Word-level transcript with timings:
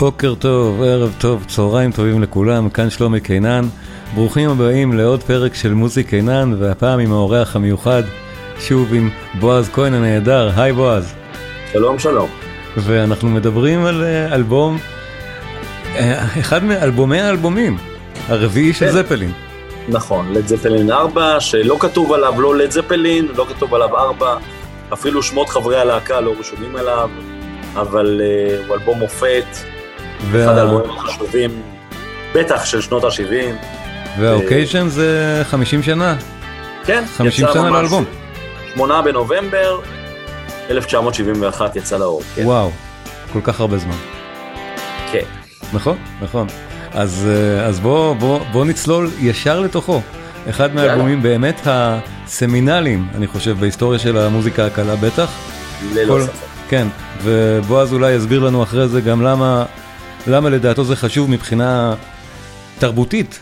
בוקר 0.00 0.34
טוב, 0.34 0.82
ערב 0.82 1.14
טוב, 1.18 1.44
צהריים 1.48 1.92
טובים 1.92 2.22
לכולם, 2.22 2.70
כאן 2.70 2.90
שלומי 2.90 3.20
קינן. 3.20 3.64
ברוכים 4.14 4.50
הבאים 4.50 4.92
לעוד 4.92 5.22
פרק 5.22 5.54
של 5.54 5.74
מוזיק 5.74 6.08
קינן, 6.08 6.54
והפעם 6.58 7.00
עם 7.00 7.12
האורח 7.12 7.56
המיוחד, 7.56 8.02
שוב 8.58 8.94
עם 8.94 9.10
בועז 9.40 9.68
כהן 9.68 9.94
הנהדר, 9.94 10.50
היי 10.56 10.72
בועז. 10.72 11.14
שלום 11.72 11.98
שלום. 11.98 12.28
ואנחנו 12.76 13.28
מדברים 13.28 13.84
על 13.84 14.02
אה, 14.02 14.34
אלבום, 14.34 14.78
אה, 15.96 16.24
אחד 16.40 16.64
מאלבומי 16.64 17.20
האלבומים, 17.20 17.78
הרביעי 18.28 18.72
של 18.72 18.86
כן. 18.86 18.92
זפלין. 18.92 19.32
נכון, 19.88 20.32
לד 20.32 20.46
זפלין 20.46 20.90
4, 20.90 21.40
שלא 21.40 21.76
כתוב 21.80 22.12
עליו 22.12 22.40
לא 22.40 22.56
לד 22.56 22.70
זפלין, 22.70 23.28
לא 23.36 23.46
כתוב 23.48 23.74
עליו 23.74 23.96
4, 23.96 24.36
אפילו 24.92 25.22
שמות 25.22 25.48
חברי 25.48 25.80
הלהקה 25.80 26.20
לא 26.20 26.34
רשומים 26.38 26.76
עליו, 26.76 27.10
אבל 27.74 28.20
uh, 28.20 28.68
הוא 28.68 28.76
אלבום 28.76 28.98
מופת, 28.98 29.44
וה- 30.30 30.44
אחד 30.44 30.58
האלבומים 30.58 30.90
החשובים, 30.90 31.50
בטח 32.34 32.64
של 32.64 32.80
שנות 32.80 33.04
ה-70. 33.04 33.54
והאוקיישן 34.20 34.88
זה 34.88 35.42
50 35.50 35.82
שנה, 35.82 36.16
כן, 36.84 37.04
50 37.16 37.44
יצא 37.44 37.52
שנה 37.54 37.62
ממש 37.62 37.72
לאלבום. 37.72 38.04
8 38.74 39.02
בנובמבר 39.02 39.78
1971 40.70 41.76
יצא 41.76 41.96
לאור. 41.98 42.22
כן. 42.34 42.42
וואו, 42.46 42.70
כל 43.32 43.40
כך 43.44 43.60
הרבה 43.60 43.78
זמן. 43.78 43.96
כן. 45.12 45.24
נכון, 45.72 45.96
נכון. 46.22 46.46
אז, 46.94 47.26
אה, 47.30 47.66
אז 47.66 47.80
בוא, 47.80 48.14
בוא, 48.14 48.40
בוא 48.52 48.64
נצלול 48.64 49.10
ישר 49.20 49.60
לתוכו. 49.60 50.00
אחד 50.50 50.74
מהאלבומים 50.74 51.22
באמת 51.22 51.60
הסמינליים, 51.64 53.08
אני 53.14 53.26
חושב, 53.26 53.56
בהיסטוריה 53.60 53.98
של 53.98 54.18
המוזיקה 54.18 54.66
הקלה 54.66 54.96
בטח. 54.96 55.30
ללא 55.94 56.12
כל- 56.14 56.22
ספק. 56.22 56.32
כן, 56.68 56.86
ובועז 57.22 57.92
אולי 57.92 58.12
יסביר 58.12 58.40
לנו 58.40 58.62
אחרי 58.62 58.88
זה 58.88 59.00
גם 59.00 59.22
למה, 59.22 59.64
למה 60.26 60.48
לדעתו 60.50 60.84
זה 60.84 60.96
חשוב 60.96 61.30
מבחינה 61.30 61.94
תרבותית. 62.78 63.40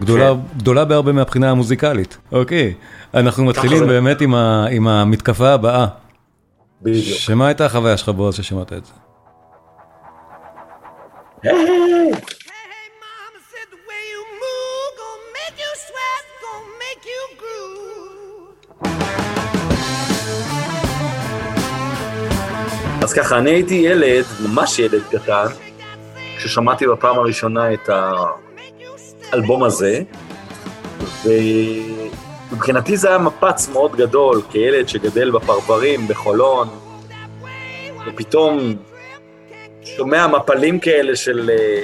גדולה, 0.00 0.28
כן. 0.34 0.58
גדולה 0.58 0.84
בהרבה 0.84 1.12
מהבחינה 1.12 1.50
המוזיקלית. 1.50 2.18
אוקיי, 2.32 2.74
אנחנו 3.14 3.44
מתחילים 3.44 3.78
זה. 3.78 3.86
באמת 3.86 4.20
עם, 4.20 4.34
ה, 4.34 4.66
עם 4.70 4.88
המתקפה 4.88 5.50
הבאה. 5.50 5.86
בדיוק. 6.82 7.18
שמה 7.18 7.46
הייתה 7.46 7.66
החוויה 7.66 7.96
שלך 7.96 8.08
בועז 8.08 8.34
ששמעת 8.34 8.72
את 8.72 8.84
זה? 8.84 8.92
אז 23.02 23.12
ככה, 23.12 23.38
אני 23.38 23.50
הייתי 23.50 23.74
ילד, 23.74 24.24
ממש 24.40 24.78
ילד 24.78 25.02
קטן, 25.10 25.46
כששמעתי 26.38 26.86
בפעם 26.86 27.18
הראשונה 27.18 27.72
את 27.74 27.90
האלבום 29.32 29.64
הזה, 29.64 30.02
ומבחינתי 31.24 32.96
זה 32.96 33.08
היה 33.08 33.18
מפץ 33.18 33.68
מאוד 33.68 33.96
גדול, 33.96 34.42
כילד 34.50 34.88
שגדל 34.88 35.30
בפרברים, 35.30 36.08
בחולון, 36.08 36.68
ופתאום 38.06 38.74
שומע 39.84 40.26
מפלים 40.26 40.80
כאלה 40.80 41.16
של, 41.16 41.50
אה, 41.58 41.82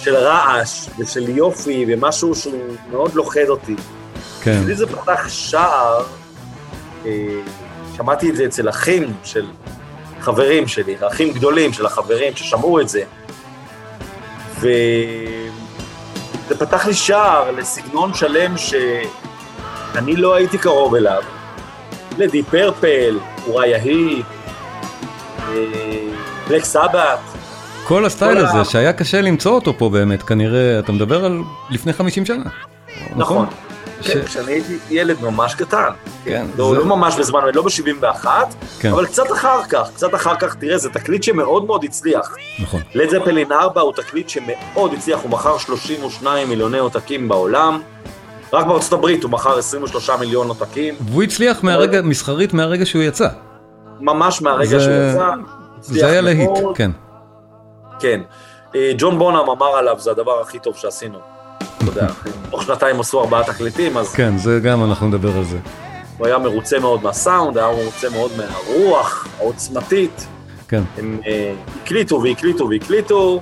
של 0.00 0.14
רעש 0.14 0.88
ושל 0.98 1.28
יופי, 1.28 1.84
ומשהו 1.88 2.34
שהוא 2.34 2.74
מאוד 2.90 3.14
לוכד 3.14 3.48
אותי. 3.48 3.76
כן, 4.42 4.60
לי 4.66 4.74
זה 4.74 4.86
פתח 4.86 5.28
שער, 5.28 6.04
אה, 7.06 7.10
שמעתי 7.96 8.30
את 8.30 8.36
זה 8.36 8.46
אצל 8.46 8.68
אחים 8.68 9.12
של 9.24 9.46
חברים 10.20 10.68
שלי, 10.68 10.96
אחים 11.06 11.32
גדולים 11.32 11.72
של 11.72 11.86
החברים 11.86 12.36
ששמעו 12.36 12.80
את 12.80 12.88
זה, 12.88 13.04
וזה 14.58 14.70
פתח 16.58 16.86
לי 16.86 16.94
שער 16.94 17.50
לסגנון 17.50 18.14
שלם 18.14 18.54
שאני 18.58 20.16
לא 20.16 20.34
הייתי 20.34 20.58
קרוב 20.58 20.94
אליו, 20.94 21.22
לדי 22.18 22.42
פרפל, 22.42 23.18
אוריה 23.46 23.82
היא, 23.82 24.22
בלק 26.48 26.64
סבת, 26.64 27.18
כל 27.84 28.06
הסטייל 28.06 28.38
הזה 28.38 28.64
שהיה 28.64 28.92
קשה 28.92 29.20
למצוא 29.20 29.52
אותו 29.52 29.78
פה 29.78 29.88
באמת, 29.88 30.22
כנראה, 30.22 30.78
אתה 30.78 30.92
מדבר 30.92 31.24
על 31.24 31.40
לפני 31.70 31.92
50 31.92 32.26
שנה. 32.26 32.44
נכון. 33.16 33.46
כן, 34.02 34.22
כשאני 34.24 34.52
הייתי 34.52 34.78
ילד 34.90 35.20
ממש 35.22 35.54
קטן. 35.54 35.88
כן, 36.24 36.46
לא, 36.58 36.70
זה- 36.70 36.78
לא 36.78 36.84
ממש 36.84 37.14
בזמן, 37.18 37.40
לא 37.54 37.62
ב-71, 37.62 38.26
כן. 38.80 38.90
אבל 38.92 39.06
קצת 39.06 39.32
אחר 39.32 39.64
כך, 39.68 39.90
קצת 39.94 40.14
אחר 40.14 40.34
כך, 40.36 40.54
תראה, 40.54 40.78
זה 40.78 40.90
תקליט 40.90 41.22
שמאוד 41.22 41.64
מאוד 41.66 41.84
הצליח. 41.84 42.34
נכון. 42.62 42.80
לד 42.94 43.08
זפלין 43.10 43.52
4 43.52 43.80
הוא 43.80 43.92
תקליט 43.92 44.28
שמאוד 44.28 44.92
הצליח, 44.92 45.20
הוא 45.22 45.30
מכר 45.30 45.58
32 45.58 46.48
מיליוני 46.48 46.78
עותקים 46.78 47.28
בעולם. 47.28 47.82
רק 48.52 48.66
בארצות 48.66 48.92
הברית 48.92 49.22
הוא 49.22 49.30
מכר 49.30 49.58
23 49.58 50.10
מיליון 50.10 50.48
עותקים, 50.48 50.94
והוא 51.00 51.22
הצליח 51.22 51.62
מהרגע, 51.64 52.02
מסחרית 52.02 52.54
מהרגע 52.54 52.86
שהוא 52.86 53.02
יצא. 53.02 53.28
ממש 54.00 54.42
מהרגע 54.42 54.78
זה- 54.78 54.80
שהוא 54.80 54.94
יצא. 55.10 55.30
זה 55.80 56.06
היה 56.06 56.20
להיט. 56.20 56.50
כן. 56.74 56.90
כן. 58.00 58.20
אה, 58.74 58.92
ג'ון 58.98 59.18
בונאם 59.18 59.50
אמר 59.50 59.66
עליו, 59.76 59.96
זה 59.98 60.10
הדבר 60.10 60.40
הכי 60.40 60.58
טוב 60.58 60.76
שעשינו. 60.76 61.18
אתה 61.76 61.84
יודע, 61.86 62.06
תוך 62.50 62.62
שנתיים 62.62 63.00
עשו 63.00 63.20
ארבעה 63.20 63.44
תקליטים, 63.44 63.96
אז 63.96 64.12
כן, 64.12 64.38
זה 64.38 64.60
גם 64.62 64.84
אנחנו 64.84 65.08
נדבר 65.08 65.36
על 65.36 65.44
זה. 65.44 65.58
הוא 66.18 66.26
היה 66.26 66.38
מרוצה 66.38 66.78
מאוד 66.78 67.02
מהסאונד, 67.02 67.58
היה 67.58 67.68
מרוצה 67.68 68.10
מאוד 68.10 68.30
מהרוח 68.36 69.28
העוצמתית. 69.38 70.26
כן. 70.68 70.82
הם 70.98 71.20
אה, 71.26 71.54
הקליטו 71.82 72.22
והקליטו 72.22 72.68
והקליטו, 72.70 73.40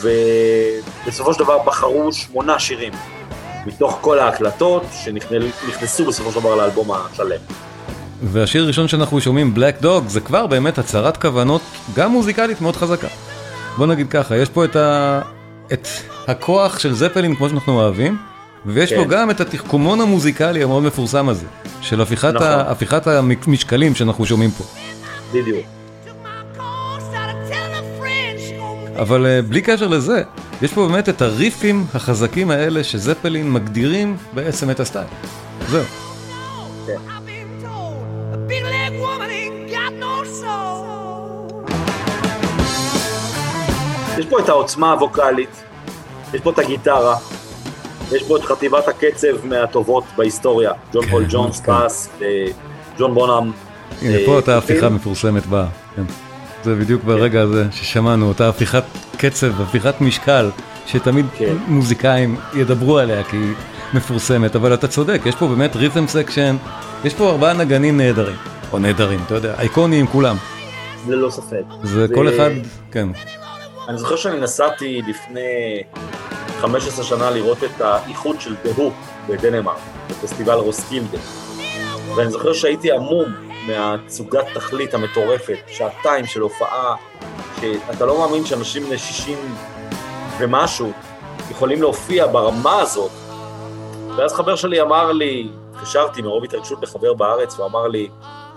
ובסופו 0.00 1.34
של 1.34 1.38
דבר 1.44 1.58
בחרו 1.66 2.12
שמונה 2.12 2.58
שירים 2.58 2.92
מתוך 3.66 3.98
כל 4.00 4.18
ההקלטות 4.18 4.82
שנכנסו 4.92 6.04
בסופו 6.04 6.32
של 6.32 6.40
דבר 6.40 6.54
לאלבום 6.54 6.90
השלם. 6.92 7.40
והשיר 8.22 8.64
הראשון 8.64 8.88
שאנחנו 8.88 9.20
שומעים, 9.20 9.54
בלק 9.54 9.80
דוג, 9.80 10.08
זה 10.08 10.20
כבר 10.20 10.46
באמת 10.46 10.78
הצהרת 10.78 11.16
כוונות, 11.16 11.62
גם 11.94 12.10
מוזיקלית 12.10 12.60
מאוד 12.60 12.76
חזקה. 12.76 13.08
בוא 13.76 13.86
נגיד 13.86 14.10
ככה, 14.10 14.36
יש 14.36 14.48
פה 14.48 14.64
את, 14.64 14.76
ה... 14.76 15.20
את 15.72 15.88
הכוח 16.28 16.78
של 16.78 16.94
זפלין 16.94 17.36
כמו 17.36 17.48
שאנחנו 17.48 17.72
אוהבים, 17.72 18.18
ויש 18.66 18.92
פה 18.92 19.04
כן. 19.04 19.08
גם 19.08 19.30
את 19.30 19.40
התחכומון 19.40 20.00
המוזיקלי 20.00 20.62
המאוד 20.62 20.82
מפורסם 20.82 21.28
הזה, 21.28 21.46
של 21.80 22.00
הפיכת, 22.00 22.34
נכון. 22.34 22.46
ה... 22.46 22.70
הפיכת 22.70 23.06
המשקלים 23.06 23.94
שאנחנו 23.94 24.26
שומעים 24.26 24.50
פה. 24.50 24.64
בדיוק. 25.32 25.66
אבל 28.96 29.26
אה, 29.26 29.42
בלי 29.42 29.62
קשר 29.62 29.86
לזה, 29.86 30.22
יש 30.62 30.72
פה 30.72 30.88
באמת 30.88 31.08
את 31.08 31.22
הריפים 31.22 31.86
החזקים 31.94 32.50
האלה 32.50 32.84
שזפלין 32.84 33.52
מגדירים 33.52 34.16
בעצם 34.34 34.70
את 34.70 34.80
הסטייל. 34.80 35.06
זהו. 35.68 35.82
know. 35.82 37.21
יש 44.22 44.28
פה 44.28 44.38
את 44.40 44.48
העוצמה 44.48 44.92
הווקאלית, 44.92 45.62
יש 46.34 46.40
פה 46.40 46.50
את 46.50 46.58
הגיטרה, 46.58 47.16
יש 48.12 48.22
פה 48.22 48.36
את 48.36 48.42
חטיבת 48.42 48.88
הקצב 48.88 49.46
מהטובות 49.46 50.04
בהיסטוריה, 50.16 50.72
ג'ון 50.92 51.04
כן, 51.04 51.10
פול 51.10 51.24
ג'ונס, 51.28 51.60
כן. 51.60 51.72
בס, 51.72 52.08
ג'ון 52.98 53.14
בונאם. 53.14 53.52
הנה, 54.02 54.16
אה, 54.16 54.22
פה 54.26 54.36
אותה 54.36 54.58
הפיכה. 54.58 54.88
מפורסמת 54.88 55.46
באה. 55.46 55.66
כן. 55.96 56.02
זה 56.64 56.74
בדיוק 56.74 57.04
ברגע 57.04 57.40
הזה 57.40 57.64
ששמענו, 57.70 58.28
אותה 58.28 58.48
הפיכת 58.48 58.84
קצב, 59.16 59.60
הפיכת 59.60 60.00
משקל, 60.00 60.50
שתמיד 60.86 61.26
כן. 61.36 61.54
מוזיקאים 61.68 62.36
ידברו 62.54 62.98
עליה 62.98 63.24
כי 63.24 63.36
היא 63.36 63.54
מפורסמת, 63.94 64.56
אבל 64.56 64.74
אתה 64.74 64.88
צודק, 64.88 65.20
יש 65.24 65.34
פה 65.34 65.48
באמת 65.48 65.76
rhythm 65.76 66.06
section, 66.08 66.56
יש 67.04 67.14
פה 67.14 67.30
ארבעה 67.30 67.52
נגנים 67.52 67.96
נהדרים, 67.96 68.36
או 68.72 68.78
נהדרים, 68.78 69.20
אתה 69.26 69.34
יודע, 69.34 69.54
אייקוניים 69.58 70.06
כולם. 70.06 70.36
ללא 71.08 71.30
ספק. 71.30 71.64
זה 71.82 72.06
כל 72.14 72.28
אחד, 72.28 72.50
כן, 72.92 73.08
אני 73.88 73.98
זוכר 73.98 74.16
שאני 74.16 74.40
נסעתי 74.40 75.02
לפני 75.08 75.82
15 76.60 77.04
שנה 77.04 77.30
לראות 77.30 77.58
את 77.64 77.80
האיחוד 77.80 78.40
של 78.40 78.54
דהו 78.64 78.92
בדנמרק, 79.28 79.78
בפסטיבל 80.10 80.54
רוסקילדה. 80.54 81.18
ואני 82.16 82.30
זוכר 82.30 82.52
שהייתי 82.52 82.92
המום 82.92 83.24
מהצוגת 83.66 84.44
תכלית 84.54 84.94
המטורפת, 84.94 85.58
שעתיים 85.66 86.26
של 86.26 86.40
הופעה, 86.40 86.94
שאתה 87.60 88.06
לא 88.06 88.18
מאמין 88.18 88.46
שאנשים 88.46 88.84
בני 88.84 88.98
60 88.98 89.38
ומשהו 90.38 90.92
יכולים 91.50 91.80
להופיע 91.80 92.26
ברמה 92.26 92.80
הזאת. 92.80 93.10
ואז 94.16 94.32
חבר 94.32 94.56
שלי 94.56 94.80
אמר 94.80 95.12
לי, 95.12 95.48
התקשרתי 95.74 96.22
מרוב 96.22 96.44
התרגשות 96.44 96.82
לחבר 96.82 97.14
בארץ, 97.14 97.54
והוא 97.54 97.66
אמר 97.66 97.88
לי, 97.88 98.08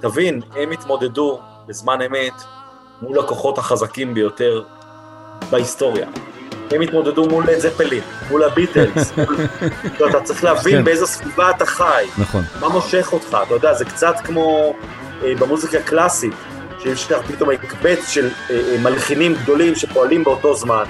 תבין, 0.01 0.41
הם 0.55 0.71
התמודדו 0.71 1.39
בזמן 1.67 2.01
אמת 2.01 2.33
מול 3.01 3.19
הכוחות 3.19 3.57
החזקים 3.57 4.13
ביותר 4.13 4.63
בהיסטוריה. 5.49 6.07
הם 6.71 6.81
התמודדו 6.81 7.25
מול 7.25 7.43
לד 7.47 7.59
זפלין, 7.59 8.01
מול 8.29 8.43
הביטלס, 8.43 9.11
מול... 9.17 9.35
אתה 10.09 10.21
צריך 10.21 10.43
להבין 10.43 10.77
כן. 10.77 10.83
באיזו 10.83 11.07
סביבה 11.07 11.49
אתה 11.49 11.65
חי, 11.65 12.05
נכון, 12.17 12.43
מה 12.59 12.69
מושך 12.69 13.09
אותך, 13.13 13.37
אתה 13.47 13.53
יודע, 13.53 13.73
זה 13.73 13.85
קצת 13.85 14.15
כמו 14.23 14.73
אה, 15.23 15.33
במוזיקה 15.39 15.81
קלאסית, 15.81 16.33
שאי 16.79 16.91
אפשר 16.91 17.21
פתאום 17.21 17.49
לקבץ 17.49 18.09
של 18.09 18.29
אה, 18.49 18.55
אה, 18.55 18.77
מלחינים 18.79 19.33
גדולים 19.33 19.75
שפועלים 19.75 20.23
באותו 20.23 20.55
זמן. 20.55 20.83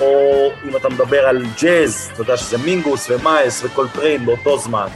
או 0.00 0.50
אם 0.64 0.76
אתה 0.76 0.88
מדבר 0.88 1.26
על 1.26 1.44
ג'אז, 1.62 2.10
אתה 2.12 2.22
יודע 2.22 2.36
שזה 2.36 2.58
מינגוס 2.58 3.10
ומיילס 3.10 3.64
וקולטריין 3.64 4.26
באותו 4.26 4.58
זמן. 4.58 4.86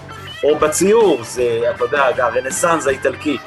או 0.44 0.58
בציור, 0.58 1.20
זה, 1.22 1.60
אתה 1.74 1.84
יודע, 1.84 2.04
הרנסאנס 2.18 2.86
האיטלקי. 2.86 3.38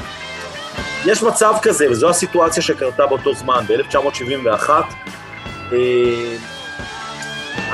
יש 1.06 1.24
מצב 1.24 1.54
כזה, 1.62 1.92
וזו 1.92 2.10
הסיטואציה 2.10 2.64
שקרתה 2.64 3.06
באותו 3.06 3.34
זמן, 3.34 3.64
ב-1971. 3.68 4.70
אה, 5.74 6.36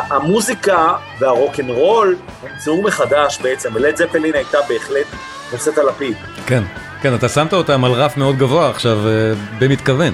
המוזיקה 0.09 0.93
והרוקנרול 1.19 2.15
נמצאו 2.43 2.81
מחדש 2.81 3.39
בעצם, 3.41 3.69
ולד 3.73 3.95
זפלין 3.95 4.35
הייתה 4.35 4.57
בהחלט 4.69 5.07
נושאת 5.51 5.77
הלפיד. 5.77 6.17
כן, 6.45 6.63
כן, 7.01 7.15
אתה 7.15 7.29
שמת 7.29 7.53
אותם 7.53 7.83
על 7.83 7.91
רף 7.91 8.17
מאוד 8.17 8.37
גבוה 8.37 8.69
עכשיו, 8.69 9.07
אה, 9.07 9.33
במתכוון. 9.59 10.13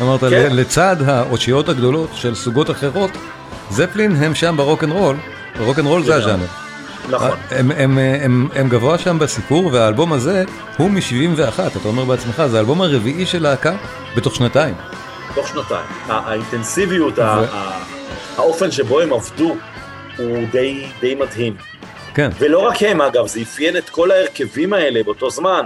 אמרת, 0.00 0.20
כן. 0.20 0.48
לצד 0.56 0.96
האושיות 1.06 1.68
הגדולות 1.68 2.10
של 2.14 2.34
סוגות 2.34 2.70
אחרות, 2.70 3.10
זפלין 3.70 4.16
הם 4.16 4.34
שם 4.34 4.54
ברוקנרול, 4.56 5.16
רוקנרול 5.60 6.04
זה. 6.04 6.14
הז'אנר. 6.14 6.46
נכון. 7.10 7.30
הם, 7.50 7.70
הם, 7.70 7.98
הם, 7.98 8.48
הם 8.54 8.68
גבוה 8.68 8.98
שם 8.98 9.18
בסיפור, 9.18 9.70
והאלבום 9.72 10.12
הזה 10.12 10.44
הוא 10.76 10.90
מ-71, 10.90 11.60
אתה 11.76 11.88
אומר 11.88 12.04
בעצמך, 12.04 12.42
זה 12.50 12.56
האלבום 12.56 12.82
הרביעי 12.82 13.26
של 13.26 13.42
להקה 13.42 13.72
בתוך 14.16 14.34
שנתיים. 14.34 14.74
תוך 15.34 15.48
שנתיים. 15.48 15.86
האינטנסיביות, 16.06 17.14
האופן 18.36 18.70
שבו 18.70 19.00
הם 19.00 19.12
עבדו, 19.12 19.56
הוא 20.18 20.38
די, 20.52 20.86
די 21.00 21.14
מדהים. 21.14 21.56
כן, 22.14 22.30
ולא 22.38 22.58
רק 22.58 22.82
הם, 22.82 23.00
אגב, 23.00 23.26
זה 23.26 23.40
אפיין 23.40 23.76
את 23.76 23.90
כל 23.90 24.10
ההרכבים 24.10 24.72
האלה 24.72 25.02
באותו 25.02 25.30
זמן. 25.30 25.64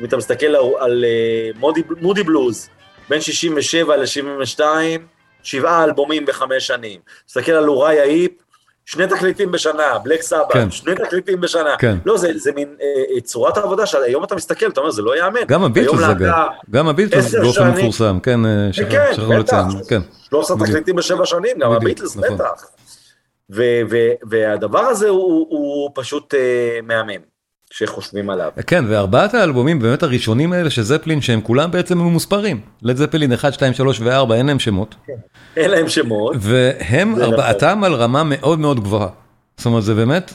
אם 0.00 0.04
אתה 0.04 0.16
מסתכל 0.16 0.46
על, 0.46 0.56
על 0.78 1.04
אה, 1.04 1.50
מודי, 1.58 1.82
מודי 2.00 2.22
בלוז, 2.22 2.68
בין 3.08 3.20
67 3.20 3.96
ל-72, 3.96 4.60
שבעה 5.42 5.84
אלבומים 5.84 6.26
בחמש 6.26 6.66
שנים. 6.66 7.00
מסתכל 7.28 7.52
על 7.52 7.68
אוריי 7.68 8.00
האיפ, 8.00 8.30
שני 8.86 9.06
תקליטים 9.06 9.52
בשנה, 9.52 9.98
בלק 10.02 10.22
סבא, 10.22 10.52
כן. 10.52 10.70
שני 10.70 10.94
תקליטים 10.94 11.40
בשנה. 11.40 11.76
כן. 11.78 11.96
לא, 12.06 12.16
זה, 12.18 12.30
זה 12.36 12.52
מין 12.52 12.68
אה, 12.82 12.86
אה, 13.14 13.20
צורת 13.20 13.56
העבודה 13.56 13.86
שהיום 13.86 14.24
אתה 14.24 14.34
מסתכל, 14.34 14.66
אתה 14.68 14.80
אומר, 14.80 14.90
זה 14.90 15.02
לא 15.02 15.16
ייאמן. 15.16 15.40
גם 15.48 15.64
הביטלס 15.64 16.02
אגב, 16.02 16.32
גם 16.70 16.88
הביטלס 16.88 17.34
באופן. 17.34 17.70
מפורסם, 17.70 18.18
כן, 18.22 18.46
אה, 18.46 18.68
שכח- 18.72 18.90
כן, 18.90 19.06
שכחנו 19.12 19.28
בטח. 19.28 19.38
לציין, 19.68 19.84
כן. 19.88 20.00
13 20.28 20.56
בדיוק. 20.56 20.70
תקליטים 20.70 20.96
בשבע 20.96 21.26
שנים, 21.26 21.58
גם 21.58 21.72
הביטלס 21.72 22.16
נכון. 22.16 22.34
בטח. 22.38 22.66
והדבר 24.28 24.78
הזה 24.80 25.08
הוא, 25.08 25.46
הוא 25.50 25.90
פשוט 25.94 26.34
אה, 26.34 26.40
מהמם, 26.82 27.20
כשחושבים 27.74 28.30
עליו. 28.30 28.50
כן, 28.66 28.84
וארבעת 28.88 29.34
האלבומים 29.34 29.78
באמת 29.78 30.02
הראשונים 30.02 30.52
האלה 30.52 30.70
של 30.70 30.82
זפלין 30.82 31.20
שהם 31.20 31.40
כולם 31.40 31.70
בעצם 31.70 31.98
ממוספרים. 31.98 32.60
לד 32.82 32.96
זפלין 32.96 33.32
1, 33.32 33.52
2, 33.52 33.74
3 33.74 34.00
ו-4 34.00 34.34
אין 34.34 34.46
להם 34.46 34.58
שמות. 34.58 34.94
אין 35.56 35.70
להם 35.70 35.88
שמות. 35.88 36.36
והם 36.38 37.22
ארבעתם 37.22 37.84
על 37.84 37.94
רמה 37.94 38.22
מאוד 38.24 38.58
מאוד 38.58 38.80
גבוהה. 38.80 39.08
זאת 39.56 39.66
אומרת 39.66 39.82
זה 39.82 39.94
באמת, 39.94 40.32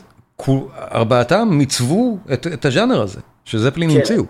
ארבעתם 0.91 1.47
מיצבו 1.51 2.17
את, 2.33 2.47
את 2.47 2.65
הז'אנר 2.65 3.01
הזה, 3.01 3.19
שזפלין 3.45 3.89
כן. 3.89 3.97
המציאו. 3.97 4.23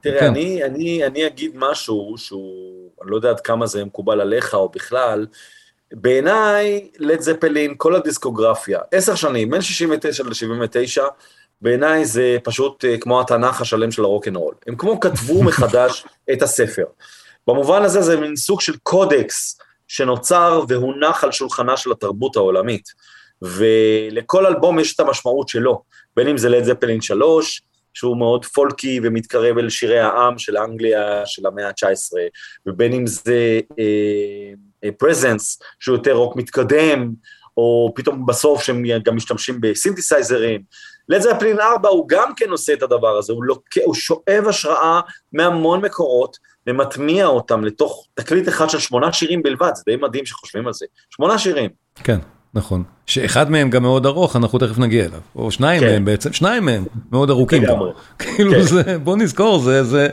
תראה, 0.00 0.20
כן. 0.20 0.26
אני, 0.26 0.64
אני, 0.64 1.06
אני 1.06 1.26
אגיד 1.26 1.50
משהו 1.54 2.14
שהוא, 2.16 2.90
אני 3.02 3.10
לא 3.10 3.16
יודע 3.16 3.30
עד 3.30 3.40
כמה 3.40 3.66
זה 3.66 3.84
מקובל 3.84 4.20
עליך 4.20 4.54
או 4.54 4.68
בכלל, 4.68 5.26
בעיניי, 5.92 6.88
לד 6.98 7.20
זפלין, 7.20 7.74
כל 7.76 7.94
הדיסקוגרפיה, 7.94 8.78
עשר 8.92 9.14
שנים, 9.14 9.50
בין 9.50 9.60
69 9.60 10.24
ל-79, 10.24 11.02
בעיניי 11.60 12.04
זה 12.04 12.36
פשוט 12.44 12.84
אה, 12.84 12.98
כמו 12.98 13.20
התנ"ך 13.20 13.60
השלם 13.60 13.90
של 13.90 14.04
הרוקנרול. 14.04 14.54
הם 14.66 14.76
כמו 14.76 15.00
כתבו 15.00 15.42
מחדש 15.48 16.04
את 16.32 16.42
הספר. 16.42 16.84
במובן 17.46 17.82
הזה 17.82 18.02
זה 18.02 18.20
מין 18.20 18.36
סוג 18.36 18.60
של 18.60 18.76
קודקס 18.82 19.58
שנוצר 19.88 20.64
והונח 20.68 21.24
על 21.24 21.32
שולחנה 21.32 21.76
של 21.76 21.92
התרבות 21.92 22.36
העולמית. 22.36 22.88
ולכל 23.42 24.46
אלבום 24.46 24.78
יש 24.78 24.94
את 24.94 25.00
המשמעות 25.00 25.48
שלו, 25.48 25.82
בין 26.16 26.28
אם 26.28 26.36
זה 26.36 26.48
לד 26.48 26.64
זפלין 26.64 27.00
3, 27.00 27.62
שהוא 27.94 28.16
מאוד 28.16 28.44
פולקי 28.44 29.00
ומתקרב 29.02 29.58
אל 29.58 29.70
שירי 29.70 29.98
העם 29.98 30.38
של 30.38 30.56
אנגליה 30.56 31.22
של 31.26 31.46
המאה 31.46 31.68
ה-19, 31.68 32.16
ובין 32.66 32.92
אם 32.92 33.06
זה 33.06 33.60
פרזנס, 34.98 35.62
שהוא 35.80 35.96
יותר 35.96 36.12
רוק 36.12 36.36
מתקדם, 36.36 37.12
או 37.56 37.92
פתאום 37.94 38.26
בסוף 38.26 38.62
שהם 38.62 38.82
גם 39.02 39.16
משתמשים 39.16 39.60
בסינתסייזרים. 39.60 40.62
לד 41.08 41.20
זפלין 41.20 41.60
4 41.60 41.88
הוא 41.88 42.08
גם 42.08 42.34
כן 42.36 42.50
עושה 42.50 42.72
את 42.72 42.82
הדבר 42.82 43.16
הזה, 43.16 43.32
הוא, 43.32 43.44
לוקח, 43.44 43.80
הוא 43.84 43.94
שואב 43.94 44.44
השראה 44.48 45.00
מהמון 45.32 45.80
מקורות 45.80 46.36
ומטמיע 46.66 47.26
אותם 47.26 47.64
לתוך 47.64 48.06
תקליט 48.14 48.48
אחד 48.48 48.70
של 48.70 48.78
שמונה 48.78 49.12
שירים 49.12 49.42
בלבד, 49.42 49.70
זה 49.74 49.82
די 49.86 49.96
מדהים 49.96 50.26
שחושבים 50.26 50.66
על 50.66 50.72
זה. 50.72 50.86
שמונה 51.10 51.38
שירים. 51.38 51.70
כן, 52.04 52.18
נכון. 52.54 52.82
שאחד 53.06 53.50
מהם 53.50 53.70
גם 53.70 53.82
מאוד 53.82 54.06
ארוך, 54.06 54.36
אנחנו 54.36 54.58
תכף 54.58 54.78
נגיע 54.78 55.04
אליו. 55.04 55.20
או 55.36 55.50
שניים 55.50 55.80
כן. 55.80 55.86
מהם 55.86 56.04
בעצם, 56.04 56.32
שניים 56.32 56.64
מהם 56.64 56.84
מאוד 57.12 57.30
ארוכים. 57.30 57.62
כאילו 58.18 58.52
כן. 58.52 58.62
זה, 58.62 58.98
בוא 58.98 59.16
נזכור, 59.16 59.58
זה, 59.58 59.84
זה, 59.84 60.08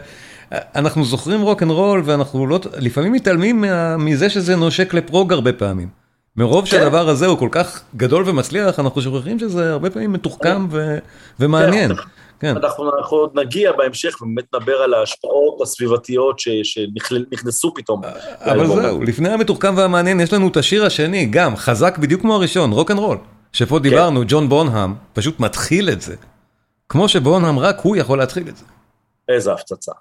אנחנו 0.52 1.06
זוכרים 1.06 1.42
רוק 1.42 1.64
אנד 1.64 1.72
רול 1.72 2.02
ואנחנו 2.06 2.48
לא, 2.48 2.60
לפעמים 2.78 3.12
מתעלמים 3.12 3.62
מה, 3.62 3.98
מזה 3.98 4.30
שזה 4.30 4.56
נושק 4.56 4.94
ל 4.94 5.02
prog 5.02 5.34
הרבה 5.34 5.54
פעמים. 5.54 6.05
מרוב 6.38 6.66
כן. 6.66 6.72
שהדבר 6.72 7.10
הזה 7.10 7.26
הוא 7.26 7.38
כל 7.38 7.50
כך 7.52 7.82
גדול 7.96 8.30
ומצליח, 8.30 8.80
אנחנו 8.80 9.02
שוכחים 9.02 9.40
שזה 9.40 9.72
הרבה 9.72 9.90
פעמים 9.90 10.14
מתוחכם 10.14 10.68
ו, 10.72 10.98
ומעניין. 11.40 11.96
כן. 11.96 12.02
כן, 12.40 12.58
אנחנו, 12.58 12.98
אנחנו 12.98 13.18
עוד 13.18 13.40
נגיע 13.40 13.72
בהמשך 13.72 14.22
ובאמת 14.22 14.44
נדבר 14.56 14.74
על 14.76 14.94
ההשפעות 14.94 15.62
הסביבתיות 15.62 16.40
ש- 16.40 16.50
שנכנסו 16.64 17.74
פתאום. 17.74 18.02
אבל 18.40 18.58
לאלבום. 18.58 18.82
זהו, 18.82 19.02
לפני 19.04 19.30
המתוחכם 19.30 19.74
והמעניין 19.78 20.20
יש 20.20 20.34
לנו 20.34 20.48
את 20.48 20.58
השיר 20.58 20.86
השני, 20.86 21.26
גם 21.26 21.56
חזק 21.56 21.98
בדיוק 21.98 22.22
כמו 22.22 22.36
הראשון, 22.36 22.72
רוק 22.72 22.92
אנד 22.92 23.00
רול. 23.00 23.18
שפה 23.54 23.80
דיברנו, 23.80 24.24
ג'ון 24.28 24.50
בונהאם 24.50 24.94
פשוט 25.14 25.40
מתחיל 25.40 25.90
את 25.90 26.02
זה. 26.02 26.16
כמו 26.90 27.10
שבונהאם 27.10 27.60
רק 27.60 27.80
הוא 27.82 27.96
יכול 27.96 28.18
להתחיל 28.18 28.48
את 28.48 28.58
זה. 28.58 28.66
איזה 29.30 29.54
הפצצה. 29.54 29.92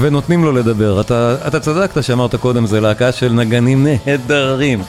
ונותנים 0.00 0.44
לו 0.44 0.52
לדבר. 0.52 1.00
אתה, 1.00 1.36
אתה 1.46 1.60
צדקת 1.60 2.04
שאמרת 2.04 2.34
קודם, 2.34 2.66
זה 2.66 2.80
להקה 2.80 3.12
של 3.12 3.32
נגנים 3.32 3.86
נהדרים. 3.86 4.82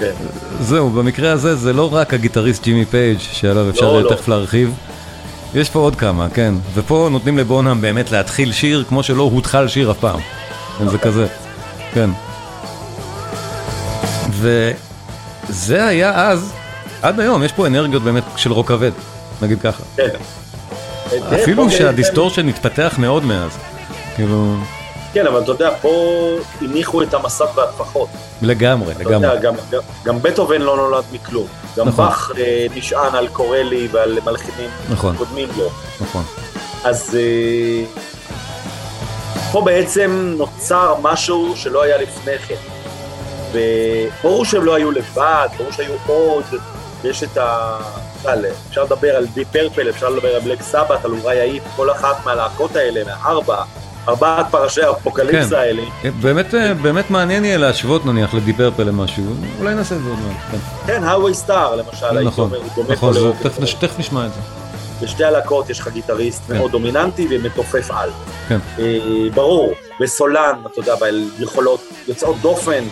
כן. 0.00 0.12
זהו, 0.60 0.90
במקרה 0.90 1.32
הזה 1.32 1.56
זה 1.56 1.72
לא 1.72 1.94
רק 1.94 2.14
הגיטריסט 2.14 2.62
ג'ימי 2.62 2.84
פייג' 2.84 3.18
שעליו 3.18 3.70
אפשר 3.70 3.92
לא, 3.92 4.02
לא. 4.02 4.14
תכף 4.14 4.28
להרחיב. 4.28 4.74
יש 5.54 5.70
פה 5.70 5.78
עוד 5.78 5.96
כמה, 5.96 6.28
כן. 6.34 6.54
ופה 6.74 7.08
נותנים 7.10 7.38
לבונהאם 7.38 7.80
באמת 7.80 8.10
להתחיל 8.10 8.52
שיר 8.52 8.84
כמו 8.88 9.02
שלא 9.02 9.22
הותחל 9.22 9.68
שיר 9.68 9.90
אף 9.90 9.98
פעם. 9.98 10.20
כן, 10.78 10.88
זה 10.88 10.98
כזה, 10.98 11.26
כן. 11.94 12.10
וזה 14.30 15.86
היה 15.86 16.28
אז, 16.30 16.52
עד 17.02 17.20
היום, 17.20 17.42
יש 17.42 17.52
פה 17.52 17.66
אנרגיות 17.66 18.02
באמת 18.02 18.24
של 18.36 18.52
רוק 18.52 18.68
כבד, 18.68 18.90
נגיד 19.42 19.60
ככה. 19.60 19.82
כן. 19.96 20.08
אפילו 21.34 21.62
אוקיי, 21.62 21.78
שהדיסטורשן 21.78 22.48
התפתח 22.48 22.94
מאוד 22.98 23.24
מאז. 23.24 23.50
כאילו, 24.18 24.54
כן, 25.12 25.26
אבל 25.26 25.42
אתה 25.42 25.50
יודע, 25.50 25.70
פה 25.80 25.90
הניחו 26.60 27.02
את 27.02 27.14
המסת 27.14 27.46
והטפחות. 27.54 28.08
לגמרי, 28.42 28.94
לגמרי. 28.94 29.14
יודע, 29.14 29.36
גם, 29.36 29.54
גם, 29.70 29.80
גם 30.04 30.22
בטהובן 30.22 30.62
לא 30.62 30.76
נולד 30.76 31.04
מכלום. 31.12 31.46
גם 31.76 31.88
נכון. 31.88 32.06
באך 32.06 32.32
אה, 32.38 32.66
נשען 32.74 33.14
על 33.14 33.28
קורלי 33.28 33.88
ועל 33.92 34.18
מלחינים 34.24 34.70
נכון. 34.90 35.16
קודמים 35.16 35.48
לו. 35.56 35.70
נכון. 36.00 36.22
אז 36.84 37.18
אה, 37.20 37.84
פה 39.52 39.60
בעצם 39.60 40.34
נוצר 40.36 40.94
משהו 41.02 41.56
שלא 41.56 41.82
היה 41.82 41.98
לפני 41.98 42.38
כן. 42.38 42.54
וברור 43.52 44.44
שהם 44.44 44.64
לא 44.64 44.74
היו 44.74 44.90
לבד, 44.90 45.48
ברור 45.58 45.72
שהיו 45.72 45.94
עוד, 46.06 46.44
יש 47.04 47.22
את 47.22 47.36
ה... 47.36 47.78
אפשר 48.68 48.84
לדבר 48.84 49.16
על 49.16 49.26
די 49.26 49.44
פרפל, 49.44 49.90
אפשר 49.90 50.08
לדבר 50.08 50.34
על 50.34 50.40
בלק 50.40 50.62
סבת, 50.62 51.04
על 51.04 51.10
אורי 51.10 51.40
האיפ, 51.40 51.62
כל 51.76 51.90
אחת 51.90 52.24
מהלהקות 52.24 52.76
האלה, 52.76 53.04
מהארבע, 53.04 53.62
ארבעת 54.08 54.46
פרשי 54.50 54.82
האפוקליפסה 54.82 55.48
כן. 55.50 55.56
האלה. 55.56 55.82
באמת, 56.20 56.54
באמת 56.82 57.10
מעניין 57.10 57.44
יהיה 57.44 57.58
להשוות 57.58 58.06
נניח 58.06 58.34
לדיפרפל 58.34 58.82
למשהו, 58.82 59.24
אולי 59.60 59.74
נעשה 59.74 59.94
את 59.94 60.02
זה 60.02 60.10
עוד 60.10 60.18
מעט. 60.18 60.36
כן. 60.50 60.58
כן, 60.86 61.04
האווי 61.04 61.34
סטאר 61.34 61.76
למשל, 61.76 62.06
הייתי 62.06 62.24
נכון, 62.24 62.50
אומר, 62.76 62.92
נכון, 62.92 63.14
לרוק 63.14 63.36
תכף 63.80 63.98
נשמע 63.98 64.26
את 64.26 64.30
זה. 64.34 64.40
בשתי 65.02 65.24
הלהקות 65.24 65.70
יש 65.70 65.80
לך 65.80 65.88
גיטריסט 65.88 66.42
כן. 66.46 66.58
מאוד 66.58 66.70
דומיננטי 66.70 67.26
ומתופף 67.30 67.90
על. 67.90 68.10
כן. 68.48 68.58
אה, 68.78 68.98
ברור, 69.34 69.72
וסולן, 70.00 70.60
אתה 70.66 70.80
יודע, 70.80 70.94
בעל 70.94 71.24
יכולות 71.38 71.80
יוצאות 72.08 72.36
דופן, 72.40 72.84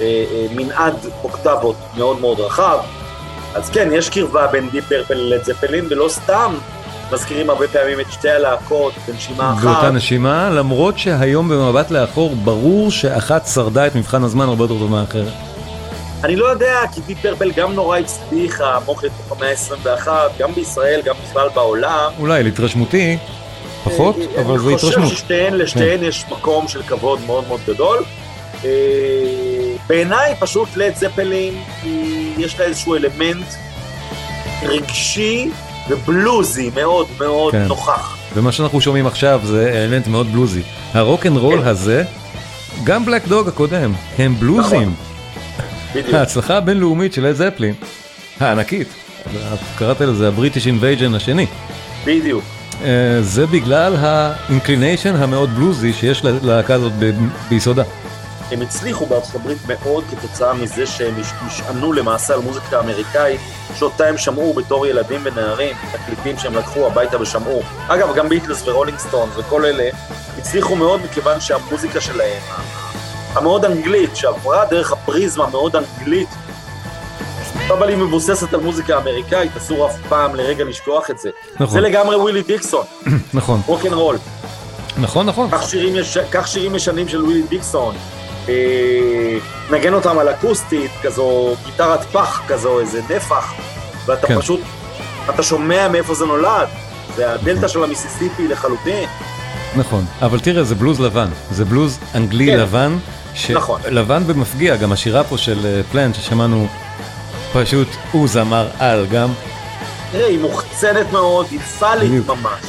אה, 0.00 0.24
אה, 0.32 0.46
מנעד 0.54 1.06
אוקטבות 1.24 1.76
מאוד 1.96 2.20
מאוד 2.20 2.40
רחב. 2.40 2.78
אז 3.54 3.70
כן, 3.70 3.88
יש 3.92 4.08
קרבה 4.08 4.46
בין 4.46 4.68
דיפ 4.70 4.88
פרפל 4.88 5.14
ללד 5.14 5.44
זפלין, 5.44 5.86
ולא 5.90 6.08
סתם 6.08 6.54
מזכירים 7.14 7.50
הרבה 7.50 7.68
פעמים 7.68 8.00
את 8.00 8.12
שתי 8.12 8.30
הלהקות 8.30 8.92
בנשימה 9.08 9.54
באותה 9.62 9.80
אחת. 9.80 9.92
נשימה, 9.92 10.50
למרות 10.50 10.98
שהיום 10.98 11.48
במבט 11.48 11.90
לאחור 11.90 12.34
ברור 12.36 12.90
שאחת 12.90 13.46
שרדה 13.46 13.86
את 13.86 13.94
מבחן 13.94 14.24
הזמן 14.24 14.48
הרבה 14.48 14.64
יותר 14.64 14.78
טוב 14.78 14.90
מהאחרת. 14.90 15.32
אני 16.24 16.36
לא 16.36 16.46
יודע, 16.46 16.80
כי 16.94 17.00
דיפ 17.00 17.18
פרפל 17.22 17.52
גם 17.52 17.72
נורא 17.72 17.98
הצליחה, 17.98 18.78
עמוק 18.86 19.04
לתוך 19.04 19.32
המאה 19.32 19.50
ה-21, 19.50 20.08
גם 20.38 20.52
בישראל, 20.54 21.00
גם 21.04 21.14
בכלל 21.28 21.48
בעולם. 21.54 22.10
אולי 22.18 22.42
להתרשמותי, 22.42 23.18
פחות, 23.84 24.16
אה, 24.18 24.40
אבל 24.40 24.58
זה 24.58 24.66
אני 24.66 24.74
התרשמות. 24.74 24.94
כן. 24.94 25.02
חושב 25.02 25.16
ששתיהן, 25.16 25.54
לשתיהן 25.54 26.02
יש 26.02 26.24
מקום 26.30 26.68
של 26.68 26.82
כבוד 26.82 27.20
מאוד 27.26 27.48
מאוד 27.48 27.60
גדול. 27.68 28.04
אה, 28.64 28.70
בעיניי 29.86 30.34
פשוט 30.38 30.68
לד 30.76 30.96
זפלין, 30.96 31.54
יש 32.38 32.60
לה 32.60 32.64
איזשהו 32.64 32.94
אלמנט 32.94 33.46
רגשי 34.62 35.50
ובלוזי 35.88 36.70
מאוד 36.74 37.06
מאוד 37.18 37.52
כן. 37.52 37.62
נוכח. 37.62 38.16
ומה 38.34 38.52
שאנחנו 38.52 38.80
שומעים 38.80 39.06
עכשיו 39.06 39.40
זה 39.44 39.84
אלמנט 39.84 40.06
מאוד 40.06 40.32
בלוזי. 40.32 40.62
הרוק 40.94 41.26
אנד 41.26 41.36
רול 41.36 41.60
כן. 41.60 41.66
הזה, 41.66 42.04
גם 42.84 43.04
בלק 43.04 43.28
דוג 43.28 43.48
הקודם, 43.48 43.92
הם 44.18 44.34
בלוזים. 44.38 44.82
נכון. 44.82 44.94
בדיוק. 45.94 46.14
ההצלחה 46.14 46.56
הבינלאומית 46.56 47.12
של 47.12 47.26
לד 47.26 47.34
זפלין, 47.34 47.74
הענקית, 48.40 48.88
אתה 49.26 49.58
קראת 49.78 50.00
לזה 50.00 50.28
ה 50.28 50.33
British 50.33 50.66
Invasion 50.66 51.14
השני. 51.14 51.46
בדיוק. 52.06 52.44
אה, 52.84 53.22
זה 53.22 53.46
בגלל 53.46 53.96
ה 53.98 54.08
inclination 54.08 55.16
המאוד 55.16 55.50
בלוזי 55.50 55.92
שיש 55.92 56.24
ללהקה 56.24 56.74
הזאת 56.74 56.92
ביסודה. 57.48 57.82
הם 58.54 58.62
הצליחו 58.62 59.06
בארצות 59.06 59.34
הברית 59.34 59.58
מאוד 59.68 60.04
כתוצאה 60.10 60.54
מזה 60.54 60.86
שהם 60.86 61.14
נש- 61.20 61.32
נשענו 61.46 61.92
למעשה 61.92 62.34
על 62.34 62.40
מוזיקה 62.40 62.80
אמריקאית 62.80 63.40
שאותה 63.74 64.06
הם 64.06 64.18
שמעו 64.18 64.54
בתור 64.54 64.86
ילדים 64.86 65.20
ונערים, 65.24 65.76
תקליטים 65.92 66.38
שהם 66.38 66.54
לקחו 66.54 66.86
הביתה 66.86 67.20
ושמעו. 67.20 67.62
אגב, 67.88 68.14
גם 68.14 68.28
ביטלס 68.28 68.68
ורולינג 68.68 68.98
סטון 68.98 69.28
וכל 69.36 69.64
אלה 69.64 69.88
הצליחו 70.38 70.76
מאוד 70.76 71.00
מכיוון 71.04 71.40
שהמוזיקה 71.40 72.00
שלהם, 72.00 72.42
המאוד 73.32 73.64
אנגלית, 73.64 74.16
שעברה 74.16 74.64
דרך 74.64 74.92
הפריזמה 74.92 75.44
המאוד 75.44 75.76
אנגלית, 75.76 76.28
אבל 77.68 77.88
היא 77.88 77.96
מבוססת 77.96 78.54
על 78.54 78.60
מוזיקה 78.60 78.98
אמריקאית, 78.98 79.56
אסור 79.56 79.86
אף 79.86 79.96
פעם 80.08 80.34
לרגע 80.34 80.64
לשכוח 80.64 81.10
את 81.10 81.18
זה. 81.18 81.30
נכון. 81.54 81.66
זה 81.68 81.80
לגמרי 81.80 82.16
ווילי 82.16 82.42
דיקסון, 82.42 82.84
נכון, 83.34 83.60
רוק 83.66 83.86
אנד 83.86 83.92
רול. 83.92 84.18
נכון, 84.96 85.26
נכון. 85.26 85.50
קח 85.50 85.68
שירים, 85.68 85.96
יש... 85.96 86.18
קח 86.30 86.46
שירים 86.46 86.74
ישנים 86.74 87.08
של 87.08 87.24
ווילי 87.24 87.42
דיקסון, 87.42 87.94
נגן 89.70 89.94
אותם 89.94 90.18
על 90.18 90.28
אקוסטית, 90.28 90.90
כזו 91.02 91.54
גיטרת 91.66 92.02
פח, 92.12 92.42
כזו 92.48 92.80
איזה 92.80 93.00
נפח, 93.16 93.54
ואתה 94.06 94.26
כן. 94.26 94.40
פשוט, 94.40 94.60
אתה 95.30 95.42
שומע 95.42 95.88
מאיפה 95.88 96.14
זה 96.14 96.24
נולד, 96.24 96.68
זה 97.16 97.32
הדלתא 97.32 97.68
של 97.68 97.84
המיסיסיפי 97.84 98.48
לחלוטין. 98.48 99.08
נכון, 99.76 100.04
אבל 100.22 100.40
תראה 100.40 100.64
זה 100.64 100.74
בלוז 100.74 101.00
לבן, 101.00 101.28
זה 101.50 101.64
בלוז 101.64 101.98
אנגלי 102.14 102.46
כן. 102.46 102.58
לבן, 102.58 102.96
ש... 103.34 103.50
נכון. 103.50 103.80
לבן 103.90 104.26
במפגיע, 104.26 104.76
גם 104.76 104.92
השירה 104.92 105.24
פה 105.24 105.38
של 105.38 105.66
אה, 105.66 105.80
פלנט 105.92 106.14
ששמענו, 106.14 106.66
פשוט 107.52 107.88
הוא 108.12 108.28
זמר 108.28 108.68
על 108.78 109.06
גם, 109.06 109.28
תראה, 110.12 110.26
היא 110.26 110.38
מוחצנת 110.38 111.12
מאוד, 111.12 111.46
היא 111.50 111.60
בדיוק. 112.00 112.28
ממש. 112.28 112.60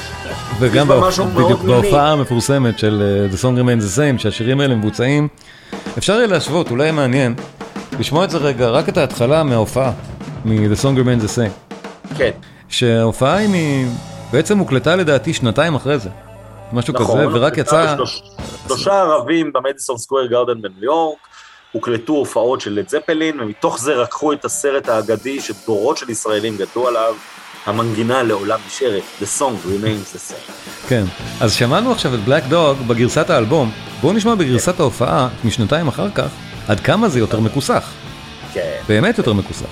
וגם 0.60 0.88
בדיוק. 1.36 1.62
בהופעה 1.62 2.12
המפורסמת 2.12 2.80
של 2.80 3.02
אה, 3.02 3.36
The 3.36 3.42
Song 3.42 3.60
Remains 3.60 3.84
the 3.84 3.98
Same, 3.98 4.22
שהשירים 4.22 4.60
האלה 4.60 4.76
מבוצעים, 4.76 5.28
אפשר 5.98 6.14
יהיה 6.14 6.28
להשוות, 6.28 6.72
אולי 6.72 6.92
מעניין, 6.92 7.36
לשמוע 8.00 8.24
את 8.24 8.30
זה 8.30 8.38
רגע, 8.38 8.70
רק 8.70 8.90
את 8.90 8.98
ההתחלה 8.98 9.44
מההופעה, 9.44 9.92
מ-The 10.46 10.82
Song 10.82 10.98
Remains 10.98 11.26
the 11.26 11.38
Same, 11.38 11.76
כן, 12.18 12.32
שההופעה 12.70 13.36
היא 13.36 13.50
מ... 13.50 13.54
בעצם 14.32 14.58
הוקלטה 14.58 14.96
לדעתי 14.96 15.34
שנתיים 15.34 15.76
אחרי 15.76 16.00
זה, 16.00 16.10
משהו 16.74 16.94
נכון. 16.94 17.28
כזה, 17.28 17.38
ורק 17.40 17.58
יצא... 17.58 17.96
שלוש- 17.96 18.24
שלושה 18.68 19.02
ערבים 19.02 19.54
במדיסון 19.54 19.98
סקוויר 19.98 20.26
גארדן 20.26 20.62
בניו 20.62 20.84
יורק, 20.84 21.18
הוקלטו 21.72 22.14
הופעות 22.14 22.62
של 22.62 22.72
לד 22.74 22.90
זפלין, 22.90 23.40
ומתוך 23.40 23.80
זה 23.80 23.96
לקחו 23.96 24.34
את 24.34 24.46
הסרט 24.46 24.90
האגדי 24.90 25.42
שדורות 25.42 25.98
של 25.98 26.10
ישראלים 26.10 26.58
גדלו 26.58 26.88
עליו, 26.88 27.16
המנגינה 27.66 28.24
לעולם 28.24 28.60
נשארת, 28.68 29.04
The 29.22 29.40
Song 29.40 29.68
Remains 29.68 30.16
the 30.16 30.32
Same. 30.32 30.52
כן, 30.90 31.04
אז 31.42 31.54
שמענו 31.54 31.92
עכשיו 31.92 32.16
את 32.16 32.20
בלק 32.20 32.44
דוג 32.44 32.78
בגרסת 32.88 33.30
האלבום, 33.30 33.72
בואו 34.02 34.14
נשמע 34.14 34.36
בגרסת 34.36 34.80
ההופעה 34.80 35.28
משנתיים 35.44 35.88
אחר 35.88 36.10
כך, 36.16 36.28
עד 36.68 36.80
כמה 36.80 37.10
זה 37.10 37.20
יותר 37.20 37.40
מכוסח, 37.40 37.92
כן, 38.54 38.76
באמת 38.88 39.18
יותר 39.18 39.34
מכוסח. 39.34 39.66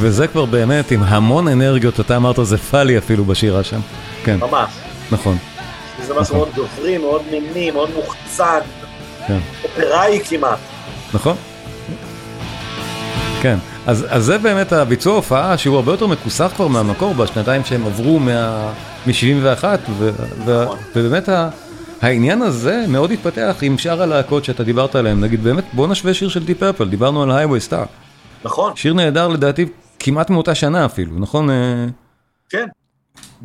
וזה 0.00 0.26
כבר 0.26 0.44
באמת 0.44 0.90
עם 0.90 1.02
המון 1.02 1.48
אנרגיות, 1.48 2.00
אתה 2.00 2.16
אמרת 2.16 2.36
זה 2.42 2.58
פאלי 2.58 2.98
אפילו 2.98 3.24
בשירה 3.24 3.64
שם. 3.64 3.80
כן, 4.24 4.38
ממש. 4.40 4.70
נכון, 5.12 5.36
זה 6.06 6.14
משהו 6.14 6.36
מאוד 6.36 6.48
גברי, 6.54 6.98
מאוד 6.98 7.22
מיני, 7.30 7.70
מאוד 7.70 7.90
מוחצן, 7.94 8.58
כן, 9.26 9.38
אופראי 9.64 10.20
כמעט. 10.28 10.58
נכון. 11.14 11.36
כן, 13.42 13.58
אז, 13.86 14.06
אז 14.08 14.24
זה 14.24 14.38
באמת 14.38 14.72
הביצוע 14.72 15.14
הופעה 15.14 15.58
שהוא 15.58 15.76
הרבה 15.76 15.92
יותר 15.92 16.06
מכוסח 16.06 16.52
כבר 16.56 16.68
מהמקור 16.68 17.14
בשנתיים 17.14 17.64
שהם 17.64 17.86
עברו 17.86 18.18
מה... 18.18 18.72
מ-71, 19.06 19.64
ו... 19.98 20.10
ו... 20.44 20.64
נכון. 20.64 20.78
ובאמת 20.96 21.28
ה... 21.28 21.48
העניין 22.02 22.42
הזה 22.42 22.84
מאוד 22.88 23.10
התפתח 23.10 23.56
עם 23.62 23.78
שאר 23.78 24.02
הלהקות 24.02 24.44
שאתה 24.44 24.64
דיברת 24.64 24.94
עליהן, 24.94 25.20
נגיד 25.20 25.44
באמת 25.44 25.64
בוא 25.72 25.88
נשווה 25.88 26.14
שיר 26.14 26.28
של 26.28 26.44
דיפ 26.44 26.58
פרפל, 26.58 26.88
דיברנו 26.88 27.22
על 27.22 27.30
Highway 27.30 27.60
Star, 27.60 27.84
נכון, 28.44 28.72
שיר 28.76 28.94
נהדר 28.94 29.28
לדעתי 29.28 29.66
כמעט 29.98 30.30
מאותה 30.30 30.54
שנה 30.54 30.84
אפילו, 30.84 31.18
נכון? 31.18 31.50
אה, 31.50 31.86
כן. 32.50 32.66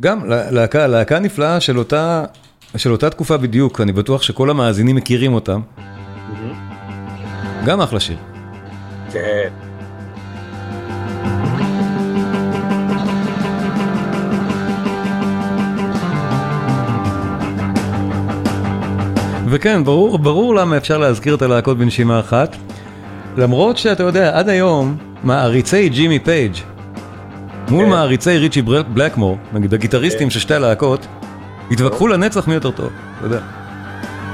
גם 0.00 0.24
לה- 0.24 0.50
להקה, 0.50 0.86
להקה 0.86 1.18
נפלאה 1.18 1.60
של 1.60 1.78
אותה, 1.78 2.24
של 2.76 2.92
אותה 2.92 3.10
תקופה 3.10 3.36
בדיוק, 3.36 3.80
אני 3.80 3.92
בטוח 3.92 4.22
שכל 4.22 4.50
המאזינים 4.50 4.96
מכירים 4.96 5.34
אותם, 5.34 5.60
גם 7.66 7.80
אחלה 7.80 8.00
שיר. 8.00 8.16
כן. 9.12 9.48
וכן, 19.48 19.84
ברור, 19.84 20.18
ברור 20.18 20.54
למה 20.54 20.76
אפשר 20.76 20.98
להזכיר 20.98 21.34
את 21.34 21.42
הלהקות 21.42 21.78
בנשימה 21.78 22.20
אחת. 22.20 22.56
למרות 23.36 23.78
שאתה 23.78 24.02
יודע, 24.02 24.38
עד 24.38 24.48
היום, 24.48 24.96
מעריצי 25.24 25.88
ג'ימי 25.88 26.18
פייג' 26.18 26.52
מול 27.68 27.84
כן. 27.84 27.90
מעריצי 27.90 28.38
ריצ'י 28.38 28.62
בלקמור, 28.62 29.38
נגיד 29.52 29.74
הגיטריסטים 29.74 30.30
של 30.30 30.40
שתי 30.40 30.54
הלהקות, 30.54 31.06
התווכחו 31.70 32.08
לנצח 32.08 32.48
מי 32.48 32.54
יותר 32.54 32.70
טוב, 32.70 32.92
אתה 33.18 33.26
יודע. 33.26 33.40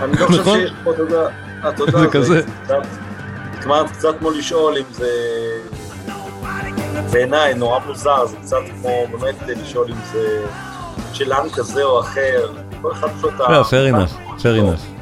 אני 0.02 0.12
לא 0.20 0.26
חושב 0.26 0.40
נכון? 0.40 0.58
שיש 0.60 0.72
פה, 0.84 0.90
אתה 0.92 1.02
יודע, 1.02 1.28
אתה 1.68 1.82
יודע, 1.82 1.98
זה 2.00 2.06
כזה. 2.06 2.42
כמעט 3.62 3.90
קצת 3.90 4.18
כמו 4.18 4.30
לשאול 4.30 4.76
אם 4.76 4.84
זה... 4.92 5.08
בעיניי 7.12 7.54
נורא 7.54 7.78
מוזר, 7.86 8.26
זה 8.26 8.36
קצת 8.36 8.56
כמו 8.80 9.06
באמת 9.10 9.34
לשאול 9.62 9.90
אם 9.90 9.96
זה 10.12 10.46
של 11.12 11.32
עם 11.32 11.50
כזה 11.50 11.82
או 11.82 12.00
אחר. 12.00 12.52
כל 12.82 12.92
אחד 12.92 13.08
פשוט... 13.18 13.32
לא, 13.38 13.62
fair 13.62 13.94
enough, 13.94 14.40
fair 14.40 14.62
enough. 14.62 14.99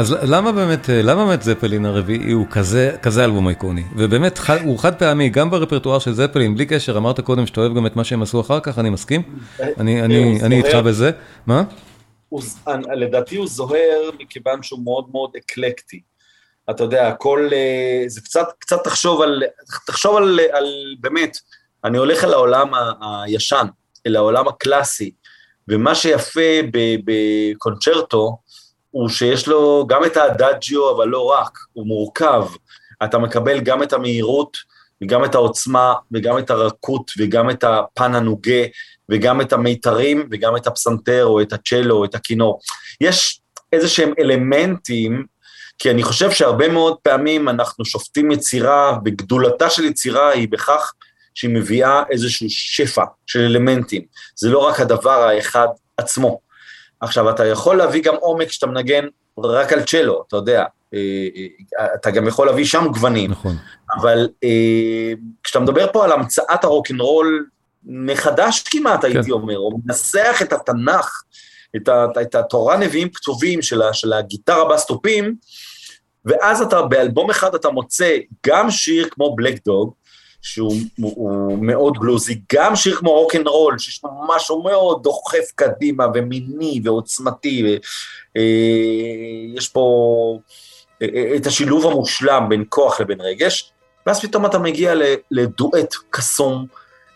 אז 0.00 0.16
למה 0.22 0.52
באמת, 0.52 0.88
למה 0.92 1.26
באמת 1.26 1.42
זפלין 1.42 1.86
הרביעי 1.86 2.32
הוא 2.32 2.46
כזה, 2.50 2.96
כזה 3.02 3.24
אלבום 3.24 3.48
איקוני? 3.48 3.84
ובאמת 3.96 4.38
ח- 4.38 4.50
הוא 4.50 4.78
חד 4.78 4.94
פעמי, 4.98 5.28
גם 5.28 5.50
ברפרטואר 5.50 5.98
של 5.98 6.12
זפלין, 6.14 6.54
בלי 6.54 6.66
קשר, 6.66 6.96
אמרת 6.96 7.20
קודם 7.20 7.46
שאתה 7.46 7.60
אוהב 7.60 7.74
גם 7.76 7.86
את 7.86 7.96
מה 7.96 8.04
שהם 8.04 8.22
עשו 8.22 8.40
אחר 8.40 8.60
כך, 8.60 8.78
אני 8.78 8.90
מסכים. 8.90 9.22
אני, 9.80 10.02
אני 10.42 10.56
איתך. 10.64 10.74
בזה. 10.84 11.10
מה? 11.46 11.62
הוא, 12.28 12.42
ז- 12.42 12.58
לדעתי 12.96 13.36
הוא 13.36 13.46
זוהר 13.46 14.10
מכיוון 14.20 14.62
שהוא 14.62 14.80
מאוד 14.84 15.04
מאוד 15.12 15.30
אקלקטי. 15.38 16.00
אתה 16.70 16.84
יודע, 16.84 17.08
הכל, 17.08 17.48
אה, 17.52 18.04
זה 18.06 18.20
קצת, 18.20 18.46
קצת 18.58 18.76
תחשוב 18.84 19.22
על, 19.22 19.42
תחשוב 19.86 20.16
על, 20.16 20.40
על 20.52 20.66
באמת, 21.00 21.36
אני 21.84 21.98
הולך 21.98 22.24
אל 22.24 22.32
העולם 22.32 22.68
הישן, 23.26 23.66
אל 24.06 24.16
העולם 24.16 24.48
הקלאסי, 24.48 25.10
ומה 25.68 25.94
שיפה 25.94 26.40
ב- 26.72 26.96
בקונצ'רטו, 27.04 28.38
הוא 28.90 29.08
שיש 29.08 29.48
לו 29.48 29.86
גם 29.88 30.04
את 30.04 30.16
האדאג'יו, 30.16 30.96
אבל 30.96 31.08
לא 31.08 31.24
רק, 31.24 31.58
הוא 31.72 31.86
מורכב. 31.86 32.46
אתה 33.04 33.18
מקבל 33.18 33.60
גם 33.60 33.82
את 33.82 33.92
המהירות, 33.92 34.56
וגם 35.02 35.24
את 35.24 35.34
העוצמה, 35.34 35.94
וגם 36.12 36.38
את 36.38 36.50
הרכות, 36.50 37.10
וגם 37.18 37.50
את 37.50 37.64
הפן 37.64 38.14
הנוגה, 38.14 38.62
וגם 39.08 39.40
את 39.40 39.52
המיתרים, 39.52 40.28
וגם 40.30 40.56
את 40.56 40.66
הפסנתר, 40.66 41.24
או 41.26 41.40
את 41.40 41.52
הצ'לו, 41.52 41.96
או 41.96 42.04
את 42.04 42.14
הכינור. 42.14 42.60
יש 43.00 43.40
איזה 43.72 43.88
שהם 43.88 44.12
אלמנטים, 44.18 45.26
כי 45.78 45.90
אני 45.90 46.02
חושב 46.02 46.30
שהרבה 46.30 46.68
מאוד 46.68 46.96
פעמים 47.02 47.48
אנחנו 47.48 47.84
שופטים 47.84 48.30
יצירה, 48.30 48.98
וגדולתה 49.04 49.70
של 49.70 49.84
יצירה 49.84 50.30
היא 50.30 50.48
בכך 50.50 50.92
שהיא 51.34 51.50
מביאה 51.50 52.02
איזשהו 52.10 52.46
שפע 52.50 53.04
של 53.26 53.40
אלמנטים. 53.40 54.02
זה 54.36 54.48
לא 54.48 54.58
רק 54.58 54.80
הדבר 54.80 55.22
האחד 55.22 55.68
עצמו. 55.96 56.40
עכשיו, 57.00 57.30
אתה 57.30 57.46
יכול 57.46 57.76
להביא 57.76 58.02
גם 58.02 58.14
עומק 58.20 58.48
כשאתה 58.48 58.66
מנגן 58.66 59.04
רק 59.38 59.72
על 59.72 59.82
צ'לו, 59.82 60.24
אתה 60.28 60.36
יודע. 60.36 60.64
אה, 60.94 61.28
אה, 61.80 61.94
אתה 61.94 62.10
גם 62.10 62.26
יכול 62.26 62.46
להביא 62.46 62.64
שם 62.64 62.86
גוונים. 62.92 63.30
נכון. 63.30 63.56
אבל 64.00 64.28
אה, 64.44 65.12
כשאתה 65.42 65.60
מדבר 65.60 65.92
פה 65.92 66.04
על 66.04 66.12
המצאת 66.12 66.64
הרוקנרול 66.64 67.46
מחדש 67.84 68.62
כמעט, 68.62 69.04
הייתי 69.04 69.22
כן. 69.22 69.30
אומר, 69.30 69.58
או 69.58 69.70
מנסח 69.84 70.38
את 70.42 70.52
התנ"ך, 70.52 71.22
את, 71.76 71.88
ה, 71.88 72.06
את 72.22 72.34
התורה 72.34 72.76
נביאים 72.76 73.08
כתובים 73.08 73.62
של, 73.62 73.82
ה, 73.82 73.94
של 73.94 74.12
הגיטרה 74.12 74.74
בסטופים, 74.74 75.34
ואז 76.24 76.62
אתה, 76.62 76.82
באלבום 76.82 77.30
אחד 77.30 77.54
אתה 77.54 77.70
מוצא 77.70 78.16
גם 78.46 78.70
שיר 78.70 79.08
כמו 79.10 79.36
Black 79.36 79.64
Dog, 79.64 79.94
שהוא 80.42 80.74
הוא, 81.00 81.58
מאוד 81.58 81.98
בלוזי, 82.00 82.40
גם 82.52 82.76
שיר 82.76 82.96
כמו 82.96 83.12
Rock 83.12 83.34
and 83.34 83.51
Roll, 83.51 83.78
שיש 83.78 84.02
בו 84.02 84.08
משהו 84.28 84.62
מאוד 84.62 85.02
דוחף 85.02 85.50
קדימה 85.54 86.06
ומיני 86.14 86.80
ועוצמתי, 86.84 87.78
ויש 88.34 89.68
פה 89.68 90.38
אה, 91.02 91.06
אה, 91.14 91.36
את 91.36 91.46
השילוב 91.46 91.86
המושלם 91.86 92.46
בין 92.48 92.64
כוח 92.68 93.00
לבין 93.00 93.20
רגש, 93.20 93.72
ואז 94.06 94.20
פתאום 94.20 94.46
אתה 94.46 94.58
מגיע 94.58 94.94
לדואט 95.30 95.94
קסום 96.10 96.66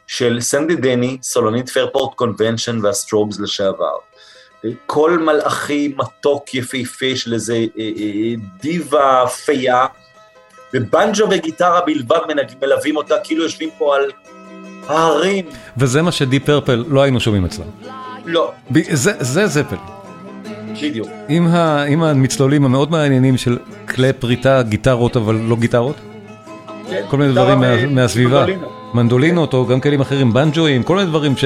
של 0.06 0.40
סנדי 0.40 0.76
דני, 0.76 1.18
סולנית 1.22 1.68
פיירפורט 1.68 2.14
קונבנשן 2.14 2.78
והסטרובס 2.82 3.40
לשעבר. 3.40 3.96
קול 4.86 5.18
מלאכי 5.18 5.94
מתוק 5.96 6.54
יפהפה 6.54 7.16
של 7.16 7.34
איזה 7.34 7.54
אה, 7.54 7.90
אה, 7.98 8.34
דיבה 8.60 9.24
פייה, 9.44 9.86
ובנג'ו 10.74 11.26
וגיטרה 11.30 11.80
בלבד 11.86 12.18
מלווים 12.62 12.96
אותה, 12.96 13.14
כאילו 13.24 13.42
יושבים 13.42 13.68
פה 13.78 13.96
על 13.96 14.02
ההרים. 14.88 15.44
וזה 15.76 16.02
מה 16.02 16.12
שדיפ 16.12 16.40
פרפל 16.40 16.84
לא 16.88 17.02
היינו 17.02 17.20
שומעים 17.20 17.44
אצלם. 17.44 17.64
לא, 18.24 18.52
ב- 18.72 18.94
זה, 18.94 19.12
זה 19.20 19.46
זפל. 19.46 19.76
בדיוק. 20.82 21.08
עם, 21.28 21.46
ה, 21.46 21.82
עם 21.82 22.02
המצלולים 22.02 22.64
המאוד 22.64 22.90
מעניינים 22.90 23.36
של 23.36 23.58
כלי 23.88 24.12
פריטה, 24.12 24.62
גיטרות 24.62 25.16
אבל 25.16 25.34
לא 25.34 25.56
גיטרות, 25.56 25.96
כן, 26.90 27.02
כל 27.08 27.16
מיני 27.16 27.32
דברים 27.32 27.60
מה, 27.60 27.66
ו- 27.82 27.90
מהסביבה, 27.90 28.40
מנדולינה. 28.40 28.66
מנדולינות 28.94 29.54
או 29.54 29.66
גם 29.66 29.80
כלים 29.80 30.00
אחרים, 30.00 30.32
בנג'ואים, 30.32 30.82
כל 30.82 30.96
מיני 30.96 31.06
דברים 31.08 31.36
ש, 31.36 31.44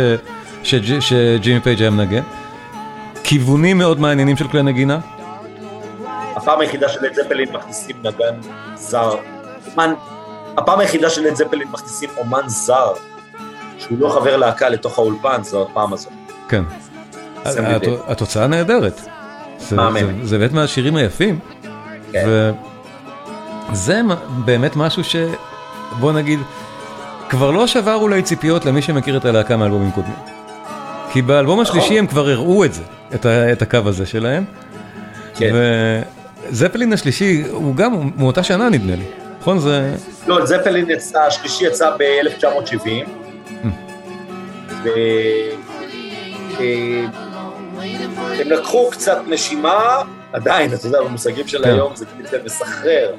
שג'- 0.62 1.00
שג'ימי 1.00 1.60
פייג' 1.60 1.80
היה 1.80 1.90
מנגן. 1.90 2.22
כיוונים 3.24 3.78
מאוד 3.78 4.00
מעניינים 4.00 4.36
של 4.36 4.48
כלי 4.48 4.62
נגינה, 4.62 4.98
הפעם 6.48 6.60
היחידה 6.60 6.88
של 6.88 7.04
לד 7.06 7.14
זפלין 7.14 7.48
מכניסים 7.52 7.96
נגן 8.02 8.34
זר. 8.74 9.14
אומן, 9.72 9.94
הפעם 10.56 10.78
היחידה 10.80 11.10
של 11.10 11.22
לד 11.22 11.34
זפלין 11.36 11.68
מכניסים 11.72 12.10
אומן 12.16 12.42
זר, 12.46 12.92
שהוא 13.78 13.98
לא 14.00 14.08
חבר 14.08 14.36
להקה 14.36 14.68
לתוך 14.68 14.98
האולפן, 14.98 15.42
זו 15.42 15.62
הפעם 15.70 15.92
הזאת. 15.92 16.12
כן. 16.48 16.62
התוצאה 18.08 18.46
נהדרת. 18.46 19.00
זה-. 19.58 19.76
זה- 20.20 20.26
זה 20.26 20.38
באמת 20.38 20.52
מהשירים 20.52 20.96
היפים. 20.96 21.38
כן. 22.12 22.28
וזה 23.72 24.02
מ- 24.02 24.10
באמת 24.44 24.76
משהו 24.76 25.04
ש... 25.04 25.16
בוא 26.00 26.12
נגיד, 26.12 26.40
כבר 27.28 27.50
לא 27.50 27.66
שבר 27.66 27.94
אולי 27.94 28.22
ציפיות 28.22 28.64
למי 28.64 28.82
שמכיר 28.82 29.16
את 29.16 29.24
הלהקה 29.24 29.56
מאלבומים 29.56 29.90
קודמים. 29.90 30.16
כי 31.12 31.22
באלבום 31.22 31.60
נכון. 31.60 31.76
השלישי 31.78 31.98
הם 31.98 32.06
כבר 32.06 32.28
הראו 32.28 32.64
את 32.64 32.74
זה, 32.74 32.82
את, 33.14 33.26
ה, 33.26 33.52
את 33.52 33.62
הקו 33.62 33.78
הזה 33.86 34.06
שלהם. 34.06 34.44
כן. 35.34 35.54
וזפלין 36.50 36.92
השלישי 36.92 37.42
הוא 37.50 37.76
גם 37.76 38.10
מאותה 38.16 38.42
שנה 38.42 38.68
נדמה 38.68 38.96
לי, 38.96 39.04
נכון? 39.40 39.58
זה... 39.58 39.94
לא, 40.26 40.46
זפלין 40.46 40.90
יצא, 40.90 41.18
השלישי 41.20 41.64
יצא 41.66 41.90
ב-1970, 41.98 43.08
והם 48.08 48.50
לקחו 48.50 48.90
קצת 48.90 49.18
נשימה, 49.28 50.02
עדיין, 50.32 50.74
אתה 50.74 50.86
יודע, 50.86 51.02
במושגים 51.02 51.48
של 51.48 51.64
כן. 51.64 51.70
היום 51.70 51.96
זה 51.96 52.04
קצת 52.24 52.44
מסחרר, 52.44 53.14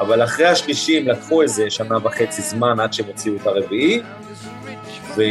אבל 0.00 0.24
אחרי 0.24 0.46
השלישי 0.46 0.98
הם 0.98 1.08
לקחו 1.08 1.42
איזה 1.42 1.70
שנה 1.70 1.96
וחצי 2.02 2.42
זמן 2.42 2.80
עד 2.80 2.92
שהם 2.92 3.06
הוציאו 3.06 3.34
את 3.36 3.46
הרביעי, 3.46 4.00
ו... 5.16 5.22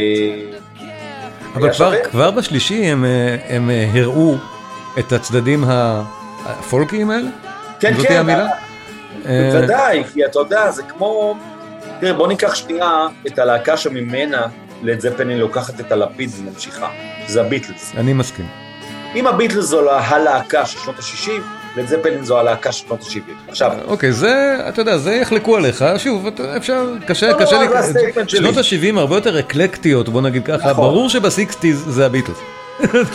אבל 1.54 1.72
כבר. 1.72 1.92
כבר 2.04 2.30
בשלישי 2.30 2.84
הם, 2.84 3.04
אה, 3.04 3.36
הם 3.48 3.70
אה, 3.70 3.90
הראו 3.94 4.34
את 4.98 5.12
הצדדים 5.12 5.64
ה- 5.64 6.02
הפולקיים 6.44 7.10
האלה? 7.10 7.28
כן, 7.80 7.94
זאת 7.96 8.06
כן, 8.06 8.16
המילה? 8.16 8.48
אה, 9.26 9.50
בוודאי, 9.52 10.04
כי 10.12 10.24
אתה 10.24 10.38
יודע, 10.38 10.70
זה 10.70 10.82
כמו... 10.82 11.36
תראה, 12.00 12.12
בוא 12.12 12.28
ניקח 12.28 12.54
שנייה 12.54 13.06
את 13.26 13.38
הלהקה 13.38 13.76
שממנה 13.76 14.46
לד 14.82 15.00
זפלין 15.00 15.38
לוקחת 15.38 15.80
את 15.80 15.92
הלפיד 15.92 16.30
וממשיכה, 16.38 16.88
שזה 17.26 17.40
הביטלס. 17.40 17.92
אני 17.96 18.12
מסכים. 18.12 18.46
אם 19.14 19.26
הביטלס 19.26 19.64
זו 19.64 19.90
הלהקה 19.90 20.66
של 20.66 20.78
שנות 20.78 20.98
ה-60, 20.98 21.30
לד 21.76 21.86
זפלין 21.86 22.24
זו 22.24 22.38
הלהקה 22.38 22.72
של 22.72 22.86
שנות 22.86 23.00
ה-70. 23.02 23.50
עכשיו, 23.50 23.72
אוקיי, 23.84 24.12
זה, 24.12 24.56
אתה 24.68 24.80
יודע, 24.80 24.98
זה 24.98 25.14
יחלקו 25.14 25.56
עליך, 25.56 25.84
שוב, 25.98 26.26
אפשר, 26.56 26.86
קשה, 27.06 27.26
לא, 27.26 27.32
לא, 27.32 27.46
קשה, 27.46 27.56
שלי. 28.26 28.40
שנות 28.40 28.56
ה-70 28.56 28.98
הרבה 28.98 29.16
יותר 29.16 29.38
אקלקטיות, 29.38 30.08
בוא 30.08 30.22
נגיד 30.22 30.44
ככה, 30.44 30.70
נכון. 30.70 30.84
ברור 30.84 31.10
שב 31.10 31.32
Sixties 31.32 31.84
זה 31.88 32.06
הביטלס. 32.06 32.38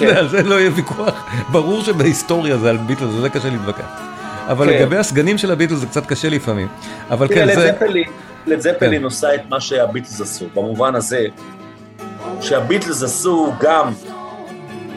יודע, 0.01 0.19
על 0.19 0.29
זה 0.29 0.43
לא 0.43 0.59
יהיה 0.59 0.71
ויכוח, 0.75 1.25
ברור 1.51 1.83
שבהיסטוריה 1.83 2.57
זה 2.57 2.69
על 2.69 2.77
ביטלס, 2.77 3.09
זה 3.21 3.29
קשה 3.29 3.49
להתווכח. 3.49 3.99
אבל 4.47 4.67
כן. 4.67 4.73
לגבי 4.73 4.97
הסגנים 4.97 5.37
של 5.37 5.51
הביטלס 5.51 5.79
זה 5.79 5.85
קצת 5.85 6.05
קשה 6.05 6.29
לפעמים. 6.29 6.67
אבל 7.11 7.27
כן, 7.27 7.55
זה... 7.55 7.71
זפלין, 7.75 8.09
לד 8.45 8.59
זפלין 8.59 8.99
כן. 8.99 9.03
עושה 9.03 9.35
את 9.35 9.41
מה 9.49 9.61
שהביטלס 9.61 10.21
עשו, 10.21 10.45
במובן 10.53 10.95
הזה 10.95 11.25
שהביטלס 12.41 13.03
עשו 13.03 13.53
גם 13.59 13.93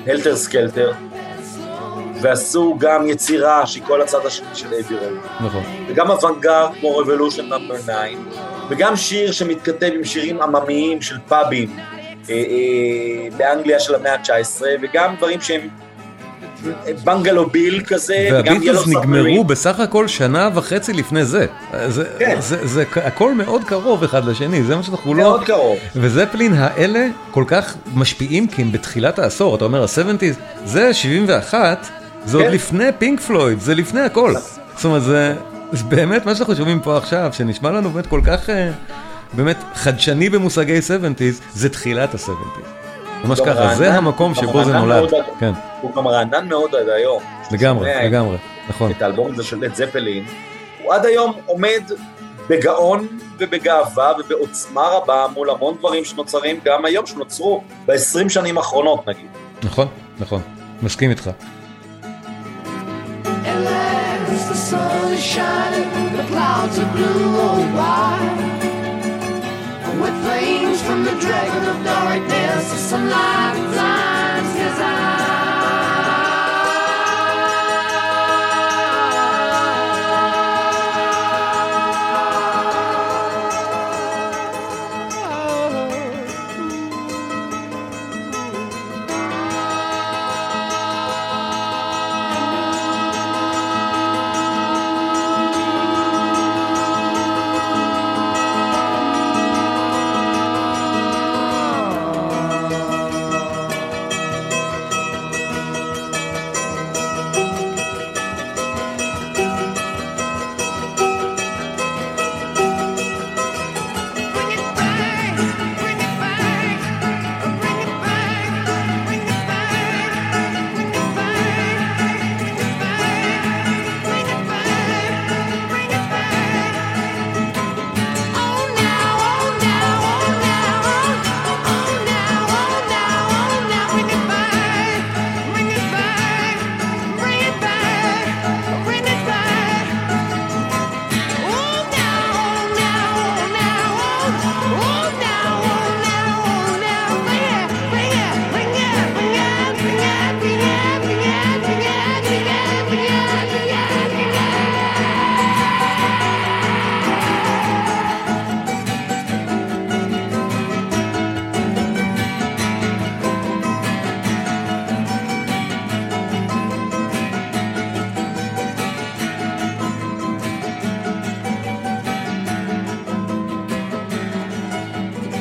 Helter 0.07 0.37
Skelter, 0.37 0.92
ועשו 2.20 2.76
גם 2.79 3.07
יצירה 3.09 3.66
שהיא 3.66 3.83
כל 3.87 4.02
הצד 4.02 4.26
השני 4.26 4.46
של 4.55 4.72
Abbey 4.72 4.94
Road. 4.94 5.18
נכון. 5.40 5.62
וגם 5.88 6.11
אוונגרד 6.11 6.70
כמו 6.81 7.02
Revolution 7.02 7.42
נאמבר 7.42 7.76
9, 7.79 7.92
וגם 8.68 8.96
שיר 8.96 9.33
שמתכתב 9.33 9.90
עם 9.94 10.05
שירים 10.05 10.42
עממיים 10.42 11.02
של 11.02 11.16
פאבים 11.29 11.76
באנגליה 13.36 13.80
של 13.80 13.94
המאה 13.94 14.14
ה-19, 14.14 14.62
וגם 14.82 15.14
דברים 15.16 15.40
שהם 15.40 15.68
בנגלו 17.04 17.50
ביל 17.50 17.82
כזה, 17.86 18.28
וגם 18.32 18.54
והביטלס 18.54 18.86
נגמרו. 18.86 19.44
בסך 19.44 19.80
הכל 19.80 20.08
שנה 20.08 20.50
וחצי 20.54 20.92
לפני 20.92 21.24
זה. 21.24 21.46
זה, 21.88 22.04
כן. 22.18 22.36
זה, 22.40 22.56
זה, 22.56 22.66
זה 22.66 22.84
הכל 22.94 23.34
מאוד 23.34 23.64
קרוב 23.64 24.04
אחד 24.04 24.24
לשני, 24.24 24.62
זה 24.62 24.76
מה 24.76 24.82
שאנחנו 24.82 25.14
לא... 25.14 25.22
מאוד 25.22 25.44
קרוב. 25.44 25.78
וזפלין 25.96 26.52
האלה 26.56 27.06
כל 27.30 27.44
כך 27.46 27.76
משפיעים 27.94 28.46
כי 28.46 28.62
הם 28.62 28.72
בתחילת 28.72 29.18
העשור, 29.18 29.56
אתה 29.56 29.64
אומר 29.64 29.82
ה-70's, 29.82 30.64
זה 30.64 30.94
71, 30.94 31.86
זה 32.24 32.36
עוד 32.36 32.46
כן. 32.46 32.52
לפני 32.52 32.84
פינק 32.98 33.20
פלויד, 33.20 33.60
זה 33.60 33.74
לפני 33.74 34.00
הכל. 34.00 34.34
זאת 34.76 34.84
אומרת, 34.84 35.02
זה, 35.02 35.34
זה 35.72 35.84
באמת 35.84 36.26
מה 36.26 36.34
שאנחנו 36.34 36.56
שומעים 36.56 36.80
פה 36.80 36.96
עכשיו, 36.96 37.30
שנשמע 37.32 37.70
לנו 37.70 37.90
באמת 37.90 38.06
כל 38.06 38.20
כך, 38.24 38.50
אה, 38.50 38.70
באמת 39.32 39.56
חדשני 39.74 40.30
במושגי 40.30 40.78
70's, 40.78 41.42
זה 41.52 41.68
תחילת 41.68 42.14
ה-70's. 42.14 42.76
ממש 43.24 43.40
ככה, 43.40 43.74
זה 43.74 43.86
רענן, 43.86 43.96
המקום 43.96 44.32
גם 44.32 44.34
שבו 44.34 44.64
זה 44.64 44.72
נולד. 44.72 45.00
מאוד 45.10 45.24
כן, 45.40 45.52
הוא 45.80 45.94
גם 45.94 46.06
רענן 46.06 46.48
מאוד 46.48 46.74
עד 46.74 46.88
היום. 46.88 47.22
לגמרי, 47.50 47.92
שומע 47.92 48.04
לגמרי, 48.04 48.36
נכון. 48.68 48.90
את 48.90 49.02
האלבום 49.02 49.32
הזה 49.32 49.44
של 49.44 49.56
לד 49.60 49.74
זפלין, 49.74 50.24
הוא 50.82 50.94
עד 50.94 51.06
היום 51.06 51.32
עומד 51.46 51.82
בגאון 52.48 53.06
ובגאווה 53.38 54.12
ובעוצמה 54.18 54.82
רבה 54.82 55.26
מול 55.34 55.50
המון 55.50 55.76
דברים 55.78 56.04
שנוצרים 56.04 56.60
גם 56.64 56.84
היום, 56.84 57.06
שנוצרו 57.06 57.62
ב-20 57.86 58.28
שנים 58.28 58.58
האחרונות 58.58 59.08
נגיד. 59.08 59.26
נכון, 59.62 59.88
נכון, 60.18 60.40
מסכים 60.82 61.10
איתך. 61.10 61.30
LA. 63.44 63.86
sun 64.56 65.12
is 65.12 65.22
shining, 65.22 66.16
the 66.16 66.24
clouds 66.24 66.78
are 66.78 66.90
blue, 66.92 67.36
oh 67.46 67.76
why? 67.76 68.65
With 70.00 70.22
flames 70.24 70.82
from 70.82 71.04
the 71.04 71.16
dragon 71.18 71.64
of 71.68 71.85
darkness, 71.85 72.70
the 72.70 72.76
sunlight 72.76 73.56
blinds 73.72 74.52
his 74.59 74.78
Bring 74.78 75.25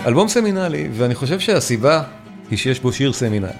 אלבום 0.06 0.28
סמינלי, 0.28 0.88
ואני 0.92 1.16
חושב 1.16 1.40
שהסיבה 1.40 2.04
היא 2.50 2.58
שיש 2.58 2.80
בו 2.80 2.94
שיר 2.94 3.14
סמינלי. 3.14 3.52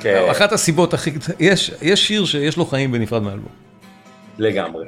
כן, 0.00 0.24
אחת 0.30 0.52
הסיבות 0.52 0.94
הכי... 0.94 1.10
יש, 1.40 1.72
יש 1.82 2.06
שיר 2.06 2.24
שיש 2.24 2.56
לו 2.56 2.66
חיים 2.66 2.92
בנפרד 2.92 3.22
מהאלבום. 3.22 3.52
לגמרי. 4.38 4.86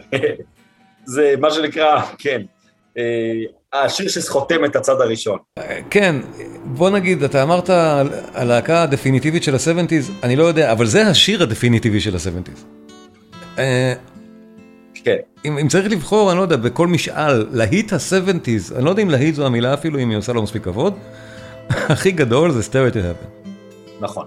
זה 1.15 1.35
מה 1.41 1.51
שנקרא, 1.51 2.03
כן, 2.19 2.43
אה, 2.99 3.03
השיר 3.73 4.09
שחותם 4.09 4.65
את 4.65 4.77
הצד 4.77 5.01
הראשון. 5.01 5.39
כן, 5.91 6.17
בוא 6.65 6.91
נגיד, 6.91 7.23
אתה 7.23 7.43
אמרת 7.43 7.71
על 7.71 8.09
הלהקה 8.35 8.83
הדפיניטיבית 8.83 9.43
של 9.43 9.55
ה-70's, 9.55 10.13
אני 10.23 10.37
לא 10.37 10.45
יודע, 10.45 10.73
אבל 10.73 10.87
זה 10.87 11.07
השיר 11.07 11.43
הדפיניטיבי 11.43 12.01
של 12.01 12.15
ה-70's. 12.15 12.61
כן, 15.05 15.17
אם, 15.45 15.59
אם 15.59 15.69
צריך 15.69 15.93
לבחור, 15.93 16.31
אני 16.31 16.39
לא 16.39 16.43
יודע, 16.43 16.57
בכל 16.57 16.87
משאל, 16.87 17.47
להיט 17.53 17.93
ה-70's, 17.93 18.77
אני 18.77 18.85
לא 18.85 18.91
יודע 18.91 19.03
אם 19.03 19.11
להיט 19.11 19.35
זו 19.35 19.47
המילה 19.47 19.75
אפילו, 19.75 19.99
אם 19.99 20.11
היא 20.11 20.19
עושה 20.19 20.33
לו 20.33 20.43
מספיק 20.43 20.65
כבוד, 20.65 20.95
הכי 21.71 22.11
גדול 22.11 22.51
זה 22.51 22.61
Stairway 22.61 22.95
to 22.95 22.97
Heaven. 22.97 23.51
נכון. 24.01 24.27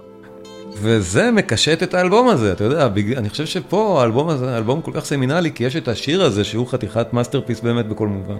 וזה 0.74 1.30
מקשט 1.30 1.82
את 1.82 1.94
האלבום 1.94 2.28
הזה, 2.28 2.52
אתה 2.52 2.64
יודע, 2.64 2.88
בג... 2.88 3.12
אני 3.12 3.30
חושב 3.30 3.46
שפה 3.46 4.00
האלבום 4.00 4.28
הזה, 4.28 4.54
האלבום 4.54 4.82
כל 4.82 4.90
כך 4.94 5.04
סמינלי, 5.04 5.52
כי 5.52 5.64
יש 5.64 5.76
את 5.76 5.88
השיר 5.88 6.22
הזה 6.22 6.44
שהוא 6.44 6.66
חתיכת 6.66 7.12
masterpiece 7.12 7.60
באמת 7.60 7.86
בכל 7.86 8.08
מובן. 8.08 8.36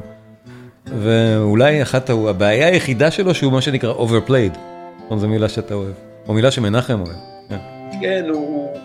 ואולי 0.99 1.83
אחת, 1.83 2.11
הבעיה 2.11 2.69
היחידה 2.69 3.11
שלו 3.11 3.35
שהוא 3.35 3.53
מה 3.53 3.61
שנקרא 3.61 3.95
overplayed. 3.95 4.59
זו 5.17 5.29
מילה 5.29 5.49
שאתה 5.49 5.75
אוהב, 5.75 5.93
או 6.29 6.35
מילה 6.35 6.51
שמנחם 6.51 7.01
אוהב. 7.01 7.17
כן. 7.49 7.59
כן, 8.01 8.25
הוא... 8.33 8.77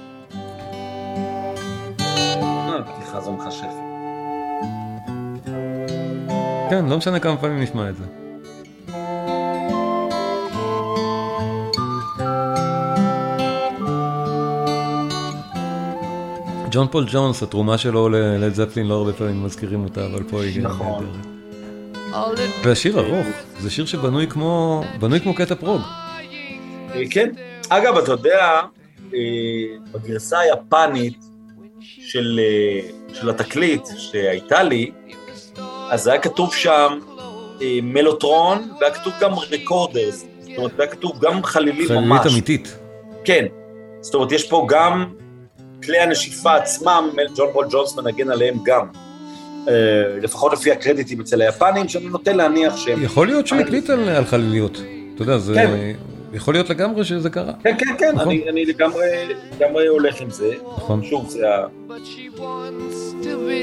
כן, 6.69 6.85
לא 6.85 6.97
משנה 6.97 7.19
כמה 7.19 7.37
פעמים 7.37 7.61
נשמע 7.61 7.89
את 7.89 7.95
זה. 7.97 8.03
ג'ון 16.71 16.87
פול 16.87 17.05
ג'ונס, 17.11 17.43
התרומה 17.43 17.77
שלו 17.77 18.09
ללד 18.09 18.53
זפלין, 18.53 18.87
לא 18.87 18.93
הרבה 18.93 19.13
פעמים 19.13 19.43
מזכירים 19.43 19.83
אותה, 19.83 20.05
אבל 20.05 20.23
פה 20.23 20.43
היא 20.43 20.61
נכון. 20.61 21.05
נהדרת. 22.11 22.63
והשיר 22.63 22.99
ארוך, 22.99 23.27
זה 23.59 23.69
שיר 23.69 23.85
שבנוי 23.85 24.27
כמו, 24.27 24.83
בנוי 24.99 25.19
כמו 25.19 25.35
קטע 25.35 25.55
פרוג. 25.55 25.81
אה, 26.95 27.01
כן. 27.09 27.29
אגב, 27.69 27.97
אתה 27.97 28.11
יודע, 28.11 28.61
אה, 29.13 29.19
בגרסה 29.91 30.39
היפנית 30.39 31.17
של, 31.81 32.39
אה, 32.39 32.89
של 33.13 33.29
התקליט 33.29 33.81
שהייתה 33.97 34.63
לי, 34.63 34.91
אז 35.89 36.07
היה 36.07 36.19
כתוב 36.19 36.55
שם 36.55 36.99
אה, 37.61 37.79
מלוטרון, 37.83 38.71
והיה 38.81 38.93
כתוב 38.93 39.13
גם 39.21 39.31
רקורדרס. 39.51 40.25
זאת 40.41 40.57
אומרת, 40.57 40.79
היה 40.79 40.87
כתוב 40.87 41.19
גם 41.19 41.43
חלילים 41.43 41.87
חללית 41.87 42.07
ממש. 42.07 42.33
אמיתית. 42.33 42.77
כן. 43.23 43.45
זאת 44.01 44.15
אומרת, 44.15 44.31
יש 44.31 44.49
פה 44.49 44.65
גם 44.69 45.05
כלי 45.83 45.99
הנשיפה 45.99 46.55
עצמם, 46.55 47.09
ג'ון 47.35 47.47
פול 47.53 47.67
ג'ונס 47.69 47.97
מנגן 47.97 48.31
עליהם 48.31 48.57
גם. 48.65 48.87
אה, 49.67 49.73
לפחות 50.21 50.53
לפי 50.53 50.71
הקרדיטים 50.71 51.21
אצל 51.21 51.41
היפנים, 51.41 51.87
שאני 51.87 52.09
נוטה 52.09 52.33
להניח 52.33 52.77
שהם... 52.77 53.03
יכול 53.03 53.27
להיות 53.27 53.47
שהוא 53.47 53.59
הקליט 53.59 53.89
על, 53.89 54.25
חלליות. 54.25 54.81
אתה 55.15 55.21
יודע, 55.21 55.37
זה... 55.37 55.53
כן. 55.53 55.93
יכול 56.33 56.53
להיות 56.53 56.69
לגמרי 56.69 57.03
שזה 57.03 57.29
קרה. 57.29 57.53
כן, 57.63 57.75
כן, 57.79 57.95
כן, 57.99 58.11
נכון. 58.15 58.27
אני, 58.27 58.49
אני 58.49 58.65
לגמרי, 58.65 59.07
לגמרי 59.55 59.87
הולך 59.87 60.21
עם 60.21 60.29
זה. 60.29 60.53
נכון. 60.77 61.03
שוב, 61.03 61.29
זה 61.29 61.49
ה... 61.49 61.65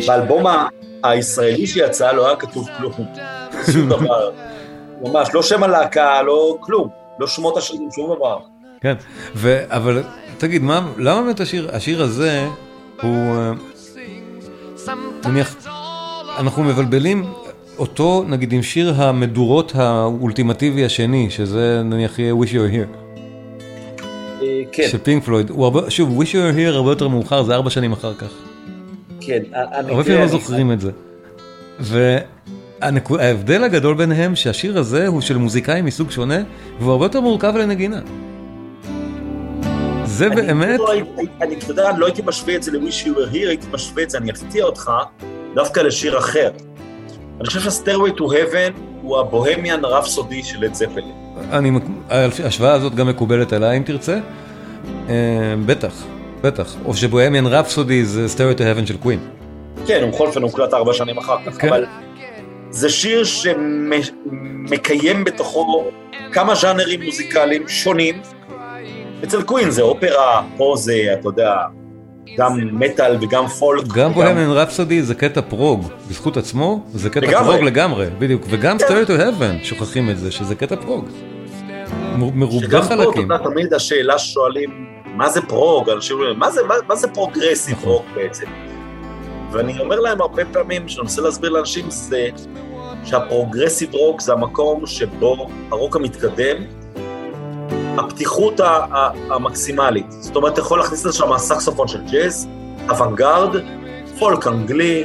באלבום 0.07 0.45
הישראלי 1.05 1.67
שיצא 1.67 2.13
לא 2.13 2.27
היה 2.27 2.37
כתוב 2.37 2.69
כלום. 2.79 2.93
שום 3.73 3.89
דבר. 3.89 4.31
ממש, 5.03 5.29
לא 5.35 5.43
שם 5.43 5.63
הלהקה, 5.63 6.23
לא 6.23 6.57
כלום. 6.61 6.89
לא 7.19 7.27
שמות 7.27 7.57
השירים, 7.57 7.89
שום 7.95 8.17
דבר. 8.17 8.39
כן, 8.81 8.95
ו... 9.35 9.63
אבל 9.69 10.03
תגיד, 10.39 10.63
מה, 10.63 10.89
למה 10.99 11.23
באמת 11.23 11.41
השיר, 11.41 11.71
השיר 11.73 12.03
הזה 12.03 12.47
הוא, 13.03 13.37
אה, 13.37 13.53
נניח, 15.25 15.57
אנחנו 16.39 16.63
מבלבלים 16.63 17.25
אותו 17.79 18.25
נגיד 18.29 18.53
עם 18.53 18.63
שיר 18.63 18.95
המדורות 18.97 19.73
האולטימטיבי 19.75 20.85
השני, 20.85 21.31
שזה 21.31 21.83
נניח 21.85 22.19
יהיה 22.19 22.35
Wish 22.35 22.47
You 22.49 22.53
Were 22.53 22.75
Here, 22.75 22.97
אה, 24.43 24.63
כן, 24.73 24.89
של 24.91 24.99
פינק 24.99 25.25
פלויד, 25.25 25.51
שוב, 25.89 26.23
Wish 26.23 26.27
You 26.27 26.35
Were 26.35 26.59
Here 26.59 26.75
הרבה 26.75 26.91
יותר 26.91 27.09
מאוחר, 27.09 27.43
זה 27.43 27.55
ארבע 27.55 27.71
שנים 27.71 27.93
אחר 27.93 28.15
כך, 28.15 28.31
כן. 29.21 29.43
אני- 29.53 29.65
הרבה 29.93 30.05
פעמים 30.05 30.19
לא 30.19 30.23
אני- 30.23 30.29
זוכרים 30.29 30.73
את 30.73 30.81
זה. 30.81 30.91
וההבדל 31.81 33.65
הגדול 33.65 33.95
ביניהם 33.95 34.37
שהשיר 34.37 34.79
הזה 34.79 35.07
הוא 35.07 35.21
של 35.21 35.37
מוזיקאי 35.37 35.83
מסוג 35.83 36.11
שונה, 36.11 36.39
והוא 36.81 36.93
הרבה 36.93 37.05
יותר 37.05 37.21
מורכב 37.21 37.53
לנגינה. 37.57 38.01
זה 40.05 40.27
אני 40.27 40.37
באמת, 40.37 40.79
לא 40.81 40.93
הייתי- 40.93 41.09
אני, 41.43 41.55
אתה 41.55 41.71
יודע, 41.71 41.91
לא 41.99 42.07
הייתי 42.07 42.23
משווה 42.27 42.57
את 42.57 42.63
זה 42.63 42.73
ל-Wish 42.73 43.05
You 43.07 43.17
Were 43.17 43.33
Here, 43.35 43.49
הייתי 43.49 43.67
משווה 43.73 44.03
את 44.03 44.11
זה, 44.11 44.19
אני 44.19 44.31
אפתיע 44.31 44.65
אותך, 44.65 44.91
דווקא 45.55 45.81
לשיר 45.81 46.19
אחר. 46.19 46.51
אני 47.41 47.47
חושב 47.47 47.61
שה-Stairway 47.61 48.19
to 48.19 48.23
Heaven 48.23 48.81
הוא 49.03 49.19
הבוהמיאן 49.19 49.85
רפסודי 49.85 50.43
של 50.43 50.61
לד 50.61 50.75
זפלין. 50.75 51.13
אני, 51.53 51.71
ההשוואה 52.11 52.73
הזאת 52.73 52.95
גם 52.95 53.09
מקובלת 53.09 53.53
עליי 53.53 53.77
אם 53.77 53.83
תרצה, 53.83 54.19
אה, 55.09 55.15
בטח, 55.67 56.05
בטח, 56.43 56.75
או 56.85 56.95
ש 56.95 57.05
Bohemian 57.05 57.47
Rhapsody 57.47 58.05
זה 58.05 58.29
Stairway 58.29 58.55
to 58.55 58.65
Heaven 58.65 58.87
של 58.87 58.97
קווין. 58.97 59.19
כן, 59.87 60.03
הוא 60.03 60.11
בכל 60.11 60.27
אופן 60.27 60.43
הוקלט 60.43 60.75
ארבע 60.75 60.93
שנים 60.93 61.19
אחר 61.19 61.37
כך, 61.47 61.61
כן. 61.61 61.69
אבל 61.69 61.87
זה 62.71 62.89
שיר 62.89 63.25
שמקיים 63.25 65.25
בתוכו 65.25 65.91
כמה 66.33 66.55
ז'אנרים 66.55 67.03
מוזיקליים 67.03 67.69
שונים. 67.69 68.21
אצל 69.25 69.43
קווין 69.43 69.71
זה 69.71 69.83
אופרה, 69.83 70.43
פה 70.57 70.75
זה, 70.77 71.15
אתה 71.21 71.29
יודע, 71.29 71.55
גם 72.39 72.79
מטאל 72.79 73.17
וגם 73.21 73.47
פולק. 73.47 73.87
גם 73.95 74.13
Bohemian 74.13 74.51
Rhapsody 74.51 75.03
זה 75.03 75.15
קטע 75.15 75.41
פרוג, 75.41 75.89
בזכות 76.11 76.37
עצמו 76.37 76.85
זה 76.95 77.11
קטע 77.11 77.27
לגמרי. 77.27 77.53
פרוג 77.53 77.65
לגמרי, 77.65 78.07
בדיוק, 78.19 78.43
וגם 78.51 78.79
Stairway 78.79 79.07
to 79.07 79.13
Heaven, 79.13 79.57
שוכחים 79.63 80.11
את 80.11 80.19
זה, 80.19 80.31
שזה 80.31 80.55
קטע 80.55 80.77
פרוג. 80.77 81.09
מרובה 82.17 82.67
שגם 82.67 82.81
פה, 82.81 82.87
אתה 82.87 82.97
חלקים. 82.97 83.23
יודע, 83.23 83.45
תמיד 83.45 83.75
השאלה 83.75 84.19
ששואלים, 84.19 84.87
מה 85.07 85.29
זה 85.31 85.43
פרוג? 85.43 85.91
אנשים 85.91 86.17
אומרים, 86.17 86.39
מה 86.39 86.51
זה, 86.51 86.61
מה, 86.69 86.75
מה 86.89 86.97
זה 86.97 87.09
progressive 87.09 87.77
נכון. 87.77 87.93
רוק 87.93 88.05
בעצם? 88.15 88.47
ואני 89.53 89.81
אומר 89.81 90.01
להם 90.01 90.21
הרבה 90.21 90.43
פעמים, 90.45 90.87
כשאני 90.87 91.03
מנסה 91.03 91.23
להסביר 91.23 91.51
לאנשים, 91.51 91.85
זה 91.89 92.29
שה 93.05 93.24
progressive 93.24 93.95
rock 93.95 94.21
זה 94.21 94.33
המקום 94.33 94.87
שבו 94.87 95.49
הרוק 95.71 95.97
המתקדם, 95.97 96.57
הפתיחות 97.99 98.61
המקסימלית. 99.31 100.07
זאת 100.09 100.37
אומרת, 100.37 100.53
אתה 100.53 100.61
יכול 100.61 100.79
להכניס 100.79 101.05
לשם 101.05 101.39
סקסופון 101.39 101.89
של 101.89 102.01
ג'אז, 102.13 102.49
אוונגרד, 102.89 103.57
פולק 104.19 104.47
אנגלי, 104.47 105.05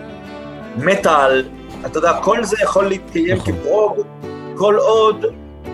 מטאל, 0.77 1.43
אתה 1.85 1.97
יודע, 1.97 2.13
כל 2.21 2.43
זה 2.43 2.55
יכול 2.63 2.87
להתקיים 2.87 3.37
נכון. 3.37 3.53
כפרוג, 3.53 3.97
כל 4.55 4.75
עוד 4.75 5.25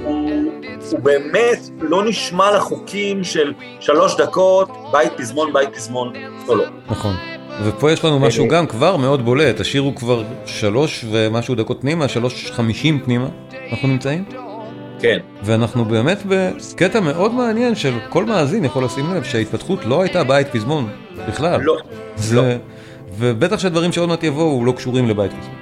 הוא, 0.04 0.30
הוא 0.91 0.99
באמת 0.99 1.60
לא 1.82 2.06
נשמע 2.06 2.51
לחוקים 2.58 3.23
של 3.23 3.54
שלוש 3.80 4.15
דקות, 4.17 4.69
בית 4.91 5.12
פזמון, 5.17 5.54
בית 5.54 5.69
פזמון, 5.75 6.13
או 6.47 6.56
לא. 6.56 6.65
נכון. 6.89 7.15
ופה 7.63 7.91
יש 7.91 8.06
לנו 8.06 8.19
משהו 8.19 8.43
אה, 8.43 8.49
גם 8.49 8.67
כבר 8.67 8.97
מאוד 8.97 9.25
בולט, 9.25 9.60
השיר 9.60 9.82
הוא 9.82 9.95
כבר 9.95 10.23
שלוש 10.45 11.06
ומשהו 11.12 11.56
דקות 11.56 11.82
פנימה, 11.82 12.08
שלוש 12.08 12.51
חמישים 12.51 12.99
פנימה, 12.99 13.28
אנחנו 13.71 13.88
נמצאים. 13.88 14.45
כן. 15.06 15.18
ואנחנו 15.44 15.86
באמת 15.86 16.18
בקטע 16.28 17.00
מאוד 17.00 17.34
מעניין 17.34 17.76
של 17.76 17.94
כל 18.10 18.26
מאזין 18.26 18.65
יכול 18.65 18.84
לשים 18.84 19.13
לב 19.13 19.24
שההתפתחות 19.24 19.86
לא 19.86 20.02
הייתה 20.02 20.24
בית 20.24 20.48
פזמון 20.48 20.89
בכלל. 21.28 21.62
לא. 21.62 21.78
זה... 22.15 22.58
ובטח 23.18 23.60
שהדברים 23.60 23.91
שעוד 23.91 24.10
מעט 24.10 24.24
יבואו 24.24 24.65
לא 24.65 24.72
קשורים 24.72 25.10
לבית 25.10 25.32
פזמון. 25.32 25.56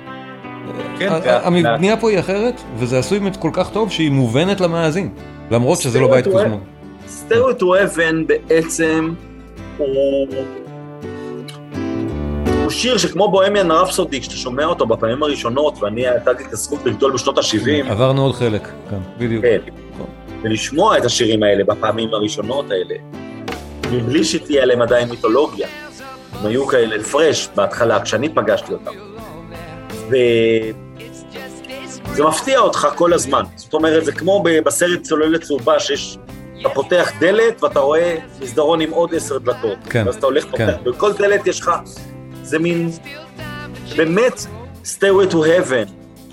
כן, 0.99 1.07
ה- 1.09 1.19
וה- 1.23 1.47
המבנייה 1.47 1.97
פה 1.97 2.09
היא 2.09 2.19
אחרת, 2.19 2.61
וזה 2.77 2.99
עשוי 2.99 3.19
כל 3.39 3.49
כך 3.53 3.69
טוב 3.69 3.91
שהיא 3.91 4.11
מובנת 4.11 4.61
למאזין, 4.61 5.09
למרות 5.51 5.77
שזה 5.81 5.99
לא 5.99 6.11
בית 6.11 6.25
סטריאוט 6.25 6.43
פזמון. 6.45 6.59
Stairway 7.07 7.53
to 7.53 7.83
Heaven 7.83 8.25
בעצם 8.27 9.13
הוא... 9.77 10.27
הוא 12.63 12.71
שיר 12.71 12.97
שכמו 12.97 13.31
Bohemian 13.31 13.71
Rhapsody, 13.71 14.21
כשאתה 14.21 14.35
שומע 14.35 14.65
אותו 14.65 14.85
בפעמים 14.85 15.23
הראשונות, 15.23 15.81
ואני 15.81 16.07
הייתה 16.07 16.31
לי 16.31 16.45
את 16.45 16.53
הזכות 16.53 16.85
לגדול 16.85 17.13
בשנות 17.13 17.37
ה-70, 17.37 17.91
עברנו 17.91 18.23
עוד 18.23 18.35
חלק, 18.35 18.67
כאן, 18.89 18.99
בדיוק. 19.17 19.45
כן, 19.45 19.59
ולשמוע 20.41 20.97
את 20.97 21.05
השירים 21.05 21.43
האלה 21.43 21.63
בפעמים 21.63 22.13
הראשונות 22.13 22.65
האלה, 22.71 22.95
מבלי 23.91 24.23
שתהיה 24.23 24.65
להם 24.65 24.81
עדיין 24.81 25.09
מיתולוגיה. 25.09 25.67
הם 26.39 26.45
היו 26.45 26.67
כאלה 26.67 27.03
פרש 27.03 27.49
בהתחלה, 27.55 28.01
כשאני 28.01 28.29
פגשתי 28.29 28.73
אותם. 28.73 28.91
וזה 30.07 30.73
מפתיע 32.23 32.59
אותך 32.59 32.87
כל 32.95 33.13
הזמן. 33.13 33.43
זאת 33.55 33.73
אומרת, 33.73 34.05
זה 34.05 34.11
כמו 34.11 34.43
בסרט 34.65 35.01
צוללת 35.01 35.41
צהובה, 35.41 35.79
שיש... 35.79 36.17
אתה 36.61 36.69
פותח 36.69 37.11
דלת 37.19 37.63
ואתה 37.63 37.79
רואה 37.79 38.15
מסדרון 38.41 38.81
עם 38.81 38.91
עוד 38.91 39.15
עשר 39.15 39.37
דלתות. 39.37 39.77
כן, 39.89 40.03
ואז 40.05 40.15
אתה 40.15 40.25
הולך, 40.25 40.43
כן. 40.43 40.51
פותח, 40.51 40.73
בכל 40.83 41.13
דלת 41.13 41.47
יש 41.47 41.61
לך... 41.61 41.71
זה 42.43 42.59
מין... 42.59 42.89
באמת, 43.95 44.45
Stairway 44.83 45.31
to 45.31 45.35
Heaven, 45.35 45.89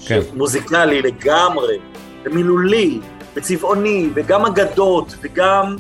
כן. 0.06 0.20
מוזיקלי 0.34 1.02
לגמרי, 1.02 1.78
ומילולי, 2.24 3.00
וצבעוני, 3.34 4.08
וגם 4.14 4.46
אגדות, 4.46 5.14
וגם 5.22 5.76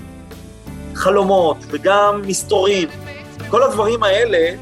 חלומות, 0.94 1.56
וגם 1.70 2.22
מסתורים. 2.26 2.88
כל 3.48 3.62
הדברים 3.62 4.02
האלה, 4.02 4.56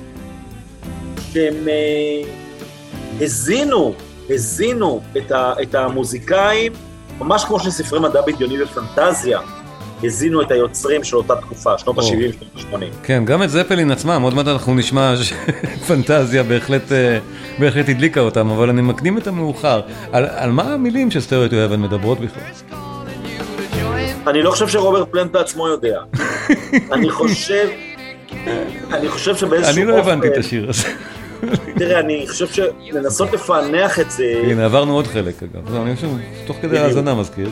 שהם 1.33 1.69
אה, 1.69 2.23
הזינו, 3.21 3.95
הזינו 4.31 5.01
את, 5.17 5.33
ה, 5.33 5.53
את 5.63 5.75
המוזיקאים, 5.75 6.73
ממש 7.19 7.45
כמו 7.45 7.61
שספרי 7.61 8.01
מדע 8.01 8.21
בדיוני 8.21 8.63
ופנטזיה 8.63 9.41
הזינו 10.05 10.43
את 10.43 10.51
היוצרים 10.51 11.05
של 11.05 11.17
אותה 11.17 11.37
תקופה, 11.37 11.79
שנות 11.79 11.99
או. 11.99 12.03
ה-70, 12.03 12.11
שנות 12.11 12.83
ה-80. 12.83 12.85
כן, 13.03 13.25
גם 13.25 13.43
את 13.43 13.51
זפלין 13.51 13.91
עצמם, 13.91 14.21
עוד 14.23 14.35
מעט 14.35 14.47
אנחנו 14.49 14.75
נשמע 14.75 15.15
שפנטזיה 15.83 16.43
בהחלט, 16.43 16.93
אה, 16.93 17.19
בהחלט 17.59 17.89
הדליקה 17.89 18.21
אותם, 18.21 18.51
אבל 18.51 18.69
אני 18.71 18.83
מקדים 18.83 19.19
את 19.19 19.27
המאוחר. 19.27 19.81
על, 20.13 20.27
על 20.31 20.51
מה 20.51 20.63
המילים 20.75 21.11
של 21.11 21.21
סטריאוט 21.21 21.53
אבן 21.53 21.81
מדברות 21.81 22.19
בכלל? 22.21 22.43
אני 24.27 24.43
לא 24.43 24.51
חושב 24.51 24.69
שרוברט 24.69 25.09
פלנט 25.11 25.31
בעצמו 25.33 25.69
יודע. 25.69 26.01
אני 26.93 27.11
חושב, 27.11 27.69
אני 28.93 29.09
חושב 29.09 29.37
שבאיזשהו 29.37 29.77
אני 29.77 29.85
לא 29.85 29.99
הבנתי 29.99 30.27
את 30.27 30.31
אופן- 30.33 30.41
השיר 30.41 30.69
הזה. 30.71 30.89
תראה, 31.79 32.01
אני 32.01 32.25
חושב 32.29 32.47
שלנסות 32.47 33.33
לפענח 33.33 34.01
את 34.01 34.11
זה, 34.11 34.25
הנה, 34.45 34.65
עברנו 34.65 34.95
עוד 34.95 35.07
חלק 35.07 35.43
אגב, 35.43 35.71
זהו, 35.71 35.83
אני 35.83 35.95
חושב, 35.97 36.09
תוך 36.47 36.57
כדי. 36.63 36.79
האזנה 36.79 37.15
מזכיר, 37.15 37.51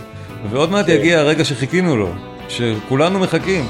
ועוד 0.50 0.70
מעט 0.70 0.86
כן. 0.86 0.92
יגיע 0.92 1.18
הרגע 1.20 1.44
שחיכינו 1.44 1.96
לו, 1.96 2.08
שכולנו 2.48 3.18
מחכים 3.18 3.64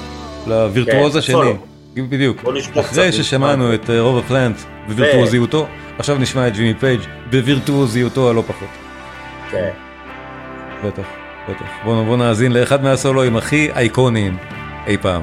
לווירטואוז 0.47 1.13
כן, 1.13 1.19
השני. 1.19 1.53
בדיוק. 1.97 2.45
אחרי 2.81 3.13
ששמענו. 3.13 3.75
את 3.75 3.91
אה, 3.91 4.01
רוברט 4.01 4.25
פלנט 4.25 4.57
בווירטואוזיותו, 4.89 5.67
עכשיו 5.99 6.19
נשמע 6.19 6.49
את 6.49 6.53
ג'ימי 6.53 6.75
פייג' 6.75 7.01
בווירטואוזיותו 7.31 8.31
הלא 8.31 8.43
פחות. 8.47 8.69
כן. 9.51 9.71
בטח, 10.85 11.07
בטח. 11.49 11.67
בואו 11.85 12.05
בוא 12.05 12.17
נאזין 12.17 12.53
לאחד 12.53 12.83
מהסולואים 12.83 13.37
הכי 13.37 13.71
אייקוניים 13.73 14.37
אי 14.87 14.97
פעם. 14.97 15.23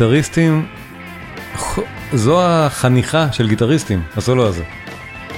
גיטריסטים, 0.00 0.66
זו 2.12 2.40
החניכה 2.42 3.26
של 3.32 3.48
גיטריסטים, 3.48 4.02
הסולו 4.16 4.46
הזה. 4.46 4.62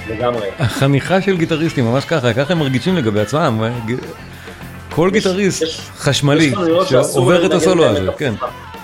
לגמרי. 0.08 0.48
החניכה 0.58 1.22
של 1.22 1.36
גיטריסטים, 1.36 1.84
ממש 1.84 2.04
ככה, 2.04 2.32
ככה 2.34 2.52
הם 2.52 2.58
מרגישים 2.58 2.96
לגבי 2.96 3.20
עצמם. 3.20 3.62
ג- 3.86 3.94
כל 4.90 5.10
יש- 5.14 5.24
גיטריסט 5.26 5.62
יש- 5.62 5.80
חשמלי 5.96 6.44
יש 6.44 6.88
שעובר 6.90 7.46
את 7.46 7.52
הסולו 7.52 7.84
הזה, 7.86 8.10
כן. 8.18 8.34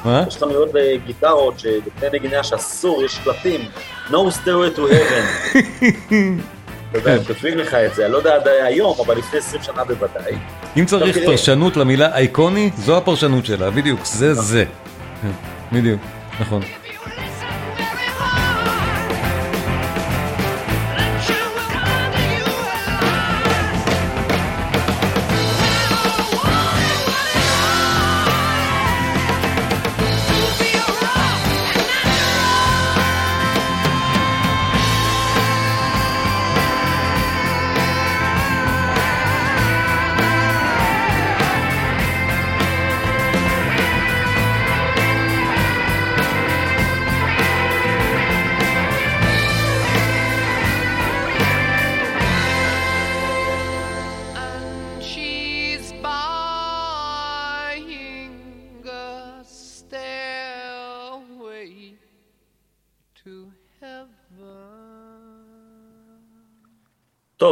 מה? 0.05 0.25
יש 0.29 0.37
חנויות 0.37 0.69
בגיטרות 0.75 1.59
שלפני 1.59 2.09
נגינה 2.13 2.43
שאסור, 2.45 3.03
יש 3.05 3.21
שלטים, 3.25 3.61
no 4.11 4.15
stairway 4.15 4.77
to 4.77 4.81
heaven. 4.81 5.55
אתה 6.91 6.99
יודע, 6.99 7.13
הם 7.13 7.25
כותבים 7.25 7.59
לך 7.59 7.75
את 7.75 7.95
זה, 7.95 8.05
אני 8.05 8.13
לא 8.13 8.19
יודע 8.19 8.35
עד 8.35 8.49
היום, 8.49 8.95
אבל 9.07 9.17
לפני 9.19 9.39
20 9.39 9.63
שנה 9.63 9.85
בוודאי. 9.85 10.33
אם 10.77 10.85
צריך. 10.87 11.19
פרשנות 11.27 11.77
למילה 11.77 12.15
אייקוני, 12.15 12.71
זו 12.79 12.97
הפרשנות 12.97 13.47
שלה, 13.47 13.71
בדיוק, 13.71 14.01
זה 14.05 14.35
זה. 14.35 14.65
בדיוק, 15.73 16.01
נכון. 16.41 16.63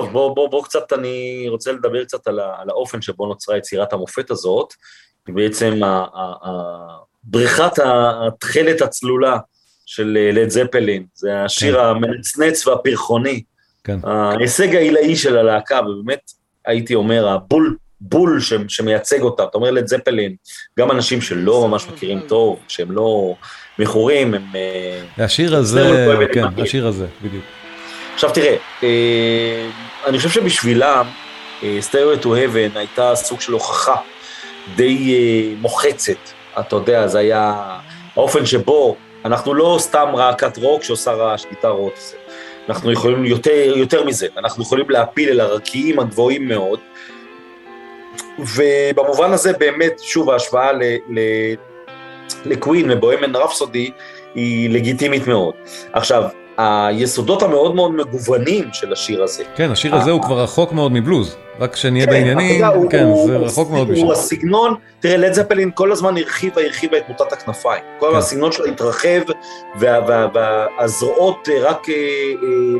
טוב, 0.06 0.12
בוא, 0.12 0.34
בוא, 0.34 0.48
בוא 0.48 0.64
קצת, 0.64 0.92
אני 0.92 1.46
רוצה 1.48 1.72
לדבר 1.72 2.04
קצת 2.04 2.26
על, 2.26 2.38
ה, 2.40 2.54
על 2.58 2.70
האופן 2.70 3.02
שבו 3.02 3.26
נוצרה 3.26 3.56
יצירת 3.56 3.92
המופת 3.92 4.30
הזאת. 4.30 4.74
בעצם 5.28 5.80
בריכת 7.24 7.72
התכלת 7.84 8.80
הצלולה 8.80 9.36
של 9.86 10.18
אה, 10.20 10.32
לד 10.32 10.48
זפלין, 10.48 11.04
זה 11.14 11.42
השיר 11.44 11.74
כן. 11.74 11.84
המנצנץ 11.84 12.66
והפרחוני, 12.66 13.42
כן. 13.84 13.98
ההישג 14.04 14.74
העילאי 14.74 15.16
של 15.16 15.38
הלהקה, 15.38 15.80
ובאמת 15.80 16.30
הייתי 16.66 16.94
אומר, 16.94 17.28
הבול, 17.28 17.76
בול 18.00 18.40
ש, 18.40 18.52
שמייצג 18.68 19.22
אותם, 19.22 19.44
אתה 19.44 19.58
אומר 19.58 19.70
לד 19.70 19.86
זפלין, 19.86 20.36
גם 20.78 20.90
אנשים 20.90 21.20
שלא 21.20 21.68
ממש 21.68 21.86
מכירים 21.86 22.20
טוב, 22.28 22.58
שהם 22.68 22.92
לא 22.92 23.34
מכורים, 23.78 24.34
הם... 24.34 24.42
אה, 24.54 25.24
השיר 25.24 25.56
הזה, 25.56 26.06
כן, 26.32 26.44
השיר 26.62 26.86
הזה, 26.86 27.06
בדיוק. 27.22 27.44
עכשיו 28.14 28.30
תראה, 28.30 28.56
אה, 28.82 29.68
אני 30.06 30.16
חושב 30.18 30.30
שבשבילם, 30.30 31.06
אה, 31.62 31.78
Stairway 31.90 32.22
to 32.22 32.26
Heaven 32.26 32.78
הייתה 32.78 33.14
סוג 33.14 33.40
של 33.40 33.52
הוכחה 33.52 33.96
די 34.76 35.14
אה, 35.14 35.54
מוחצת, 35.60 36.16
אתה 36.60 36.76
יודע, 36.76 37.06
זה 37.06 37.18
היה 37.18 37.64
האופן 38.16 38.46
שבו 38.46 38.96
אנחנו 39.24 39.54
לא 39.54 39.76
סתם 39.80 40.08
להקת 40.16 40.58
רוק 40.58 40.82
שעושה 40.82 41.12
רעש, 41.12 41.44
גיטרות. 41.50 42.14
אנחנו 42.68 42.92
יכולים 42.92 43.24
יותר, 43.24 43.72
יותר 43.76 44.04
מזה, 44.04 44.26
אנחנו 44.38 44.62
יכולים 44.62 44.90
להפיל 44.90 45.28
אל 45.28 45.40
הרקיעים 45.40 45.98
הגבוהים 45.98 46.48
מאוד, 46.48 46.80
ובמובן 48.38 49.32
הזה 49.32 49.52
באמת, 49.52 50.00
שוב, 50.02 50.30
ההשוואה 50.30 50.72
ל- 50.72 50.82
ל- 51.08 51.54
לקווין 52.44 52.90
ובוהמן 52.90 53.36
רפסודי 53.36 53.90
היא 54.34 54.70
לגיטימית 54.70 55.26
מאוד. 55.26 55.54
עכשיו, 55.92 56.24
היסודות 56.56 57.42
המאוד 57.42 57.74
מאוד 57.74 57.92
מגוונים 57.94 58.64
של 58.72 58.92
השיר 58.92 59.22
הזה, 59.22 59.44
כן, 59.56 59.70
השיר 59.70 59.94
הזה 59.96 60.10
הוא 60.10 60.22
כבר 60.22 60.42
רחוק 60.42 60.72
מאוד 60.72 60.92
מבלוז, 60.92 61.36
רק 61.60 61.76
שנהיה 61.76 62.06
בעניינים, 62.06 62.54
יודע, 62.54 62.66
הוא- 62.68 62.90
כן, 62.90 63.02
הוא- 63.04 63.26
זה 63.26 63.36
הוא- 63.36 63.46
רחוק 63.46 63.70
מאוד 63.70 63.88
הוא 63.88 63.94
משם. 63.96 64.10
הסגנון, 64.10 64.74
תראה, 65.00 65.16
לד 65.16 65.32
זפלין 65.32 65.70
כל 65.74 65.92
הזמן 65.92 66.16
הרחיבה, 66.16 66.62
הרחיבה 66.62 66.98
את 66.98 67.08
מוטת 67.08 67.32
הכנפיים. 67.32 67.82
כל 67.98 68.08
כן. 68.12 68.16
הסגנון 68.18 68.52
שלה 68.52 68.66
התרחב, 68.70 69.20
וה- 69.80 70.00
וה- 70.06 70.28
והזרועות 70.34 71.48
אה, 71.52 71.60
רק 71.70 71.88
אה, 71.88 71.94
אה, 71.94 71.98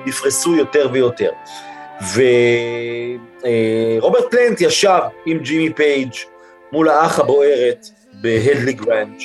נפרסו 0.07 0.57
יותר 0.57 0.89
ויותר. 0.93 1.31
ורוברט 3.99 4.25
פלנט 4.31 4.61
ישב 4.61 4.99
עם 5.27 5.39
ג'ימי 5.39 5.73
פייג' 5.73 6.13
מול 6.73 6.89
האח 6.89 7.19
הבוערת 7.21 7.87
בהדלי 8.13 8.73
גריינג', 8.73 9.21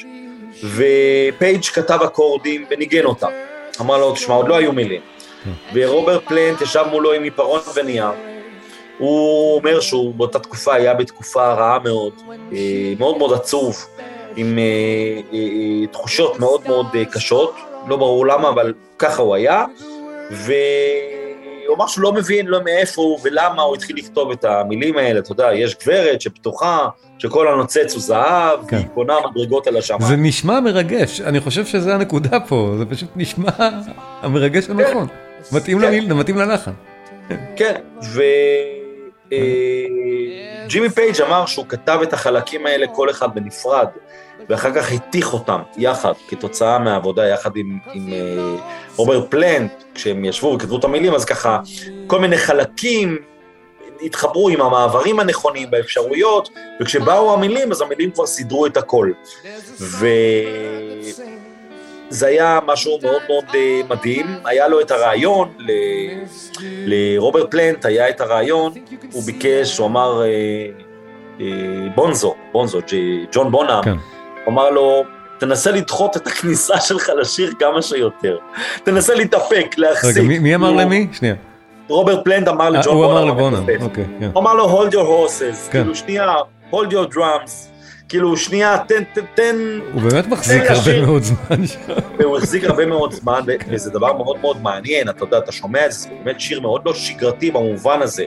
ופייג' 0.76 1.64
כתב 1.64 2.00
אקורדים 2.04 2.66
וניגן 2.72 3.06
אותם. 3.06 3.30
אמר 3.82 3.98
לו, 3.98 4.14
תשמע, 4.14 4.36
עוד 4.36 4.48
לא 4.48 4.56
היו 4.58 4.74
מילים. 4.74 5.02
ורוברט 5.74 6.24
פלנט 6.28 6.62
ישב 6.62 6.84
מולו 6.92 7.14
עם 7.14 7.24
עיפרון 7.24 7.60
ונייר. 7.76 8.12
הוא 8.98 9.56
אומר 9.56 9.80
שהוא 9.80 10.16
באותה 10.16 10.40
תקופה 10.40 10.74
היה 10.74 10.94
בתקופה 10.94 11.54
רעה 11.54 11.80
מאוד, 11.80 12.14
אה, 12.54 12.94
מאוד 13.00 13.18
מאוד 13.18 13.34
עצוב, 13.34 13.86
עם 14.36 14.58
אה, 14.58 14.64
אה, 15.34 15.88
תחושות 15.88 16.40
מאוד 16.40 16.62
מאוד 16.68 16.88
קשות, 17.12 17.56
לא 17.88 17.96
ברור 17.96 18.28
למה, 18.28 18.50
אבל 18.50 18.74
ככה 19.00 19.22
הוא 19.22 19.36
היה, 19.36 19.66
והוא 21.72 21.78
אמר 21.78 21.88
שהוא 21.88 22.04
לא 22.04 22.14
מבין 22.14 22.46
לא 22.48 22.64
מאיפה 22.64 23.02
הוא 23.02 23.20
ולמה 23.24 23.62
הוא 23.62 23.76
התחיל 23.76 23.96
לכתוב 23.98 24.32
את 24.32 24.46
המילים 24.46 24.98
האלה, 24.98 25.20
אתה 25.20 25.32
יודע, 25.32 25.50
יש 25.54 25.76
גברת 25.84 26.22
שפתוחה, 26.22 26.88
שכל 27.18 27.48
הנוצץ 27.48 27.94
הוא 27.94 28.02
זהב, 28.02 28.60
כן. 28.68 28.76
והיא 28.76 28.88
קונה 28.88 29.14
מדרגות 29.36 29.68
על 29.68 29.78
השמיים. 29.78 30.02
זה 30.02 30.16
נשמע 30.16 30.60
מרגש, 30.60 31.22
אני 31.22 31.40
חושב 31.40 31.66
שזה 31.66 31.96
הנקודה 31.96 32.40
פה, 32.40 32.74
זה 32.78 32.86
פשוט 32.86 33.10
נשמע 33.16 33.50
המרגש 34.22 34.70
הנכון. 34.70 35.08
מתאים 35.52 35.80
כן. 35.80 35.86
למיל- 35.86 36.14
מתאים 36.14 36.38
ללחן. 36.38 36.72
כן, 37.56 37.76
וג'ימי 39.32 40.90
פייג' 40.90 41.22
אמר 41.22 41.46
שהוא 41.46 41.66
כתב 41.70 42.00
את 42.04 42.14
החלקים 42.14 42.66
האלה 42.66 42.88
כל 42.88 43.10
אחד 43.10 43.36
בנפרד, 43.36 43.88
ואחר 44.50 44.74
כך 44.76 44.92
התיך 44.92 45.34
אותם 45.34 45.62
יחד, 45.78 46.14
כתוצאה 46.28 46.80
מהעבודה 46.80 47.28
יחד 47.28 47.56
עם, 47.56 47.80
עם 47.94 48.14
אה, 48.14 48.56
רוברט 48.96 49.32
פלנט, 49.32 49.72
כשהם 49.96 50.26
ישבו 50.26 50.54
וכתבו 50.56 50.78
את 50.80 50.84
המילים, 50.84 51.14
אז 51.14 51.26
ככה, 51.26 51.60
כל 52.08 52.20
מיני 52.20 52.38
חלקים 52.38 53.18
התחברו 54.02 54.50
עם 54.50 54.62
המעברים 54.62 55.20
הנכונים, 55.20 55.72
באפשרויות, 55.72 56.50
וכשבאו 56.82 57.34
המילים, 57.34 57.72
אז 57.72 57.82
המילים 57.82 58.12
כבר 58.12 58.26
סידרו 58.26 58.66
את 58.66 58.78
הכל. 58.78 59.12
וזה 62.12 62.28
היה 62.28 62.60
משהו 62.66 63.00
מאוד 63.04 63.22
מאוד 63.30 63.44
אה, 63.56 63.82
מדהים, 63.90 64.26
היה 64.46 64.68
לו 64.68 64.82
את 64.82 64.92
הרעיון, 64.92 65.50
ל... 65.60 65.72
לרוברט 66.86 67.52
פלנט 67.52 67.86
היה 67.86 68.10
את 68.10 68.22
הרעיון, 68.22 68.74
הוא 69.14 69.24
ביקש, 69.24 69.78
הוא 69.78 69.88
אמר, 69.88 70.22
אה, 70.24 70.28
אה, 71.42 71.46
בונזו, 71.96 72.36
בונזו, 72.52 72.80
ג'ון 73.34 73.52
בונאם, 73.52 73.84
כן. 73.84 73.92
הוא 74.46 74.52
אמר 74.54 74.70
לו, 74.70 75.04
תנסה 75.40 75.72
לדחות 75.72 76.18
את 76.18 76.28
הכניסה 76.28 76.80
שלך 76.82 77.10
לשיר 77.18 77.54
כמה 77.60 77.82
שיותר. 77.82 78.38
תנסה 78.84 79.16
להתאפק, 79.16 79.68
להחזיק. 79.78 80.18
רגע, 80.18 80.28
מי- 80.28 80.40
מי 80.40 80.56
אמר 80.56 80.70
הוא- 80.70 80.82
למי? 80.82 81.08
שנייה. 81.12 81.36
רוברט 81.88 82.24
פלנט 82.24 82.48
אמר 82.48 82.70
לג'ון 82.70 82.96
הוא 82.96 83.06
בונאם. 83.06 83.18
אמר 83.18 83.32
לבונאם. 83.32 83.82
אוקיי, 83.82 84.06
כן. 84.20 84.30
הוא 84.34 84.42
אמר 84.42 84.54
לו, 84.54 84.66
hold 84.84 84.92
your 84.92 84.98
horses, 85.30 85.40
כן. 85.72 85.72
כאילו 85.72 85.96
שנייה, 85.96 86.34
hold 86.72 86.88
your 86.92 87.16
drums, 87.16 87.52
כאילו 88.12 88.38
שנייה, 88.38 88.78
תן, 88.88 89.04
תן, 89.14 89.22
תן, 89.36 89.56
הוא 89.94 90.02
באמת 90.02 90.28
מחזיק 90.28 90.64
הרבה. 90.70 91.02
מאוד 91.02 91.24
זמן 91.24 91.68
שם. 91.68 91.80
והוא 92.20 92.38
החזיק 92.38 92.64
הרבה 92.64 92.86
מאוד 92.86 93.12
זמן, 93.12 93.42
ו- 93.48 93.52
וזה 93.70 93.92
דבר 93.92 94.18
מאוד 94.18 94.40
מאוד 94.42 94.62
מעניין, 94.62 95.10
אתה 95.10 95.24
יודע, 95.24 95.38
אתה 95.38 95.52
שומע 95.52 95.86
את 95.86 95.92
זה, 95.92 96.00
זה 96.00 96.10
באמת 96.24 96.40
שיר 96.40 96.62
מאוד 96.62 96.82
לא 96.86 96.94
שגרתי 96.94 97.52
במובן 97.52 98.02
הזה. 98.02 98.26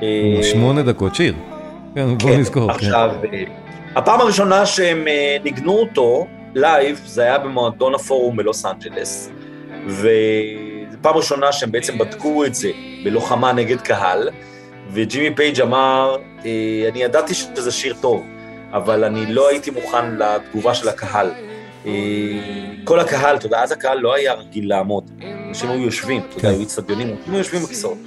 הוא 0.00 0.38
אה, 0.38 0.42
שמונה 0.42 0.82
דקות 0.82 1.14
שיר. 1.14 1.34
כן, 1.94 2.18
בוא 2.18 2.30
כן, 2.30 2.40
נזכור. 2.40 2.72
כן. 2.72 2.74
עכשיו, 2.74 3.10
אה, 3.32 3.42
הפעם 3.96 4.20
הראשונה 4.20 4.66
שהם 4.66 5.08
אה, 5.08 5.36
ניגנו 5.44 5.72
אותו 5.78 6.26
לייב, 6.54 7.00
זה 7.04 7.22
היה 7.22 7.38
במועדון 7.38 7.94
הפורום 7.94 8.36
בלוס 8.36 8.66
אנג'לס, 8.66 9.30
וזו 9.86 10.98
פעם 11.02 11.16
ראשונה 11.16 11.52
שהם 11.52 11.72
בעצם 11.72 11.98
בדקו 11.98 12.44
את 12.44 12.54
זה 12.54 12.70
בלוחמה 13.04 13.52
נגד 13.52 13.80
קהל, 13.80 14.28
וג'ימי 14.92 15.34
פייג' 15.34 15.60
אמר, 15.60 16.16
אני 16.90 17.02
ידעתי 17.02 17.34
שזה 17.34 17.72
שיר 17.72 17.94
טוב, 18.00 18.26
אבל 18.72 19.04
אני 19.04 19.26
לא 19.26 19.48
הייתי 19.48 19.70
מוכן 19.70 20.14
לתגובה 20.18 20.74
של 20.74 20.88
הקהל. 20.88 21.30
אה, 21.86 21.90
כל 22.84 23.00
הקהל, 23.00 23.36
אתה 23.36 23.46
יודע, 23.46 23.62
אז 23.62 23.72
הקהל 23.72 23.98
לא 23.98 24.14
היה 24.14 24.32
רגיל 24.34 24.68
לעמוד, 24.68 25.10
אנשים 25.48 25.70
היו 25.70 25.80
יושבים, 25.82 26.20
אתה 26.28 26.38
יודע, 26.38 26.48
כן. 26.48 26.54
היו 26.54 26.60
איצטדיונים, 26.60 27.08
אנשים 27.08 27.32
היו 27.32 27.38
יושבים 27.38 27.62
בכיסאות. 27.62 27.98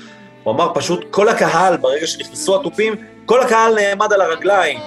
הוא 0.44 0.54
אמר, 0.54 0.72
פשוט 0.74 1.06
כל 1.12 1.30
הקהל, 1.30 1.78
ברגע 1.78 2.08
שנכנסו 2.08 2.56
התופים, 2.60 2.94
כל 3.26 3.42
הקהל 3.42 3.76
נעמד 3.76 4.14
על 4.14 4.22
הרגליים, 4.22 4.80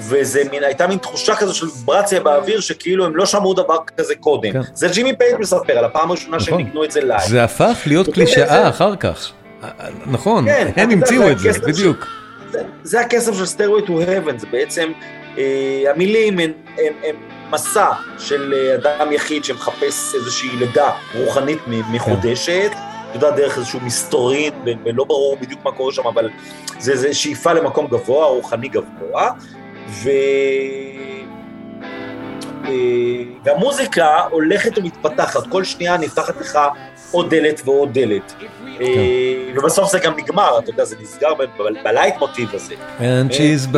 וזה 0.00 0.42
מין, 0.50 0.64
הייתה 0.64 0.86
מין 0.86 0.98
תחושה 0.98 1.36
כזו 1.36 1.54
של 1.54 1.66
ויברציה 1.66 2.20
באוויר, 2.20 2.60
שכאילו 2.60 3.04
הם 3.06 3.16
לא 3.16 3.26
שמעו 3.26 3.54
דבר 3.54 3.76
כזה 3.96 4.14
קודם. 4.14 4.52
כן. 4.52 4.60
זה 4.74 4.88
ג'ימי 4.88 5.16
פייג' 5.16 5.36
מספר, 5.38 5.78
על 5.78 5.84
הפעם 5.84 6.08
הראשונה 6.10 6.40
שהם 6.40 6.54
נכון. 6.54 6.64
ניגנו 6.66 6.84
את 6.84 6.90
זה 6.90 7.00
לייב. 7.00 7.28
זה 7.28 7.44
הפך 7.44 7.78
להיות 7.86 8.08
קלישאה 8.14 8.46
זה- 8.62 8.68
אחר 8.68 8.96
כך. 8.96 9.30
אה, 9.62 9.68
אה, 9.80 9.88
נכון, 10.06 10.44
כן, 10.44 10.70
הם 10.76 10.90
המציאו 10.90 11.30
את 11.30 11.38
זה, 11.38 11.50
בדיוק. 11.66 12.06
זה, 12.50 12.62
זה 12.82 13.00
הטקסט 13.00 13.32
של 13.34 13.44
Stairway 13.56 13.86
to 13.86 13.90
Heaven, 13.90 14.38
זה 14.38 14.46
בעצם, 14.50 14.92
המילים 15.86 16.38
הן, 16.38 16.52
הן, 16.78 16.92
הן 17.02 17.16
מסע 17.52 17.90
של 18.18 18.54
אה, 18.56 18.74
אדם 18.74 19.12
יחיד 19.12 19.44
שמחפש 19.44 20.14
איזושהי 20.14 20.48
לידה 20.56 20.90
רוחנית 21.14 21.58
מחודשת, 21.66 22.70
אתה 22.72 23.16
יודע, 23.16 23.30
דרך 23.30 23.58
איזשהו 23.58 23.80
מסתורין, 23.80 24.52
ולא 24.84 25.04
ברור 25.04 25.36
בדיוק 25.36 25.60
מה 25.64 25.72
קורה 25.72 25.92
שם, 25.92 26.06
אבל 26.06 26.30
זה, 26.78 26.96
זה 26.96 27.14
שאיפה 27.14 27.52
למקום 27.52 27.86
גבוה, 27.86 28.26
רוחני 28.26 28.68
גבוה, 28.68 29.30
ו... 29.88 30.10
אה, 32.64 32.70
והמוזיקה 33.44 34.20
הולכת 34.30 34.78
ומתפתחת, 34.78 35.46
כל 35.46 35.64
שנייה 35.64 35.96
נפתחת 35.96 36.40
לך 36.40 36.58
עוד 37.12 37.34
דלת 37.34 37.62
ועוד 37.64 37.98
דלת. 37.98 38.34
אה, 38.80 39.52
ובסוף 39.56 39.92
זה 39.92 39.98
גם 39.98 40.12
נגמר, 40.16 40.58
אתה 40.58 40.70
יודע, 40.70 40.84
זה 40.84 40.96
נסגר 41.02 41.28
בלייט 41.84 42.14
מוטיב 42.18 42.48
הזה. 42.54 42.74
And 42.98 43.32
she's 43.32 43.72
by. 43.72 43.76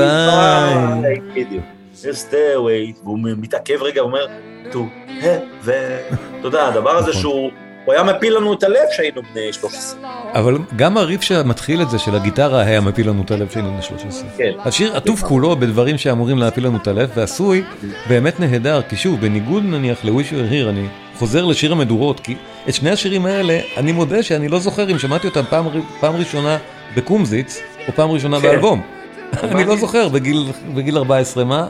בדיוק. 1.34 1.64
יש 2.04 2.24
stairway, 2.30 3.04
והוא 3.04 3.18
מתעכב 3.22 3.82
רגע, 3.82 4.00
הוא 4.00 4.10
אומר, 4.10 4.26
to 4.72 4.76
heaven. 5.22 6.14
אתה 6.40 6.48
יודע, 6.48 6.66
הדבר 6.66 6.90
הזה 6.90 7.10
נכון. 7.10 7.22
שהוא, 7.22 7.50
הוא 7.84 7.94
היה 7.94 8.02
מפיל 8.02 8.36
לנו 8.36 8.52
את 8.52 8.62
הלב 8.62 8.80
כשהיינו 8.92 9.22
בני 9.32 9.52
13. 9.52 10.00
אבל 10.32 10.58
גם 10.76 10.96
הריף 10.96 11.22
שמתחיל 11.22 11.82
את 11.82 11.90
זה 11.90 11.98
של 11.98 12.14
הגיטרה 12.14 12.60
היה 12.60 12.80
מפיל 12.80 13.08
לנו 13.08 13.22
את 13.22 13.30
הלב 13.30 13.50
שהיינו 13.50 13.70
בני 13.70 13.82
13. 13.82 14.28
כן. 14.36 14.52
השיר 14.58 14.96
עטוף 14.96 15.22
כולו 15.22 15.56
בדברים 15.56 15.98
שאמורים 15.98 16.38
להפיל 16.38 16.66
לנו 16.66 16.76
את 16.76 16.86
הלב 16.86 17.10
ועשוי 17.14 17.62
באמת 18.08 18.40
נהדר 18.40 18.82
כי 18.82 18.96
שוב 18.96 19.20
בניגוד 19.20 19.62
נניח 19.64 20.04
ל-Wish 20.04 20.30
You 20.30 20.34
Were 20.34 20.52
Here 20.52 20.68
אני 20.68 20.86
חוזר 21.18 21.44
לשיר 21.44 21.72
המדורות 21.72 22.20
כי 22.20 22.34
את 22.68 22.74
שני 22.74 22.90
השירים 22.90 23.26
האלה 23.26 23.60
אני 23.76 23.92
מודה 23.92 24.22
שאני 24.22 24.48
לא 24.48 24.58
זוכר 24.58 24.90
אם 24.90 24.98
שמעתי 24.98 25.26
אותם 25.26 25.42
פעם, 25.50 25.66
פעם 26.00 26.16
ראשונה 26.16 26.58
בקומזיץ 26.96 27.58
או 27.88 27.92
פעם 27.92 28.10
ראשונה 28.10 28.36
כן. 28.40 28.42
באלבום. 28.48 28.80
אני 29.42 29.64
לא 29.64 29.76
זוכר 29.76 30.08
בגיל, 30.08 30.44
בגיל 30.74 30.96
14 30.96 31.44
מה, 31.44 31.66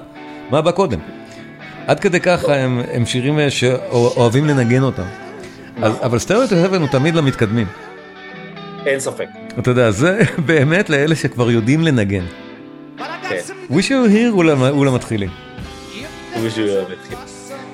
מה 0.50 0.62
בא 0.62 0.70
קודם. 0.70 0.98
עד 1.86 2.00
כדי 2.00 2.20
ככה 2.20 2.54
הם, 2.56 2.82
הם 2.92 3.06
שירים 3.06 3.38
שאוהבים 3.50 4.44
לנגן 4.46 4.82
אותם. 4.82 5.02
אז- 5.82 5.94
אבל 6.02 6.18
Stairway 6.18 6.46
to 6.46 6.54
Heaven 6.56 6.80
הוא 6.80 6.88
תמיד 6.88 7.14
למתקדמים. 7.14 7.66
אין 8.86 9.00
ספק. 9.00 9.26
אתה 9.58 9.70
יודע, 9.70 9.90
זה 9.90 10.20
באמת 10.46 10.90
לאלה 10.90 11.14
שכבר 11.16 11.50
יודעים 11.50 11.82
לנגן. 11.82 12.24
כן. 13.28 13.36
Wish 13.70 13.84
You 13.88 14.10
Were 14.12 14.21
Here 14.21 14.30
הוא 14.30 14.44
למ- 14.44 14.62
הוא 14.62 14.86
למתחילים. 14.86 15.30
מישהו 16.42 16.64
מתחיל. 16.92 17.18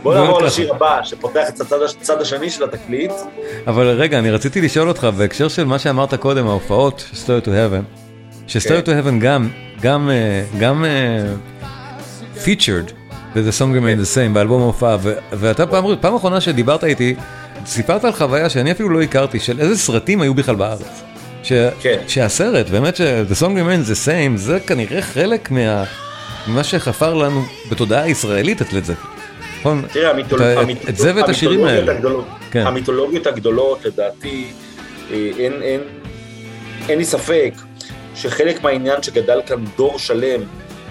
בוא 0.03 0.15
נעבור. 0.15 0.43
לשיר 0.43 0.75
הבא, 0.75 1.01
שפותח 1.03 1.49
את 1.49 1.61
הצד 1.61 1.77
הצד 2.01 2.21
השני 2.21 2.51
של 2.51 2.65
התקליט. 2.65 3.11
אבל 3.67 3.87
רגע, 3.87 4.19
אני 4.19 4.31
רציתי 4.31 4.61
לשאול 4.61 4.89
אותך 4.89 5.05
בהקשר 5.17 5.49
של 5.49 5.65
מה 5.65 5.79
שאמרת 5.79 6.15
קודם, 6.15 6.47
ההופעות 6.49 7.05
של 7.11 7.17
Stairway 7.17 7.41
to 7.41 7.51
Heaven, 7.53 7.83
ש-Stairway 8.47 8.81
to 8.83 8.93
Heaven 8.93 9.19
גם, 9.19 9.49
גם, 9.81 10.11
אה, 10.11 10.43
גם 10.61 10.85
פיצ'רד 12.45 12.85
ב-The 13.35 13.53
Song 13.59 13.75
Remain 13.77 14.05
the 14.05 14.17
Same 14.17 14.35
באלבום 14.35 14.63
ההופעה, 14.63 14.97
ואתה 15.33 15.67
פעם, 15.67 15.85
פעם 16.01 16.15
אחרונה 16.15 16.41
שדיברת 16.41 16.85
איתי, 16.85 17.15
סיפרת 17.67 18.05
על 18.05 18.13
חוויה 18.13 18.49
שאני 18.51 18.73
אפילו 18.73 18.89
לא 18.89 19.03
הכרתי, 19.03 19.41
של 19.41 19.61
איזה 19.61 19.79
סרטים 19.79 20.21
היו 20.21 20.35
בכלל 20.35 20.55
בארץ. 20.55 21.03
ש- 21.43 21.53
כן. 21.81 21.97
שהסרט, 22.09 22.69
באמת 22.69 22.97
ש-The 22.97 23.35
Song 23.43 23.51
Remains 23.55 23.87
the 23.91 24.07
Same, 24.07 24.37
זה 24.37 24.59
כנראה 24.67 25.03
חלק 25.03 25.51
מה... 25.51 25.85
ממה 26.49 26.65
שחפר 26.65 27.15
לנו 27.15 27.43
בתודעה 27.71 28.03
הישראלית 28.03 28.63
את 28.63 28.73
לד 28.73 28.85
זפלין. 28.85 29.20
נכון? 29.61 29.83
תראה, 29.93 30.13
את 30.89 30.97
זה 30.97 31.13
ואת 31.17 31.29
השירים 31.29 31.61
המיתולוגיות 31.61 31.89
האלה. 31.89 31.93
הגדולות- 31.99 32.25
כן. 32.51 32.67
המיתולוגיות 32.67 33.27
הגדולות, 33.27 33.85
לדעתי, 33.85 34.45
אה, 35.11 35.31
אין, 35.39 35.53
לי 36.99 37.05
ספק 37.05 37.53
שחלק 38.15 38.63
מהעניין 38.63 39.03
שגדל 39.03 39.41
כאן 39.47 39.65
דור 39.77 39.99
שלם 39.99 40.41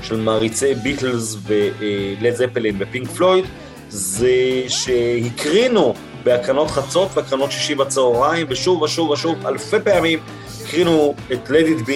של 0.04 0.16
מעריצי 0.18 0.76
ביטלס 0.76 1.38
ולד 1.48 2.36
זפלין 2.36 2.76
ופינק 2.80 3.08
פלויד, 3.08 3.46
זה 3.90 4.32
שהקרינו 4.68 5.94
בהקרנות 6.24 6.72
חצות 6.72 7.10
והקרנות 7.14 7.52
שישי 7.52 7.76
בצהריים, 7.76 8.48
ושוב 8.50 8.82
ושוב 8.82 9.10
ושוב, 9.10 9.48
אלפי 9.48 9.78
פעמים 9.84 10.20
הקרינו 10.62 11.16
את 11.34 11.48
It 11.48 11.88
Be 11.88 11.92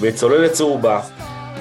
ואת 0.00 0.14
צוללת 0.14 0.52
צהובה. 0.52 1.00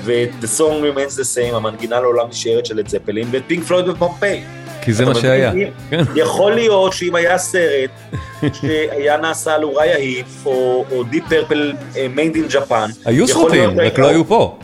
ואת 0.03 0.29
The 0.41 0.59
Song 0.59 0.61
Remains 0.61 1.19
the 1.19 1.37
Same, 1.37 1.55
המנגינה 1.55 1.99
לעולם 1.99 2.29
נשארת 2.29 2.65
של 2.65 2.75
לד 2.75 2.87
זפלין, 2.87 3.27
ואת 3.31 3.43
פינק 3.47 3.63
פלויד 3.63 3.87
ופומפיי. 3.87 4.43
כי 4.81 4.93
זה 4.93 5.05
מה? 5.05 5.15
שהיה. 5.15 5.51
כן. 5.89 6.03
יכול 6.15 6.53
להיות 6.53 6.93
שאם 6.93 7.15
היה 7.15 7.37
סרט 7.37 7.89
שהיה 8.53 9.17
נעשה 9.17 9.55
על 9.55 9.63
יוריה 9.63 9.95
היפ, 9.95 10.45
או 10.45 11.03
דיפ 11.09 11.23
פרפל 11.29 11.73
Made 12.15 12.35
in 12.35 12.45
Japan, 12.49 12.89
היו 13.05 13.25
יכול 13.25 13.51
להיות 13.51 13.73
סרטים, 13.73 13.87
רק 13.87 13.99
לא 13.99 14.07
היו 14.07 14.25
פה. 14.25 14.57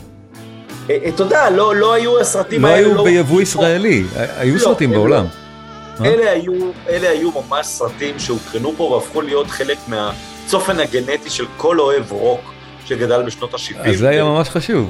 אה, 0.90 0.98
אה, 1.04 1.10
אתה 1.10 1.24
יודע, 1.24 1.50
לא 1.50 1.76
לא 1.76 1.94
היו 1.94 2.20
הסרטים 2.20 2.62
לא 2.62 2.68
האלה, 2.68 2.88
היו 2.88 3.04
ביבוא 3.04 3.42
ישראלי, 3.42 4.04
היו 4.38 4.54
לא, 4.56 4.60
סרטים 4.60 4.92
בעולם. 4.92 5.26
אה? 6.02 6.06
אלה 6.06 6.32
היו, 6.32 6.54
אלה 6.90 7.10
היו 7.10 7.30
ממש 7.32 7.66
סרטים 7.66 8.20
שהוקרנו 8.20 8.74
פה 8.78 8.84
והפכו 8.84 9.22
להיות 9.22 9.48
חלק 9.48 9.78
מהצופן 9.88 10.80
הגנטי 10.80 11.30
של 11.30 11.46
כל 11.58 11.80
אוהב 11.80 12.12
רוק 12.12 12.54
שגדל 12.86 13.22
בשנות 13.22 13.54
ה-70. 13.54 13.90
אז 13.90 13.98
זה 13.98 14.10
היה 14.10 14.24
ממש 14.24 14.50
חשוב. 14.50 14.90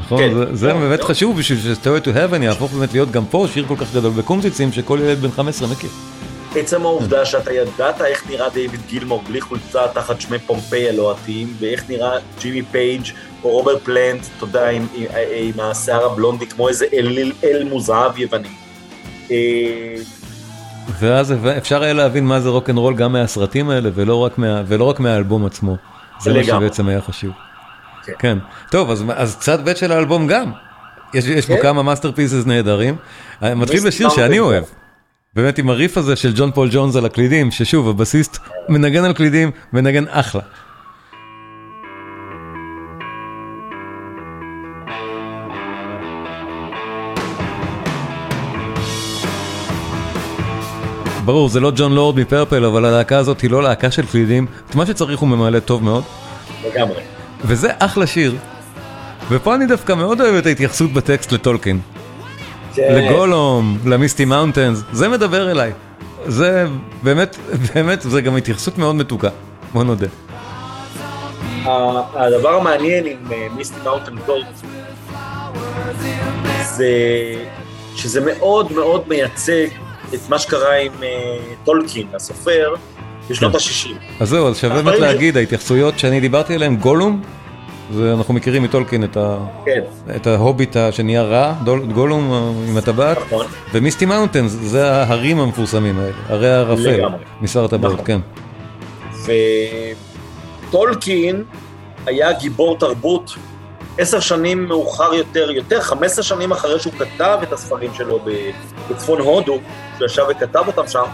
נכון, 0.00 0.18
כן. 0.18 0.34
זה- 0.34 0.54
זה 0.56 0.68
לא, 0.68 0.74
באמת 0.74 1.00
לא. 1.00 1.04
חשוב 1.04 1.38
בשביל 1.38 1.58
ש-Stairway 1.58 2.04
to 2.04 2.08
Heaven 2.08 2.42
יהפוך 2.42 2.72
באמת 2.72 2.92
להיות 2.92 3.10
גם 3.10 3.24
פה 3.30 3.46
שיר 3.52 3.64
כל 3.68 3.76
כך 3.76 3.94
גדול 3.94 4.12
בקומזיצים 4.12 4.72
שכל 4.72 4.98
ילד 5.02 5.18
בן 5.18 5.30
15 5.30 5.68
מכיר. 5.68 5.90
עצם 6.56 6.82
העובדה 6.82 7.24
שאתה 7.24 7.52
ידעת 7.52 8.00
איך 8.00 8.24
נראה 8.30 8.48
דיוויד 8.48 8.80
גילמור 8.88 9.22
בלי 9.28 9.40
חולצה 9.40 9.80
תחת 9.94 10.20
שמי 10.20 10.38
פומפיי 10.38 10.88
הלוהטים, 10.88 11.54
ואיך 11.60 11.84
נראה 11.88 12.10
ג'ימי 12.40 12.62
פייג' 12.62 13.02
או 13.44 13.50
רוברט 13.50 13.82
פלנט, 13.82 14.20
אתה 14.36 14.44
יודע, 14.44 14.68
עם, 14.70 14.86
עם, 14.94 15.06
עם 15.36 15.60
השיער 15.60 16.04
הבלונדי 16.06 16.46
כמו 16.46 16.68
איזה 16.68 16.86
אל, 16.92 17.32
אל 17.44 17.64
מוזהב 17.70 18.18
יווני. 18.18 18.48
אה, 19.30 19.36
ואז 20.98 21.34
אפשר 21.58 21.82
היה 21.82 21.92
להבין 21.92 22.24
מה 22.24 22.40
זה 22.40 22.48
רוק 22.48 22.70
אנד 22.70 22.78
רול 22.78 22.94
גם 22.94 23.12
מהסרטים 23.12 23.70
האלה 23.70 23.90
ולא 23.94 24.14
רק 24.24 24.38
מה- 24.38 24.62
ולא 24.66 24.84
רק 24.84 25.00
מהאלבום 25.00 25.46
עצמו. 25.46 25.76
זה 26.20 26.32
מה. 26.34 26.44
שבעצם 26.44 26.88
היה 26.88 27.00
חשוב. 27.00 27.30
כן. 28.06 28.12
כן. 28.18 28.38
טוב, 28.70 28.90
אז- 28.90 29.04
אז 29.16 29.36
צד 29.38 29.68
ב' 29.68 29.74
של 29.74 29.92
האלבום 29.92 30.26
גם. 30.26 30.52
יש 31.14 31.24
יש 31.26 31.46
בו 31.48 31.56
כן. 31.56 31.62
כמה 31.62 31.82
masterpieces 31.82 32.46
נהדרים. 32.46 32.96
מתחיל 33.42 33.86
בשיר 33.86 34.08
שאני. 34.08 34.38
אוהב. 34.38 34.64
באמת 35.34 35.58
עם 35.58 35.70
הריף 35.70 35.98
הזה 35.98 36.16
של 36.16 36.32
ג'ון 36.36 36.50
פול 36.52 36.68
ג'ונס 36.72 36.96
על 36.96 37.04
הקלידים, 37.06 37.50
ששוב, 37.50 37.88
הבסיסט 37.88 38.38
מנגן 38.68 39.04
על 39.04 39.12
קלידים, 39.12 39.50
מנגן 39.72 40.04
אחלה. 40.08 40.40
ברור, 51.24 51.48
זה 51.48 51.60
לא 51.60 51.72
ג'ון 51.76 51.92
לורד 51.92 52.16
מפרפל, 52.20 52.64
אבל 52.64 52.84
הלהקה 52.84 53.18
הזאת 53.18 53.40
היא 53.40 53.50
לא 53.50 53.62
להקה 53.62 53.90
של 53.90 54.06
קלידים. 54.06 54.46
את 54.70 54.74
מה 54.74 54.86
שצריך 54.86 55.20
הוא 55.20 55.28
ממלא 55.28 55.58
טוב 55.60 55.84
מאוד, 55.84 56.04
לגמרי. 56.66 57.15
וזה 57.40 57.70
אחלה 57.78 58.06
שיר. 58.06 58.36
ופה 59.28 59.54
אני 59.54 59.66
דווקא 59.66 59.92
מאוד 59.92 60.20
אוהב 60.20 60.34
את 60.34 60.46
ההתייחסות 60.46 60.92
בטקסט 60.92 61.32
לטולקין. 61.32 61.80
כן. 62.74 62.94
לגולום, 62.94 63.78
ל-Misty 63.84 64.24
Mountains, 64.24 64.82
זה 64.92 65.08
מדבר 65.08 65.50
אליי. 65.50 65.72
זה 66.26 66.66
באמת, 67.02 67.36
באמת, 67.74 68.02
זה 68.02 68.20
גם 68.20 68.36
התייחסות 68.36 68.78
מאוד 68.78 68.94
מתוקה, 68.94 69.28
בוא 69.72 69.84
נודה. 69.84 70.06
הדבר 72.14 72.54
המעניין 72.54 73.06
עם 73.06 73.32
אה, 73.32 73.46
Misty 73.56 73.80
Mountain 73.84 74.16
גולד 74.26 74.46
זה 76.62 76.88
שזה 77.96 78.20
מאוד 78.20 78.72
מאוד 78.72 79.08
מייצג 79.08 79.66
את 80.14 80.28
מה 80.28 80.38
שקרה 80.38 80.76
עם 80.76 80.92
אה, 81.02 81.08
טולקין, 81.64 82.06
הסופר, 82.14 82.74
בשנות 83.30 83.52
כן. 83.52 83.58
ה-60. 83.58 84.22
אז 84.22 84.28
זהו, 84.28 84.48
אז 84.48 84.56
שווה 84.56 84.82
באמת 84.82 84.98
להגיד, 84.98 85.36
ההתייחסויות 85.36 85.98
שאני 85.98 86.20
דיברתי 86.20 86.54
עליהן, 86.54 86.76
גולום, 86.76 87.22
זה 87.92 88.12
אנחנו 88.12 88.34
מכירים 88.34 88.62
מטולקין 88.62 89.04
את, 89.04 89.16
ה, 89.16 89.36
כן, 89.64 89.80
ההוביט 90.30 90.76
שנהיה 90.90 91.22
רע, 91.22 91.54
גולום 91.94 92.32
אה, 92.32 92.70
עם 92.70 92.76
הטבעת, 92.76 93.18
נכון. 93.18 93.46
ו-Misty 93.72 94.06
Mountains, 94.06 94.52
זה 94.52 94.92
ההרים 94.92 95.40
המפורסמים 95.40 95.98
האלה, 95.98 96.12
הרי 96.28 96.50
הערפל. 96.50 97.00
משר 97.42 97.64
הטבעות, 97.64 97.92
נכון. 97.92 98.04
כן. 98.06 98.20
וטולקין 100.68 101.44
היה 102.06 102.32
גיבור 102.32 102.78
תרבות 102.78 103.34
עשר 103.98 104.20
שנים 104.20 104.68
מאוחר 104.68 105.14
יותר, 105.14 105.50
יותר, 105.50 105.80
15 105.80 106.24
שנים 106.24 106.52
אחרי 106.52 106.80
שהוא 106.80 106.92
כתב 106.98 107.38
את 107.42 107.52
הספרים 107.52 107.94
שלו 107.94 108.20
בצפון 108.90 109.20
הודו, 109.20 109.58
שהוא 109.96 110.06
ישב 110.06 110.24
וכתב 110.30 110.62
אותם 110.66 110.88
שם, 110.88 111.04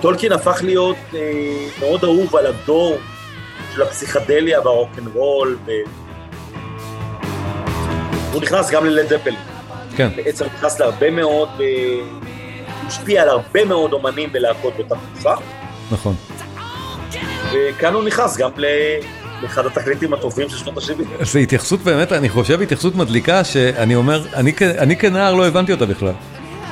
טולקין 0.00 0.32
הפך 0.32 0.60
להיות 0.64 0.96
אה, 1.14 1.20
מאוד 1.80 2.04
אהוב 2.04 2.36
על 2.36 2.46
הדור 2.46 2.98
של 3.74 3.82
הפסיכדליה 3.82 4.60
והרוקנרול, 4.60 5.58
ו... 5.66 5.70
הוא 8.32 8.42
נכנס 8.42 8.70
גם 8.70 8.86
ללד 8.86 9.08
זפלין. 9.08 9.36
כן, 9.96 10.08
בעצם 10.16 10.44
נכנס 10.56 10.80
להרבה 10.80 11.10
מאוד, 11.10 11.48
אה, 11.60 11.66
השפיע 12.86 13.22
על 13.22 13.28
הרבה 13.28 13.64
מאוד 13.64 13.92
אומנים 13.92 14.30
ולהקות 14.32 14.72
באותה 14.76 14.94
תקופה. 15.12 15.34
נכון. 15.90 16.14
וכאן 17.52 17.94
הוא 17.94 18.04
נכנס 18.04 18.36
גם 18.36 18.50
ל- 18.56 18.66
לאחד 19.42 19.66
התקליטים 19.66 20.12
הטובים 20.14 20.48
של 20.48 20.56
שנות 20.56 20.76
ה-70. 20.76 21.24
זו 21.24 21.38
התייחסות 21.38 21.80
באמת, 21.80 22.12
אני 22.12 22.28
חושב 22.28 22.60
התייחסות 22.62 22.94
מדליקה, 22.94 23.44
שאני 23.44 23.94
אומר, 23.94 24.22
אני, 24.34 24.52
אני 24.78 24.96
כנער 24.96 25.34
לא 25.34 25.46
הבנתי 25.46 25.72
אותה 25.72 25.86
בכלל. 25.86 26.12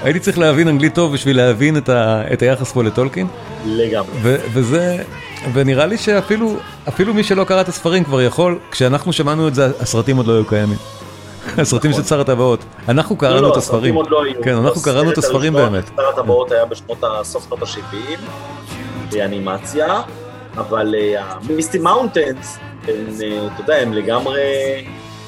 הייתי 0.03 0.21
צריך 0.21 0.39
להבין 0.39 0.69
אנגלית 0.69 0.95
טוב 0.95 1.13
בשביל 1.13 1.37
להבין 1.37 1.77
את, 1.77 1.89
ה, 1.89 2.23
את 2.33 2.43
היחס 2.43 2.73
פה 2.73 2.83
לטולקין, 2.85 3.27
לגמרי. 3.67 4.11
ו, 4.23 4.37
וזה, 4.53 5.03
ונראה 5.53 5.87
לי 5.87 5.99
שאפילו 5.99 6.57
אפילו 6.89 7.15
מי 7.15 7.25
שלא 7.25 7.45
קרא 7.45 7.61
את 7.61 7.69
הספרים 7.69 8.05
כבר 8.05 8.21
יכול, 8.23 8.59
כשאנחנו 8.71 9.13
שמענו 9.13 9.49
את 9.49 9.55
זה, 9.55 9.67
הסרטים 9.81 10.17
עוד 10.17 10.27
לא 10.27 10.33
היו 10.33 10.45
קיימים. 10.47 10.77
הסרטים 11.59 11.93
של 11.93 12.03
שר 12.03 12.21
הטבעות. 12.21 12.65
אנחנו 12.89 13.15
נכון. 13.17 13.29
לא, 13.29 13.33
קראנו 13.33 13.47
לא, 13.49 13.53
את 13.53 13.57
הספרים. 13.57 13.95
עוד 13.95 14.11
לא 14.11 14.25
היו. 14.25 14.43
כן, 14.43 14.55
אנחנו 14.57 14.81
קראנו 14.83 15.11
את 15.11 15.19
הספרים 15.19 15.53
באמת. 15.53 15.91
שר 15.97 16.09
הטבעות 16.09 16.53
היה 16.53 16.65
בשנות 16.65 17.05
ה- 17.05 17.25
סוף 17.25 17.45
שנות 17.47 17.63
ה-70, 17.63 18.21
באנימציה, 19.13 20.01
אבל 20.57 20.95
אה, 20.99 21.23
המיסטי 21.51 21.79
מאונטנס, 21.79 22.59
אה, 22.89 22.95
אתה 23.55 23.63
יודע, 23.63 23.77
הם 23.77 23.93
לגמרי 23.93 24.41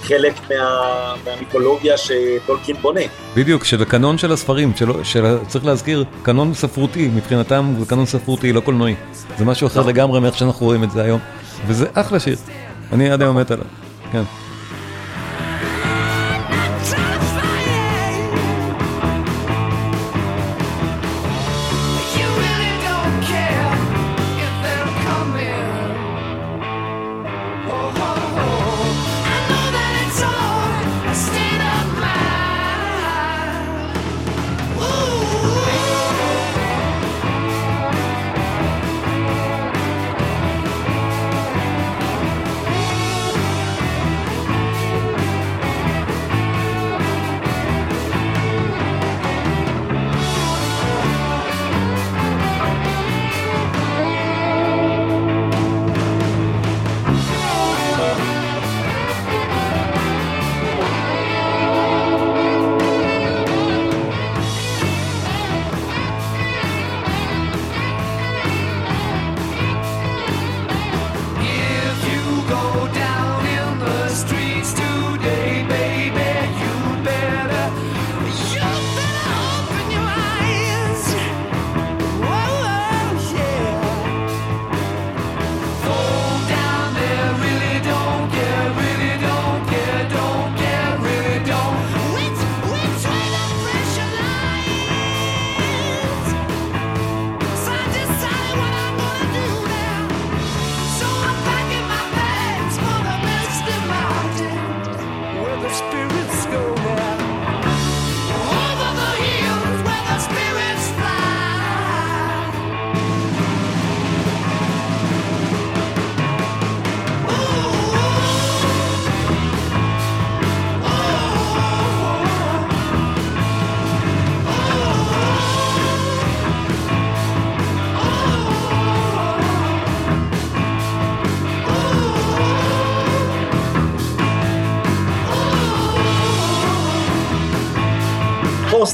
חלק 0.03 0.35
מה- 0.51 1.15
מהמיתולוגיה 1.25 1.95
שטולקין 1.99 2.77
בונה. 2.77 3.01
בדיוק, 3.37 3.65
של 3.65 3.83
הקנון 3.83 4.19
של 4.19 4.33
הספרים, 4.33 4.73
של, 4.77 4.89
של, 5.03 5.39
צריך 5.49 5.65
להזכיר, 5.65 6.05
קנון 6.23 6.55
ספרותי, 6.55 7.09
מבחינתם 7.15 7.75
זה 7.79 7.87
קנון 7.87 8.07
ספרותי, 8.07 8.53
לא 8.53 8.61
קולנועי. 8.61 8.95
זה 9.39 9.45
משהו 9.45 9.67
אחר 9.67 9.83
לגמרי 9.83 10.21
מאיך 10.21 10.39
שאנחנו 10.39 10.67
רואים 10.67 10.85
את 10.85 10.91
זה 10.91 11.03
היום, 11.03 11.21
וזה 11.67 11.87
אחלה 11.95 12.21
שיר. 12.21 12.37
אני 12.93 13.11
עד 13.11 13.23
היום 13.23 13.39
מת 13.39 13.51
עליו, 13.51 13.65
כן. 14.13 14.23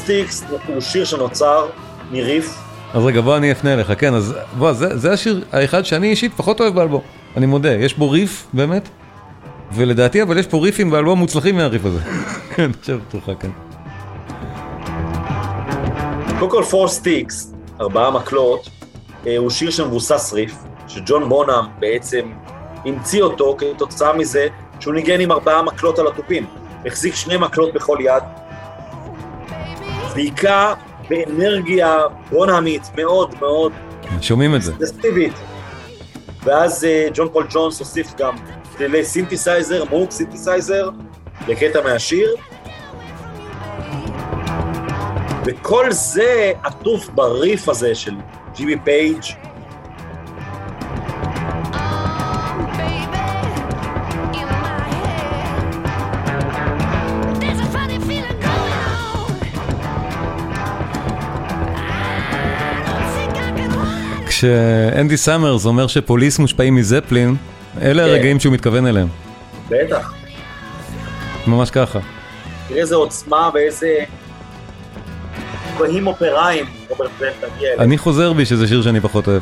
Sticks 0.09 0.43
הוא 0.67 0.81
שיר 0.81 1.05
שנוצר 1.05 1.67
מריף, 2.11 2.57
אז 2.93 3.05
רגע, 3.05 3.21
בוא 3.21 3.37
אני 3.37 3.51
אפנה 3.51 3.73
אליך, 3.73 3.93
כן, 3.97 4.13
אז 4.13 4.35
בוא, 4.57 4.73
זה, 4.73 4.97
זה 4.97 5.13
השיר 5.13 5.43
האחד 5.51 5.85
שאני 5.85 6.07
אישית 6.07 6.33
פחות 6.33 6.61
אוהב 6.61 6.75
באלבום, 6.75 7.01
אני 7.37 7.45
מודה, 7.45 7.71
יש 7.71 7.93
בו 7.93 8.09
ריף, 8.09 8.47
באמת, 8.53 8.89
ולדעתי, 9.71 10.21
אבל 10.21 10.37
יש 10.37 10.47
פה 10.47 10.57
ריפים 10.57 10.89
באלבום 10.89 11.19
מוצלחים 11.19 11.55
מהריף 11.55 11.85
הזה. 11.85 11.99
כן, 12.55 12.71
עכשיו 12.79 12.99
תורך, 13.09 13.29
כן. 13.39 13.49
קודם 16.39 16.51
כל 16.51 16.63
Four 16.63 16.87
Sticks, 16.87 17.53
ארבעה 17.81 18.11
מקלות, 18.11 18.69
אה, 19.27 19.37
הוא 19.37 19.49
שיר 19.49 19.71
שמבוסס 19.71 20.33
ריף, 20.33 20.55
שג'ון 20.87 21.29
בונאם 21.29 21.65
בעצם 21.79 22.31
המציא 22.85 23.21
אותו 23.21 23.57
כתוצאה 23.59 24.13
מזה 24.13 24.47
שהוא 24.79 24.93
ניגן 24.93 25.19
עם 25.19 25.31
ארבעה 25.31 25.61
מקלות 25.61 25.99
על 25.99 26.07
התופים. 26.07 26.45
החזיק 26.85 27.15
שני 27.15 27.37
מקלות 27.37 27.73
בכל 27.73 27.97
יד, 28.01 28.23
והיכה 30.19 30.73
באנרגיה 31.09 31.97
בונאמית 32.29 32.91
מאוד 32.95 33.35
מאוד 33.39 33.73
שומעים 34.21 34.55
את 34.55 34.61
זה. 34.61 34.73
אגרסיבית. 34.73 35.33
ואז 36.43 36.83
אה, 36.83 37.07
ג'ון 37.13 37.29
פול 37.33 37.47
ג'ונס 37.49 37.79
הוסיף 37.79 38.15
גם 38.17 38.35
כלי 38.77 39.05
סינתסייזר, 39.05 39.83
מוג 39.89 40.11
סינתסייזר, 40.11 40.89
לקטע 41.47 41.81
מהשיר. 41.83 42.35
וכל 45.45 45.91
זה 45.91 46.51
עטוף 46.63 47.09
בריף 47.09 47.69
הזה 47.69 47.95
של 47.95 48.13
ג'ימי 48.55 48.75
פייג', 48.83 49.23
כשאנדי 64.39 65.17
סאמרס 65.17 65.65
אומר 65.65 65.87
שפוליס 65.87 66.39
מושפעים 66.39 66.75
מזפלין, 66.75 67.35
אלה 67.81 68.03
כן. 68.03 68.09
הרגעים 68.09 68.39
שהוא 68.39 68.53
מתכוון 68.53 68.85
אליהם, 68.87 69.07
בטח. 69.69 70.13
ממש 71.47 71.71
ככה. 71.71 71.99
תראה 72.67 72.81
איזה 72.81 72.95
עוצמה 72.95 73.49
ואיזה 73.53 73.97
גבהים 75.75 76.07
אופראיים 76.07 76.65
רוברט 76.89 77.09
פלנט 77.17 77.33
מגיע 77.55 77.67
אליהם. 77.67 77.81
אני 77.81 77.97
חוזר 77.97 78.33
בי 78.33 78.45
שזה 78.45 78.67
שיר 78.67 78.81
שאני 78.81 78.99
פחות 78.99 79.27
אוהב. 79.27 79.41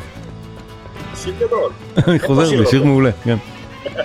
שיר 1.22 1.34
גדול. 1.38 1.70
אני 2.08 2.18
חוזר 2.18 2.56
בי, 2.58 2.66
שיר. 2.70 2.84
מעולה, 2.84 3.10
כן. 3.24 3.36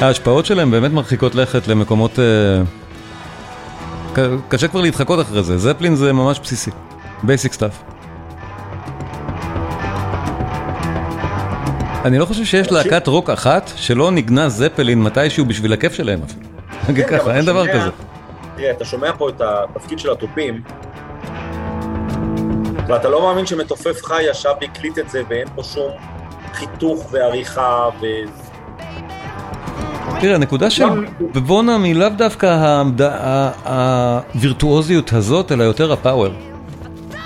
ההשפעות 0.00 0.46
שלהם 0.46 0.70
באמת 0.70 0.90
מרחיקות 0.92 1.34
לכת 1.34 1.68
למקומות... 1.68 2.12
ק- 2.12 2.81
קשה 4.48 4.68
כבר 4.68 4.80
להתחקות 4.80 5.20
אחרי 5.20 5.42
זה, 5.42 5.58
זפלין 5.58 5.96
זה 5.96 6.12
ממש 6.12 6.40
בסיסי. 6.40 6.70
Basic 7.22 7.52
stuff. 7.52 7.82
אני 12.04 12.18
לא 12.18 12.24
חושב 12.24 12.44
שיש 12.44 12.72
להקת 12.72 13.06
רוק 13.06 13.30
אחת 13.30 13.70
שלא 13.76 14.10
ניגנה 14.10 14.48
זפלין 14.48 15.02
מתישהו 15.02 15.44
בשביל 15.44 15.72
הכיף 15.72 15.92
שלהם 15.92 16.20
אפילו. 16.22 16.46
נגיד 16.88 17.06
כן, 17.06 17.18
ככה, 17.18 17.36
אין 17.36 17.44
דבר 17.44 17.68
כזה. 17.68 17.90
תראה, 18.56 18.70
אתה 18.70 18.84
שומע 18.84 19.10
פה 19.18 19.28
את 19.28 19.40
התפקיד 19.40 19.98
של 19.98 20.10
התופים, 20.10 20.62
ואתה 22.88 23.08
לא 23.08 23.22
מאמין 23.22 23.46
שמתופף 23.46 24.04
חי 24.04 24.22
ישב 24.22 24.52
והקליט 24.60 24.98
את 24.98 25.10
זה 25.10 25.22
ואין 25.28 25.48
פה 25.54 25.62
שום 25.62 25.90
חיתוך 26.52 27.06
ועריכה 27.12 27.88
ו... 28.00 28.06
תראה, 30.20 30.34
הנקודה 30.34 30.70
של 30.70 30.82
גם- 30.84 31.04
בבונאם 31.34 31.82
היא 31.84 31.94
לאו 31.94 32.08
דווקא 32.08 32.82
הווירטואוזיות 33.64 35.12
הזאת, 35.12 35.52
אלא 35.52 35.64
יותר 35.64 35.92
הפאוור. 35.92 36.32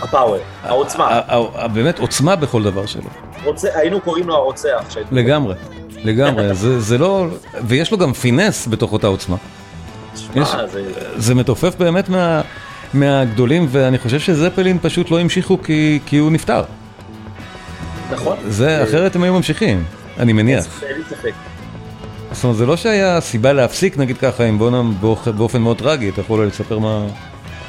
הפאוור, 0.03 0.37
העוצמה. 0.63 1.21
באמת 1.75 1.99
עוצמה 1.99 2.37
בכל 2.37 2.63
דבר 2.63 2.87
שלו. 2.87 3.03
היינו 3.75 4.01
קוראים 4.01 4.29
לו 4.29 4.35
הרוצח. 4.35 4.97
לגמרי, 5.13 5.55
לגמרי. 6.05 6.55
זה 6.79 6.99
לא... 6.99 7.27
ויש 7.65 7.93
לו 7.93 7.99
גם 7.99 8.13
פינס 8.13 8.67
בתוך 8.69 8.93
אותה 8.93 9.07
עוצמה. 9.07 9.37
זה... 11.17 11.35
מתופף 11.35 11.75
באמת 11.79 12.09
מה- 12.09 12.41
מהגדולים, 12.95 13.67
ואני 13.71 13.99
חושב 13.99 14.21
שזפלין 14.21 14.79
פשוט 14.83 15.11
לא 15.11 15.21
המשיכו 15.21 15.59
כי 15.63 15.99
כי 16.07 16.17
הוא 16.17 16.31
נפטר. 16.33 16.63
נכון. 18.13 18.37
זה, 18.49 18.83
אחרת 18.85 19.17
הם 19.17 19.23
היו 19.23 19.35
ממשיכים, 19.35 19.85
אני 20.19 20.33
מניח. 20.33 20.83
אין 20.83 20.97
לי 20.97 21.03
ספק. 21.11 21.33
זאת 22.37 22.45
אומרת, 22.45 22.57
זה 22.57 22.67
לא 22.67 22.77
שהיה 22.77 23.21
סיבה 23.21 23.53
להפסיק, 23.53 23.97
נגיד 23.99 24.19
ככה, 24.19 24.45
עם 24.45 24.59
בונאם 24.59 24.93
באופ- 25.01 25.29
באופן 25.29 25.63
מאוד 25.63 25.79
טרגי, 25.79 26.09
אתה 26.09 26.21
יכול 26.21 26.47
לספר 26.47 26.79
מה... 26.79 27.07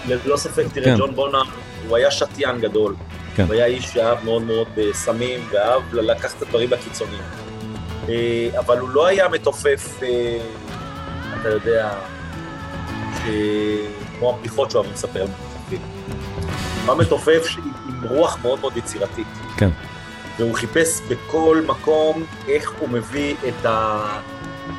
ללא 0.08 0.38
ספק, 0.38 0.66
תראה, 0.74 0.86
כן. 0.86 0.98
ג'ון 0.98 1.16
בונאם, 1.16 1.46
הוא 1.88 1.98
היה 1.98 2.12
שתיין 2.12 2.62
גדול. 2.62 2.96
כן. 3.36 3.44
הוא 3.46 3.54
היה 3.54 3.66
איש 3.66 3.86
שאהב 3.86 4.18
מאוד 4.24 4.42
מאוד 4.44 4.68
בסמים, 4.78 5.40
ואהב 5.52 5.82
לקחת 5.94 6.38
את 6.38 6.42
הדברים 6.42 6.70
לקיצוניים. 6.72 7.22
אה, 8.10 8.50
אבל 8.60 8.80
הוא 8.80 8.90
לא 8.90 9.06
היה 9.08 9.30
מתופף, 9.30 10.00
אה, 10.04 10.38
אתה 11.42 11.50
יודע, 11.50 11.90
כמו 14.20 14.30
הבדיחות 14.30 14.72
שאוהבים 14.72 14.94
לספר 14.94 15.22
על 15.22 15.28
מתופפים. 15.28 15.80
הוא 16.86 16.94
היה 16.94 17.02
מתופף 17.02 17.56
עם 17.90 18.08
רוח 18.10 18.38
מאוד 18.42 18.60
מאוד 18.60 18.78
יצירתית. 18.78 19.28
כן. 19.58 19.70
והוא 20.40 20.54
חיפש 20.56 21.02
בכל 21.10 21.62
מקום 21.68 22.24
איך 22.48 22.72
הוא 22.80 22.90
מביא 22.90 23.36
את, 23.48 23.66
ה... 23.66 24.00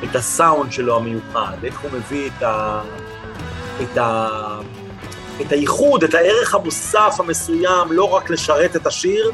את 0.03 0.15
הסאונד 0.15 0.71
שלו 0.71 0.95
המיוחד, 0.95 1.57
איך 1.63 1.79
הוא 1.79 1.91
מביא 1.93 2.29
את, 2.37 2.43
ה... 2.43 2.81
את, 3.81 3.97
ה... 3.97 4.27
את 5.41 5.51
הייחוד, 5.51 6.03
את 6.03 6.13
הערך 6.13 6.55
המוסף 6.55 7.15
המסוים, 7.19 7.91
לא 7.91 8.13
רק 8.13 8.29
לשרת 8.29 8.75
את 8.75 8.87
השיר, 8.87 9.31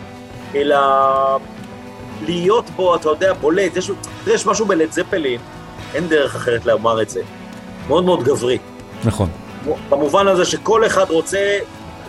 אלא 0.55 0.77
להיות 2.25 2.69
בו, 2.69 2.95
אתה 2.95 3.09
יודע, 3.09 3.33
בולט. 3.33 3.77
יש, 3.77 3.91
יש 4.27 4.45
משהו 4.45 4.65
בלד 4.65 4.91
זפלין, 4.91 5.39
אין 5.93 6.07
דרך 6.07 6.35
אחרת 6.35 6.65
לומר 6.65 7.01
את 7.01 7.09
זה. 7.09 7.21
מאוד 7.87 8.05
מאוד 8.05 8.23
גברי. 8.23 8.57
נכון. 9.03 9.29
במובן 9.89 10.27
הזה 10.27 10.45
שכל 10.45 10.85
אחד 10.85 11.05
רוצה 11.09 11.57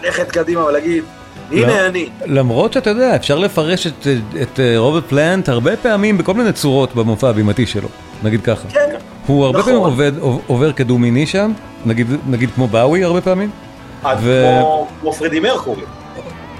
ללכת 0.02 0.30
קדימה 0.30 0.64
ולהגיד, 0.64 1.04
הנה 1.50 1.66
לא. 1.66 1.86
אני. 1.86 2.08
למרות 2.26 2.72
שאתה 2.72 2.90
יודע, 2.90 3.16
אפשר 3.16 3.38
לפרש 3.38 3.86
את, 3.86 4.06
את 4.42 4.60
אה, 4.60 4.78
רוברט 4.78 5.04
פלנט 5.08 5.48
הרבה 5.48 5.76
פעמים 5.76 6.18
בכל 6.18 6.34
מיני 6.34 6.52
צורות 6.52 6.94
במופע 6.94 7.28
הבימתי 7.28 7.66
שלו, 7.66 7.88
נגיד 8.22 8.40
ככה. 8.44 8.68
כן, 8.68 8.88
הוא 9.26 9.44
הרבה 9.44 9.58
נכון. 9.58 9.72
פעמים 9.72 9.86
עובד, 9.86 10.12
עובר 10.46 10.72
כדו-מיני 10.72 11.26
שם, 11.26 11.52
נגיד, 11.86 12.06
נגיד 12.26 12.50
כמו 12.54 12.66
באווי 12.68 13.04
הרבה 13.04 13.20
פעמים. 13.20 13.50
עד 14.04 14.18
ו- 14.22 14.56
כמו, 14.60 14.86
כמו 15.00 15.12
פרדי 15.12 15.40
מרקורי. 15.40 15.82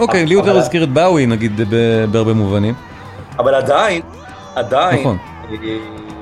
אוקיי, 0.00 0.20
אבל- 0.20 0.28
לי 0.28 0.34
יותר 0.34 0.58
מזכיר 0.58 0.84
את 0.84 0.88
באווי 0.88 1.26
נגיד 1.26 1.60
בהרבה 2.10 2.34
מובנים. 2.34 2.74
אבל 3.38 3.54
עדיין, 3.54 4.02
עדיין, 4.54 5.00
נכון. 5.00 5.18
אה, 5.50 5.56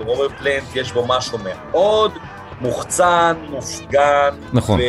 רוברט 0.06 0.30
פלנט 0.38 0.62
יש 0.76 0.92
בו 0.92 1.06
משהו 1.08 1.38
מאוד 1.44 2.10
מוחצן, 2.60 3.34
מופגן, 3.50 4.30
נכון. 4.52 4.80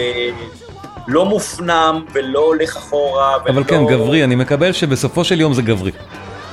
ולא 1.07 1.25
מופנם 1.25 2.05
ולא 2.13 2.39
הולך 2.39 2.75
אחורה. 2.77 3.35
אבל 3.35 3.55
ולא... 3.55 3.63
כן, 3.63 3.85
גברי, 3.85 4.23
אני 4.23 4.35
מקבל 4.35 4.71
שבסופו 4.71 5.23
של 5.23 5.39
יום 5.41 5.53
זה 5.53 5.61
גברי. 5.61 5.91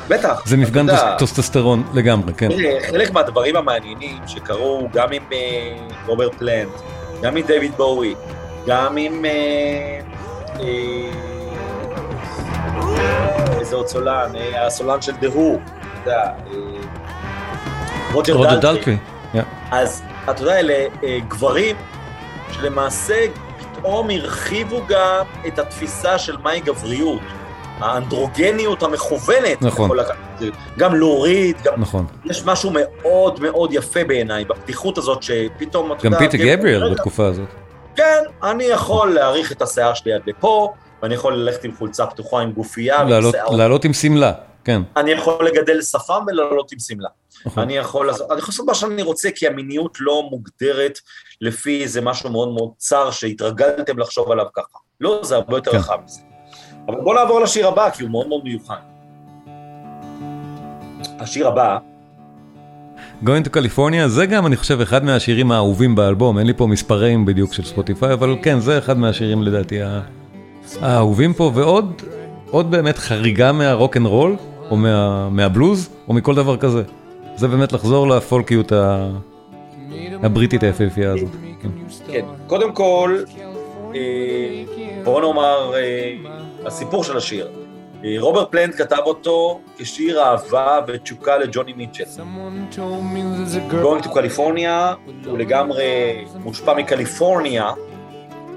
בטח. 0.08 0.42
זה 0.46 0.56
מפגן 0.56 0.86
טסטוסטרון 1.18 1.82
לגמרי, 1.94 2.34
כן. 2.34 2.48
חלק 2.90 3.10
מהדברים 3.10 3.56
המעניינים 3.56 4.18
שקרו 4.26 4.88
גם 4.92 5.08
עם 5.12 5.22
אה, 5.32 5.76
רוברט 6.06 6.34
פלנט, 6.34 6.70
גם 7.22 7.36
עם 7.36 7.46
דיוויד 7.46 7.72
בואי, 7.76 8.14
גם 8.66 8.96
עם... 8.96 9.24
אה, 9.24 10.00
אה, 10.60 11.32
איזה 13.60 13.76
עוד 13.76 13.88
סולן? 13.88 14.36
אה, 14.36 14.66
הסולן 14.66 15.02
של 15.02 15.12
דה-הו, 15.20 15.60
אתה 16.02 16.10
יודע, 16.10 16.22
אה, 16.22 16.32
רוג'ר 18.12 18.32
yeah. 19.34 19.38
אז 19.70 20.02
אתה 20.30 20.42
יודע, 20.42 20.58
אלה 20.58 20.86
אה, 21.04 21.18
גברים 21.28 21.76
שלמעשה 22.52 23.26
פתאום 23.58 24.10
הרחיבו 24.10 24.80
גם 24.88 25.24
את 25.46 25.58
התפיסה 25.58 26.18
של 26.18 26.36
מהי 26.42 26.60
גבריות. 26.60 27.20
האנדרוגניות 27.82 28.82
המכוונת. 28.82 29.62
נכון. 29.62 29.84
יכול 29.84 30.00
לקחת. 30.00 30.16
גם 30.78 30.94
להוריד, 30.94 31.56
גם... 31.62 31.80
נכון. 31.80 32.06
יש 32.24 32.44
משהו 32.44 32.70
מאוד 32.74 33.40
מאוד 33.40 33.72
יפה 33.72 34.04
בעיניי, 34.04 34.44
בפתיחות 34.44 34.98
הזאת 34.98 35.22
שפתאום, 35.22 35.92
אתה 35.92 36.04
גם 36.06 36.12
יודע... 36.12 36.18
פיטר 36.30 36.44
גבר- 36.44 36.56
גבריאל 36.56 36.82
רגע, 36.84 36.94
בתקופה 36.94 37.26
הזאת. 37.26 37.48
כן, 37.96 38.22
אני 38.42 38.64
יכול 38.64 39.14
להאריך 39.14 39.52
את 39.52 39.62
השיער 39.62 39.94
שלי 39.94 40.12
עד 40.12 40.22
לפה, 40.26 40.72
ואני 41.02 41.14
יכול 41.14 41.34
ללכת 41.34 41.64
עם 41.64 41.70
חולצה 41.78 42.06
פתוחה 42.06 42.40
עם 42.40 42.52
גופייה, 42.52 43.02
לעלות- 43.48 43.84
עם 43.84 43.92
שמלה, 43.92 44.32
כן. 44.64 44.82
אני 44.96 45.10
יכול 45.10 45.46
לגדל 45.46 45.82
שפם 45.82 46.24
ולעלות 46.26 46.72
עם 46.72 46.78
שמלה. 46.78 47.08
נכון. 47.46 47.62
אני 47.62 47.76
יכול 47.76 48.06
לעשות, 48.06 48.30
אני 48.30 48.38
יכול 48.38 48.52
לעשות 48.52 48.66
מה 48.66 48.74
שאני 48.74 49.02
רוצה, 49.02 49.30
כי 49.34 49.46
המיניות 49.46 49.98
לא 50.00 50.22
מוגדרת 50.30 50.98
לפי 51.40 51.82
איזה 51.82 52.00
משהו 52.00 52.30
מאוד 52.30 52.48
מאוד 52.48 52.70
צר 52.76 53.10
שהתרגלתם 53.10 53.98
לחשוב 53.98 54.30
עליו 54.32 54.46
ככה. 54.56 54.78
לא, 55.00 55.20
זה 55.22 55.34
הרבה 55.36 55.56
יותר 55.56 55.70
כן. 55.72 55.78
רחב 55.78 55.98
מזה. 56.04 56.20
אבל 56.88 57.00
בוא 57.00 57.14
נעבור 57.14 57.40
לשיר 57.40 57.68
הבא, 57.68 57.90
כי 57.90 58.02
הוא 58.02 58.10
מאוד 58.10 58.28
מאוד 58.28 58.40
מיוחד. 58.44 58.76
השיר 61.20 61.48
הבא 61.48 61.78
Going 63.24 63.44
to 63.46 63.56
California 63.56 64.06
זה 64.06 64.26
גם 64.26 64.46
אני 64.46 64.56
חושב 64.56 64.80
אחד 64.80 65.04
מהשירים 65.04 65.52
האהובים 65.52 65.94
באלבום, 65.94 66.38
אין 66.38 66.46
לי 66.46 66.54
פה 66.54 66.66
מספרים 66.66 67.24
בדיוק 67.26 67.52
של 67.52 67.64
ספוטיפיי, 67.64 68.12
אבל 68.12 68.36
כן 68.42 68.60
זה 68.60 68.78
אחד 68.78 68.98
מהשירים 68.98 69.42
לדעתי 69.42 69.78
האהובים 70.80 71.34
פה, 71.34 71.50
ועוד 71.54 72.02
עוד 72.50 72.70
באמת 72.70 72.98
חריגה 72.98 73.52
מהרוק 73.52 73.96
אנד 73.96 74.06
רול, 74.06 74.36
או 74.70 74.76
מה, 74.76 75.28
מהבלוז, 75.30 75.88
או 76.08 76.14
מכל 76.14 76.34
דבר 76.34 76.56
כזה. 76.56 76.82
זה 77.36 77.48
באמת 77.48 77.72
לחזור 77.72 78.08
לפולקיות 78.08 78.72
ה- 78.72 79.08
הבריטית 80.22 80.62
היפהפייה 80.62 81.12
הזאת. 81.12 81.30
כן. 81.62 81.68
כן, 82.12 82.24
קודם 82.46 82.72
כל, 82.72 83.16
אה, 83.94 84.00
בוא 85.04 85.20
נאמר, 85.20 85.72
אה, 85.74 86.12
הסיפור 86.66 87.04
של 87.04 87.16
השיר. 87.16 87.50
אה, 88.04 88.14
רוברט 88.18 88.50
פלנט 88.50 88.74
כתב 88.74 89.02
אותו 89.06 89.60
כשיר 89.78 90.22
אהבה 90.22 90.80
ותשוקה 90.88 91.38
לג'וני 91.38 91.72
מיטשל. 91.72 92.04
Going 93.70 94.04
to 94.04 94.08
California 94.08 94.96
הוא 95.26 95.38
לגמרי 95.38 95.84
מושפע 96.34 96.74
מקליפורניה. 96.74 97.70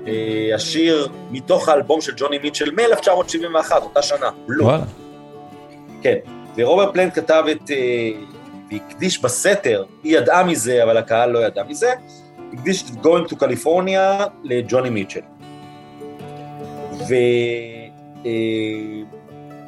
אה, 0.07 0.55
השיר 0.55 1.07
מתוך 1.31 1.69
האלבום 1.69 2.01
של 2.01 2.11
ג'וני 2.17 2.37
מיטשל 2.37 2.71
מ-1971, 2.71 3.71
אותה 3.75 4.01
שנה, 4.01 4.29
בלו. 4.47 4.65
וואלה, 4.65 4.83
כן, 6.01 6.15
ורוברט 6.55 6.93
פלנט 6.93 7.15
כתב 7.15 7.43
את, 7.51 7.71
אה, 7.71 8.11
והקדיש 8.71 9.21
בסתר, 9.21 9.83
היא 10.03 10.17
ידעה 10.17 10.43
מזה, 10.43 10.83
אבל 10.83 10.97
הקהל 10.97 11.29
לא 11.29 11.39
ידע 11.39 11.63
מזה, 11.63 11.93
הקדיש 12.53 12.83
את 12.83 13.05
Going 13.05 13.31
to 13.31 13.35
California 13.35 14.23
לג'וני 14.43 14.89
מיטשל. 14.89 15.21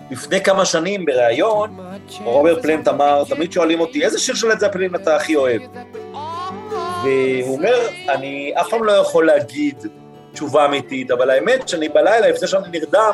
ולפני 0.09 0.41
כמה 0.41 0.65
שנים 0.65 1.05
בריאיון, 1.05 1.77
רוברט 2.23 2.61
פלנט 2.61 2.87
אמר, 2.87 3.23
תמיד 3.29 3.51
שואלים 3.51 3.79
אותי, 3.79 4.03
איזה 4.05 4.19
שיר 4.19 4.35
של 4.35 4.51
את 4.51 4.63
אתה 4.95 5.15
הכי 5.15 5.35
אוהב? 5.35 5.61
והוא 7.03 7.57
אומר, 7.57 7.87
אני 8.09 8.53
אף 8.61 8.69
פעם 8.69 8.83
לא 8.83 8.91
יכול 8.91 9.25
להגיד 9.25 9.75
תשובה 10.33 10.65
אמיתית, 10.65 11.11
אבל 11.11 11.29
האמת 11.29 11.69
שאני 11.69 11.89
בלילה, 11.89 12.29
לפני 12.29 12.47
שאני 12.47 12.67
נרדם, 12.71 13.13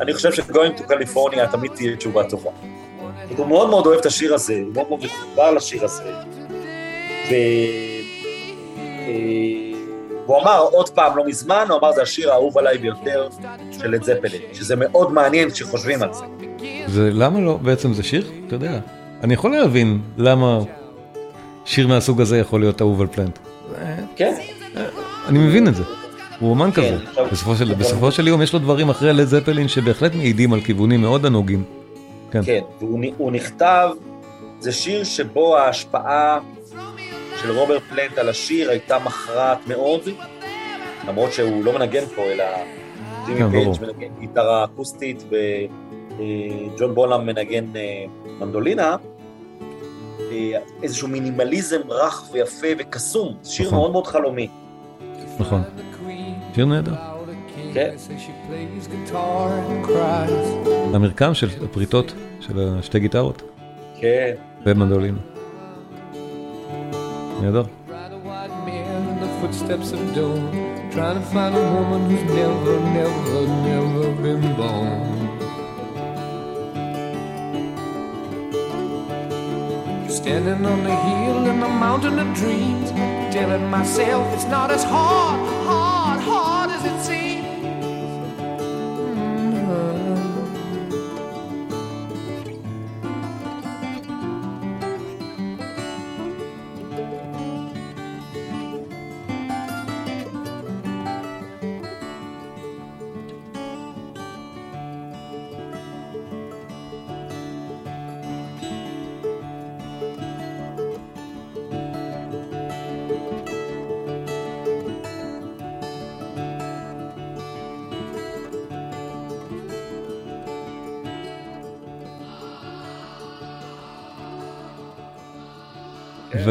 אני 0.00 0.14
חושב 0.14 0.32
ש-Going 0.32 0.78
to 0.78 0.82
California 0.82 1.46
תמיד 1.52 1.72
תהיה 1.74 1.96
תשובה 1.96 2.24
טובה. 2.30 2.50
הוא 3.36 3.46
מאוד 3.46 3.70
מאוד 3.70 3.86
אוהב 3.86 3.98
את 3.98 4.06
השיר 4.06 4.34
הזה, 4.34 4.54
הוא 4.54 4.74
מאוד 4.74 4.88
מאוד 4.88 5.04
מחובר 5.04 5.50
לשיר 5.50 5.84
הזה. 5.84 6.02
ו... 7.30 7.34
והוא 10.30 10.42
אמר 10.42 10.58
עוד 10.72 10.88
פעם, 10.90 11.16
לא 11.16 11.26
מזמן, 11.26 11.64
הוא 11.68 11.78
אמר, 11.78 11.92
זה 11.92 12.02
השיר 12.02 12.30
האהוב 12.30 12.58
עליי 12.58 12.78
ביותר 12.78 13.28
של 13.72 13.88
לד 13.90 14.02
זפלין, 14.04 14.40
שזה 14.52 14.76
מאוד 14.76 15.12
מעניין 15.12 15.50
כשחושבים 15.50 16.02
על 16.02 16.12
זה. 16.12 16.24
זה 16.86 17.10
למה 17.12 17.40
לא, 17.40 17.58
בעצם 17.62 17.92
זה 17.92 18.02
שיר, 18.02 18.30
אתה 18.46 18.54
יודע, 18.54 18.78
אני 19.22 19.34
יכול 19.34 19.50
להבין 19.50 20.00
למה 20.18 20.58
שיר 21.64 21.88
מהסוג 21.88 22.20
הזה 22.20 22.38
יכול 22.38 22.60
להיות 22.60 22.82
אהוב 22.82 23.00
על 23.00 23.06
פלנט. 23.06 23.38
כן, 24.16 24.34
אני 25.28 25.38
מבין 25.38 25.68
את 25.68 25.74
זה. 25.74 25.82
הוא 26.40 26.50
אומן 26.50 26.70
כן, 26.72 26.82
כזה. 27.14 27.22
בסופו 27.32 27.56
של- 27.56 27.74
בסופו 27.74 28.12
של 28.12 28.28
יום 28.28 28.42
יש 28.42 28.52
לו 28.52 28.58
דברים 28.58 28.88
אחרי 28.90 29.12
לד 29.12 29.24
זפלין 29.24 29.68
שבהחלט 29.68 30.14
מעידים 30.14 30.52
על 30.52 30.60
כיוונים 30.60 31.00
מאוד 31.00 31.26
הנוגים. 31.26 31.64
כן. 32.30 32.40
כן, 32.44 32.60
והוא 32.80 33.32
נכתב, 33.32 33.88
זה 34.60 34.72
שיר 34.72 35.04
שבו 35.04 35.56
ההשפעה 35.56 36.38
של 37.42 37.50
רוברט 37.50 37.82
פלנט 37.82 38.18
על 38.18 38.28
השיר 38.28 38.70
הייתה 38.70 38.98
מכרעת 38.98 39.58
מאוד, 39.66 40.00
למרות 41.08 41.32
שהוא 41.32 41.64
לא 41.64 41.72
מנגן 41.78 42.06
פה, 42.06 42.22
אלא 42.22 42.44
כן, 42.56 42.64
ג'ימי 43.26 43.42
ברור. 43.42 43.74
פייג' 43.74 43.92
מנגן 43.92 44.20
גיטרה 44.20 44.64
אקוסטית 44.64 45.24
וג'ון 45.30 46.94
בולאם 46.94 47.26
מנגן 47.26 47.64
אה, 47.76 48.04
מנדולינה, 48.40 48.96
אה, 50.32 50.58
איזשהו 50.82 51.08
מינימליזם 51.08 51.80
רך 51.88 52.28
ויפה 52.32 52.66
וקסום, 52.78 53.34
שיר 53.44 53.66
נכון. 53.66 53.78
מאוד 53.78 53.92
מאוד 53.92 54.06
חלומי. 54.06 54.48
נכון. 55.38 55.62
שיר 56.54 56.64
נהדר. 56.64 56.94
כן. 57.74 57.94
המרקם 60.94 61.34
של 61.34 61.48
הפריטות 61.64 62.12
של 62.40 62.76
השתי 62.78 62.98
גיטרות 63.00 63.42
כן, 64.00 64.34
ומנדולינה. 64.66 65.18
נהדר. 67.41 67.65
Footsteps 69.41 69.89
of 69.95 70.01
dawn, 70.15 70.43
trying 70.93 71.17
to 71.19 71.25
find 71.31 71.53
a 71.63 71.65
woman 71.75 72.01
who's 72.09 72.23
never, 72.37 72.75
never, 72.97 73.41
never 73.65 74.05
been 74.23 74.43
born. 74.59 75.01
Standing 80.19 80.61
on 80.71 80.79
the 80.87 80.95
hill 81.07 81.41
in 81.51 81.57
the 81.65 81.71
mountain 81.85 82.17
of 82.23 82.27
dreams, 82.41 82.89
telling 83.35 83.65
myself 83.77 84.23
it's 84.35 84.49
not 84.55 84.71
as 84.77 84.83
hard, 84.95 85.39
hard, 85.69 86.19
hard 86.31 86.69
as 86.77 86.83
it 86.91 86.99
seems. 87.09 87.38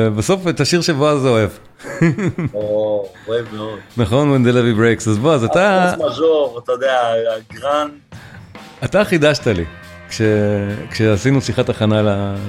ובסוף 0.08 0.48
את 0.48 0.60
השיר 0.60 0.82
שבועז 0.82 1.26
אוהב. 1.26 1.50
או, 2.54 3.06
אוהב 3.28 3.46
מאוד. 3.54 3.80
נכון? 3.98 4.36
When 4.36 4.48
the 4.48 4.52
levy 4.52 4.80
breaks. 4.80 5.10
אז 5.10 5.18
בועז, 5.18 5.44
אתה... 5.44 5.84
הפוס 5.84 6.12
מז'ור, 6.12 6.60
אתה 6.64 6.72
יודע, 6.72 6.98
הגרנד, 7.38 7.92
אתה 8.84 9.06
חידשת 9.06 9.48
לי, 9.48 9.66
כש... 10.10 10.22
כשעשינו 10.92 11.42
שיחת 11.42 11.70
הכנה 11.70 12.02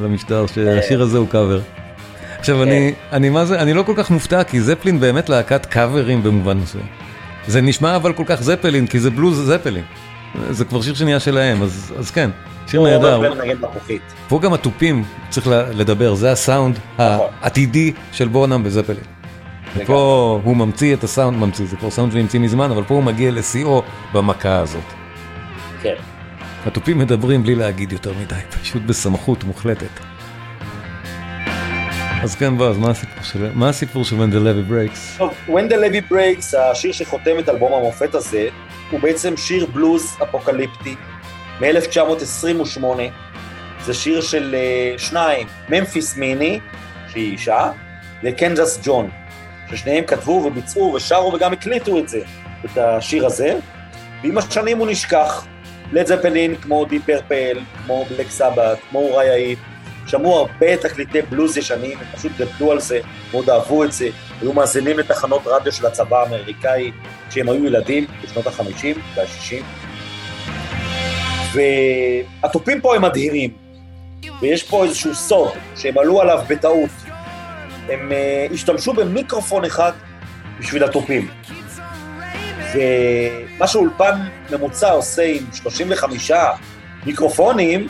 למשטר, 0.03 0.47
שהשיר 0.47 1.03
הזה 1.03 1.19
הוא 1.19 1.29
קאבר. 1.29 1.61
עכשיו 2.39 2.63
אני, 2.63 2.95
אני 3.13 3.29
מה 3.31 3.45
זה, 3.45 3.61
אני 3.61 3.75
לא 3.75 3.83
כל 3.83 3.93
כך 3.97 4.11
מופתע, 4.11 4.45
כי 4.45 4.61
זפלין 4.61 5.01
באמת 5.01 5.29
להקת 5.29 5.67
קאברים 5.67 6.23
במובן 6.23 6.57
מסוים. 6.59 6.87
זה 7.47 7.61
נשמע 7.61 7.97
אבל 7.97 8.13
כל 8.13 8.25
כך 8.27 8.43
זפלין, 8.43 8.87
כי 8.87 9.01
זה 9.01 9.11
בלוז 9.11 9.39
זפלין. 9.47 9.85
זה 10.51 10.65
כבר 10.65 10.83
שיר 10.83 10.95
שנהיה 10.95 11.21
שלהם, 11.21 11.63
אז, 11.63 11.93
אז 11.99 12.11
כן, 12.11 12.31
שיר 12.71 12.83
נהדר. 12.83 13.33
פה 14.29 14.41
גם 14.41 14.53
התופים, 14.53 15.05
צריך 15.29 15.47
לדבר, 15.51 16.15
זה 16.15 16.33
הסאונד 16.33 16.79
נכון. 16.95 17.27
העתידי 17.41 17.93
של 18.13 18.29
בונאם 18.29 18.63
וזפלין. 18.65 19.05
ופה 19.77 20.41
הוא 20.45 20.57
ממציא 20.57 20.95
את 20.95 21.05
הסאונד, 21.05 21.39
ממציא, 21.39 21.67
זה 21.67 21.77
כבר 21.77 21.91
סאונד 21.91 22.13
שהמציא 22.13 22.41
מזמן, 22.41 22.71
אבל 22.71 22.85
פה 22.85 22.95
הוא 22.95 23.03
מגיע 23.03 23.31
לשיאו 23.31 23.83
במכה 24.13 24.59
הזאת. 24.59 24.85
כן. 25.83 25.95
התופים 26.67 26.99
מדברים 26.99 27.43
בלי 27.43 27.55
להגיד 27.55 27.93
יותר 27.93 28.13
מדי, 28.21 28.35
פשוט 28.63 28.83
בסמכות 28.83 29.45
מוחלטת. 29.45 30.01
אז 32.23 32.35
כן, 32.35 32.59
בועז, 32.59 32.79
מה 32.79 32.91
הסיפור 32.91 33.23
של, 33.23 33.51
מה 33.55 33.69
הסיפור 33.69 34.05
של 34.05 34.17
When 34.17 34.33
the 34.33 34.37
Levy 34.37 34.73
Breaks? 34.73 35.19
טוב, 35.19 35.35
When 35.49 35.73
the 35.73 35.75
Levy 35.75 36.13
Breaks, 36.13 36.59
השיר 36.59 36.93
שחותם 36.93 37.39
את 37.39 37.49
אלבום 37.49 37.73
המופת 37.73 38.15
הזה, 38.15 38.49
הוא 38.91 39.01
בעצם 39.01 39.37
שיר 39.37 39.67
בלוז 39.67 40.17
אפוקליפטי 40.23 40.95
מ-1928. 41.61 42.85
זה 43.85 43.95
שיר 43.95 44.21
של 44.21 44.55
uh, 44.55 44.99
שניים, 44.99 45.47
ממפיס 45.69 46.17
מיני, 46.17 46.61
שהיא 47.13 47.33
אישה, 47.33 47.71
וקנזס 48.25 48.81
ג'ון, 48.83 49.11
ששניהם 49.71 50.05
כתבו 50.05 50.33
וביצעו 50.33 50.93
ושרו 50.95 51.33
וגם 51.35 51.53
הקליטו 51.53 51.99
את 51.99 52.09
זה, 52.09 52.21
את 52.65 52.79
השיר 52.79 53.27
הזה, 53.27 53.59
ועם 54.23 54.39
השנים 54.39 54.79
הוא 54.79 54.87
נשכח. 54.87 55.47
לד 55.93 56.07
זפלין, 56.07 56.57
כמו 56.57 56.85
דיפ 56.85 56.99
פרפל, 56.99 57.59
כמו 57.85 58.05
בלק 58.05 58.31
סבאת', 58.31 58.79
כמו 58.91 58.99
יוריה 58.99 59.31
היפ, 59.31 59.59
שמעו 60.07 60.39
הרבה 60.39 60.77
תקליטי 60.77 61.23
בלוז 61.23 61.57
ישנים, 61.57 61.99
הם 61.99 62.07
פשוט 62.17 62.33
גדלו 62.39 62.73
על 62.73 62.81
זה, 62.81 63.01
מאוד 63.31 63.51
אהבו 63.51 63.85
את 63.85 63.93
זה, 63.93 64.09
היו 64.41 64.53
מאזינים 64.53 64.99
לתחנות 64.99 65.43
רדיו 65.47 65.73
של 65.73 65.87
הצבא 65.87 66.23
האמריקאי 66.23 66.91
כשהם 67.29 67.49
היו 67.49 67.65
ילדים 67.67 68.07
בשנות 68.23 68.47
ה-50 68.47 68.99
וה-60. 69.15 69.80
והתופים 71.53 72.81
פה 72.81 72.97
הם 72.97 73.03
מדהימים, 73.03 73.51
ויש 74.43 74.63
פה 74.63 74.85
איזשהו 74.85 75.15
סוד 75.15 75.49
שהם 75.77 75.99
עלו 75.99 76.21
עליו 76.21 76.39
בטעות. 76.49 76.91
הם 77.89 78.13
uh, 78.13 78.55
השתמשו 78.55 78.93
במיקרופון 78.93 79.65
אחד 79.65 79.93
בשביל 80.61 80.85
התופים. 80.85 81.29
ומה 82.75 83.67
שאולפן 83.67 84.13
ממוצע 84.53 84.91
עושה 84.91 85.23
עם 85.23 85.45
35 85.55 86.31
מיקרופונים, 87.07 87.89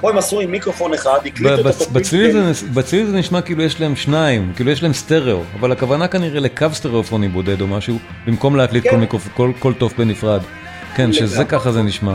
פה 0.00 0.10
הם 0.10 0.18
עשו 0.18 0.40
עם 0.40 0.50
מיקרופון 0.50 0.94
אחד, 0.94 1.18
הקליטו 1.26 1.60
את 1.60 1.66
התופים 1.66 1.94
בצליל 2.74 3.06
זה- 3.06 3.16
נשמע 3.16 3.40
כאילו 3.40 3.62
יש 3.62 3.80
להם 3.80 3.96
שניים, 3.96 4.52
כאילו 4.56 4.70
יש 4.70 4.82
להם 4.82 4.92
סטריאו, 4.92 5.42
אבל 5.60 5.72
הכוונה 5.72 6.08
כנראה 6.08 6.40
לקו 6.40 6.66
סטריאופוני 6.72 7.28
בודד 7.28 7.60
או 7.60 7.66
משהו, 7.66 7.98
במקום 8.26 8.56
להקליט 8.56 8.84
כן. 8.84 9.06
כל 9.06 9.18
כל- 9.34 9.52
כל 9.58 9.72
תוף 9.74 9.92
בנפרד. 9.98 10.40
כן, 10.96 11.12
שזה. 11.12 11.44
ככה 11.44 11.72
זה 11.72 11.82
נשמע. 11.82 12.14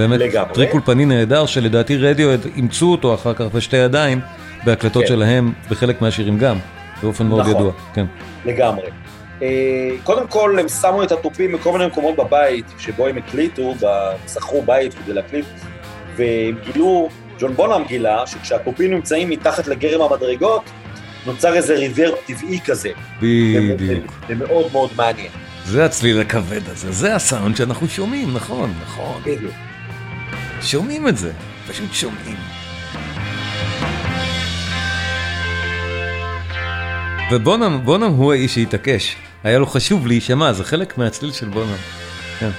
באמת, 0.00 0.20
לגמרי. 0.20 0.54
טריק 0.54 0.74
אולפני 0.74 1.04
נהדר 1.04 1.46
שלדעתי 1.46 1.96
רדיוהד 1.96 2.30
אימצו 2.56 2.92
אותו 2.92 3.14
אחר 3.14 3.34
כך 3.34 3.44
בשתי 3.54 3.76
ידיים, 3.76 4.20
בהקלטות 4.64 5.02
כן. 5.02 5.08
שלהם, 5.08 5.52
בחלק 5.70 6.02
מהשירים 6.02 6.38
גם, 6.38 6.56
באופן 7.02 7.26
מאוד 7.26 7.40
נכון. 7.40 7.54
ידוע. 7.54 7.72
כן. 7.94 8.06
לגמרי. 8.44 8.86
אה, 9.42 9.48
קודם 10.04 10.26
כל, 10.28 10.58
הם 10.58 10.68
שמו 10.68 11.02
את 11.02 11.12
התופים 11.12 11.52
בכל 11.52 11.72
מיני 11.72 11.86
מקומות 11.86 12.16
בבית, 12.16 12.64
שבו 12.78 13.06
הם 13.06 13.16
הקליטו, 13.16 13.74
שכרו 14.28 14.62
בית 14.62 14.94
כדי 14.94 15.12
להקליט, 15.12 15.46
והם 16.16 16.54
גילו, 16.64 17.08
ג'ון 17.38 17.54
בונאם 17.54 17.84
גילה, 17.84 18.26
שכשהתופים 18.26 18.90
נמצאים 18.90 19.30
מתחת 19.30 19.66
לגרם 19.66 20.00
המדרגות, 20.02 20.62
נוצר 21.26 21.54
איזה 21.54 21.74
ריברב 21.74 22.14
טבעי 22.26 22.60
כזה. 22.64 22.90
בדיוק. 23.22 24.12
זה 24.28 24.34
מאוד 24.34 24.72
מאוד 24.72 24.90
מעניין. 24.96 25.30
זה 25.64 25.84
הצליל 25.84 26.20
הכבד 26.20 26.68
הזה, 26.68 26.92
זה 26.92 27.14
הסאונד 27.14 27.56
שאנחנו 27.56 27.88
שומעים, 27.88 28.34
נכון, 28.34 28.72
נכון. 28.82 29.22
בדיוק. 29.22 29.52
שומעים 30.62 31.08
את 31.08 31.16
זה, 31.16 31.32
פשוט 31.68 31.92
שומעים. 31.92 32.36
ובונם, 37.32 37.80
בונם 37.84 38.10
הוא 38.10 38.32
האיש 38.32 38.54
שהתעקש. 38.54 39.16
היה 39.44 39.58
לו 39.58 39.66
חשוב 39.66 40.06
להישמע, 40.06 40.52
זה 40.52 40.64
חלק 40.64 40.98
מהצליל 40.98 41.32
של 41.32 41.48
בונם. 41.48 41.76
כן. 42.38 42.50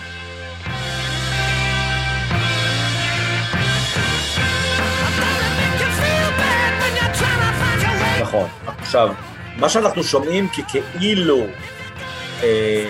נכון. 8.22 8.47
עכשיו, 8.66 9.14
מה 9.58 9.70
שאנחנו 9.70 10.04
שומעים 10.04 10.47
ככאילו, 10.47 11.45
אה, 12.43 12.86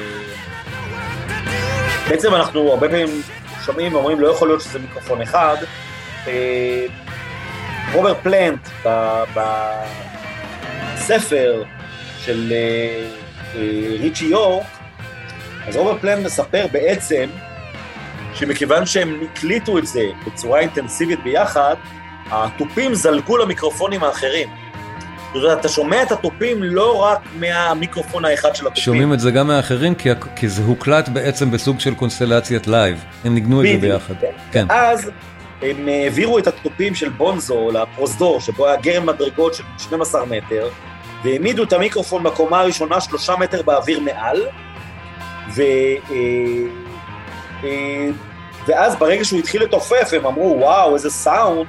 בעצם 2.09 2.35
אנחנו 2.35 2.71
הרבה 2.71 2.89
פעמים 2.89 3.21
שומעים 3.65 3.93
ואומרים 3.95 4.19
לא 4.19 4.27
יכול 4.27 4.47
להיות 4.47 4.61
שזה 4.61 4.79
מיקרופון 4.79 5.21
אחד. 5.21 5.55
אה, 6.27 6.85
רוברט 7.93 8.17
פלנט 8.23 8.69
בספר 10.95 11.63
של 12.19 12.51
אה, 12.51 13.07
אה, 13.55 13.95
ריצ'י 13.99 14.25
יורק, 14.25 14.65
אז 15.67 15.75
רוברט 15.75 16.01
פלנט 16.01 16.25
מספר 16.25 16.65
בעצם 16.71 17.29
שמכיוון 18.33 18.85
שהם 18.85 19.21
הקליטו 19.23 19.77
את 19.77 19.87
זה 19.87 20.03
בצורה 20.27 20.59
אינטנסיבית 20.59 21.23
ביחד, 21.23 21.75
התופים 22.31 22.95
זלגו 22.95 23.37
למיקרופונים 23.37 24.03
האחרים. 24.03 24.60
זאת 25.33 25.43
אומרת, 25.43 25.59
אתה 25.59 25.69
שומע 25.69 26.03
את 26.03 26.11
התופים 26.11 26.63
לא 26.63 26.97
רק 26.97 27.19
מהמיקרופון 27.39 28.25
האחד 28.25 28.55
של 28.55 28.67
התופים. 28.67 28.83
שומעים 28.83 29.13
את 29.13 29.19
זה 29.19 29.31
גם 29.31 29.47
מהאחרים, 29.47 29.95
כי, 29.95 30.09
כי 30.35 30.49
זה 30.49 30.63
הוקלט 30.63 31.09
בעצם 31.09 31.51
בסוג 31.51 31.79
של 31.79 31.95
קונסטלציית 31.95 32.67
לייב. 32.67 33.03
הם 33.23 33.33
ניגנו 33.33 33.61
את 33.61 33.67
זה. 33.67 33.77
ביחד. 33.77 34.13
כן. 34.51 34.65
אז 34.69 35.11
הם 35.61 35.87
העבירו 35.87 36.39
את 36.39 36.47
התופים 36.47 36.95
של 36.95 37.09
בונזו 37.09 37.69
לפרוזדור, 37.71 38.39
שבו 38.39 38.67
היה 38.67 38.75
גרם 38.75 39.05
מדרגות 39.05 39.53
של 39.53 39.63
12 39.77 40.25
מטר, 40.25 40.69
והעמידו 41.23 41.63
את 41.63 41.73
המיקרופון 41.73 42.23
בקומה 42.23 42.59
הראשונה 42.59 43.01
שלושה 43.01 43.35
מטר 43.35 43.61
באוויר 43.61 43.99
מעל, 43.99 44.41
ו... 45.55 45.61
אה, 45.61 46.15
אה, 47.63 48.09
ואז 48.67 48.95
ברגע 48.95 49.25
שהוא 49.25 49.39
התחיל 49.39 49.63
לתופף, 49.63 50.09
הם 50.13 50.25
אמרו, 50.25 50.57
וואו, 50.59 50.93
איזה 50.93 51.09
סאונד. 51.09 51.67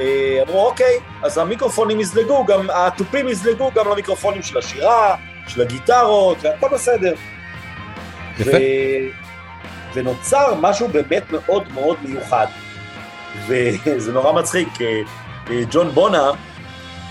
אה, 0.00 0.42
אמרו, 0.42 0.66
אוקיי, 0.66 0.98
אז 1.22 1.38
המיקרופונים 1.38 2.00
יזלגו, 2.00 2.44
גם 2.44 2.70
התופים 2.70 3.28
יזלגו 3.28 3.70
גם 3.74 3.88
למיקרופונים 3.88 4.42
של 4.42 4.58
השירה, 4.58 5.16
של 5.48 5.62
הגיטרות, 5.62 6.38
והכל 6.42 6.68
בסדר. 6.72 7.14
יפה. 8.38 8.50
ו... 8.50 8.56
ונוצר 9.94 10.54
משהו 10.60 10.88
באמת 10.88 11.22
מאוד 11.30 11.72
מאוד 11.72 11.96
מיוחד. 12.02 12.46
וזה 13.46 14.12
נורא 14.16 14.32
מצחיק, 14.32 14.68
אה, 14.80 15.00
אה, 15.50 15.62
ג'ון 15.70 15.90
בונה 15.90 16.30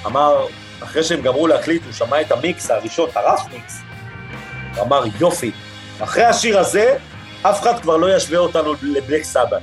אמר, 0.06 0.46
אחרי 0.84 1.04
שהם 1.04 1.22
גמרו 1.22 1.48
להקליט, 1.48 1.84
הוא 1.86 1.94
שמע 1.94 2.22
את 2.22 2.32
המיקס 2.32 2.72
הראשון, 2.72 3.10
הרף 3.16 3.42
מיקס, 3.54 3.82
הוא 4.76 4.84
אמר, 4.84 5.04
יופי, 5.20 5.52
אחרי 6.00 6.24
השיר 6.24 6.60
הזה, 6.60 6.98
אף 7.42 7.62
אחד 7.62 7.80
כבר 7.80 7.98
לא 7.98 8.16
ישווה 8.16 8.38
אותנו 8.38 8.74
לבלק 8.82 9.24
סבת. 9.24 9.62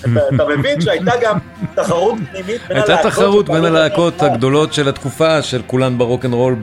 אתה, 0.00 0.08
אתה 0.34 0.44
מבין 0.44 0.80
שהייתה 0.80 1.12
גם 1.20 1.38
תחרות 1.74 2.18
פנימית 2.30 2.60
בין 2.68 2.76
הייתה 2.76 2.92
הלהקות 2.92 3.12
תחרות 3.12 3.48
בין 3.50 3.64
הלהקות. 3.64 4.22
הגדולות 4.22 4.72
של 4.72 4.88
התקופה, 4.88 5.42
של 5.42 5.62
כולן 5.66 5.98
ברוקנרול 5.98 6.56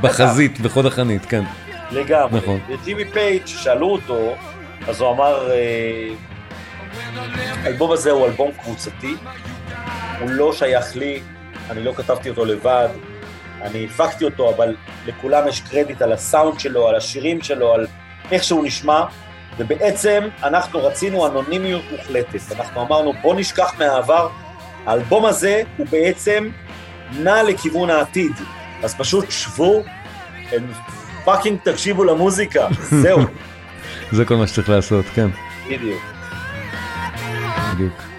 בחזית, 0.00 0.60
בחוד 0.60 0.86
החנית, 0.86 1.26
כן. 1.26 1.44
לגמרי. 1.90 2.40
נכון. 2.40 2.60
וג'ימי 2.68 3.04
פייג', 3.04 3.46
ששאלו 3.46 3.90
אותו, 3.90 4.34
אז 4.88 5.00
הוא 5.00 5.10
אמר, 5.10 5.50
אה, 5.50 6.08
האלבום 7.64 7.92
הזה 7.92 8.10
הוא 8.10 8.26
אלבום 8.26 8.50
קבוצתי, 8.62 9.14
הוא 10.20 10.30
לא 10.30 10.52
שייך 10.52 10.96
לי, 10.96 11.20
אני 11.70 11.84
לא 11.84 11.92
כתבתי 11.92 12.30
אותו 12.30 12.44
לבד, 12.44 12.88
אני 13.62 13.84
הפקתי 13.84 14.24
אותו, 14.24 14.54
אבל 14.54 14.76
לכולם 15.06 15.48
יש 15.48 15.60
קרדיט 15.60 16.02
על 16.02 16.12
הסאונד 16.12 16.60
שלו, 16.60 16.88
על 16.88 16.94
השירים 16.94 17.42
שלו, 17.42 17.74
על 17.74 17.86
איך 18.30 18.44
שהוא 18.44 18.64
נשמע, 18.64 19.04
ובעצם 19.58 20.22
אנחנו 20.42 20.84
רצינו 20.84 21.26
אנונימיות 21.26 21.82
מוחלטת. 21.92 22.52
אנחנו 22.56 22.82
אמרנו, 22.82 23.12
בוא 23.22 23.34
נשכח 23.34 23.72
מהעבר, 23.78 24.28
האלבום 24.86 25.26
הזה 25.26 25.62
הוא 25.76 25.86
בעצם 25.90 26.48
נע 27.18 27.42
לכיוון 27.42 27.90
העתיד. 27.90 28.32
אז 28.82 28.94
פשוט 28.94 29.30
שבו, 29.30 29.82
fucking 31.24 31.58
תקשיבו 31.64 32.04
למוזיקה, 32.04 32.68
זהו, 33.02 33.20
זה 34.12 34.24
כל 34.24 34.36
מה 34.36 34.46
שצריך 34.46 34.68
לעשות, 34.68 35.04
כן, 35.14 35.28
בדיוק. 35.66 36.02
בדיוק. 37.74 38.11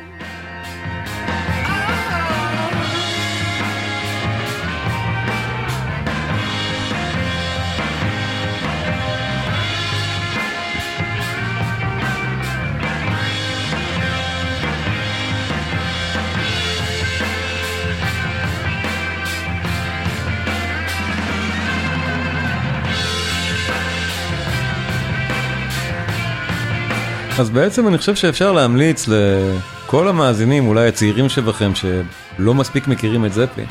אז 27.39 27.49
בעצם 27.49 27.87
אני 27.87 27.97
חושב 27.97 28.15
שאפשר 28.15 28.51
להמליץ 28.51 29.05
לכל 29.07 30.07
המאזינים, 30.07 30.67
אולי 30.67 30.87
הצעירים 30.87 31.29
שבכם, 31.29 31.71
שלא 31.75 32.53
מספיק 32.53 32.87
מכירים 32.87 33.25
את 33.25 33.33
זפלין. 33.33 33.65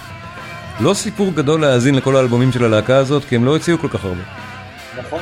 לא 0.80 0.94
סיפור 0.94 1.32
גדול 1.34 1.60
להאזין 1.60 1.94
לכל 1.94 2.16
האלבומים 2.16 2.52
של 2.52 2.64
הלהקה 2.64 2.96
הזאת, 2.96 3.24
כי 3.24 3.36
הם 3.36 3.44
לא 3.44 3.56
הציעו 3.56 3.78
כל 3.78 3.88
כך 3.88 4.04
הרבה. 4.04 4.20
נכון? 4.98 5.20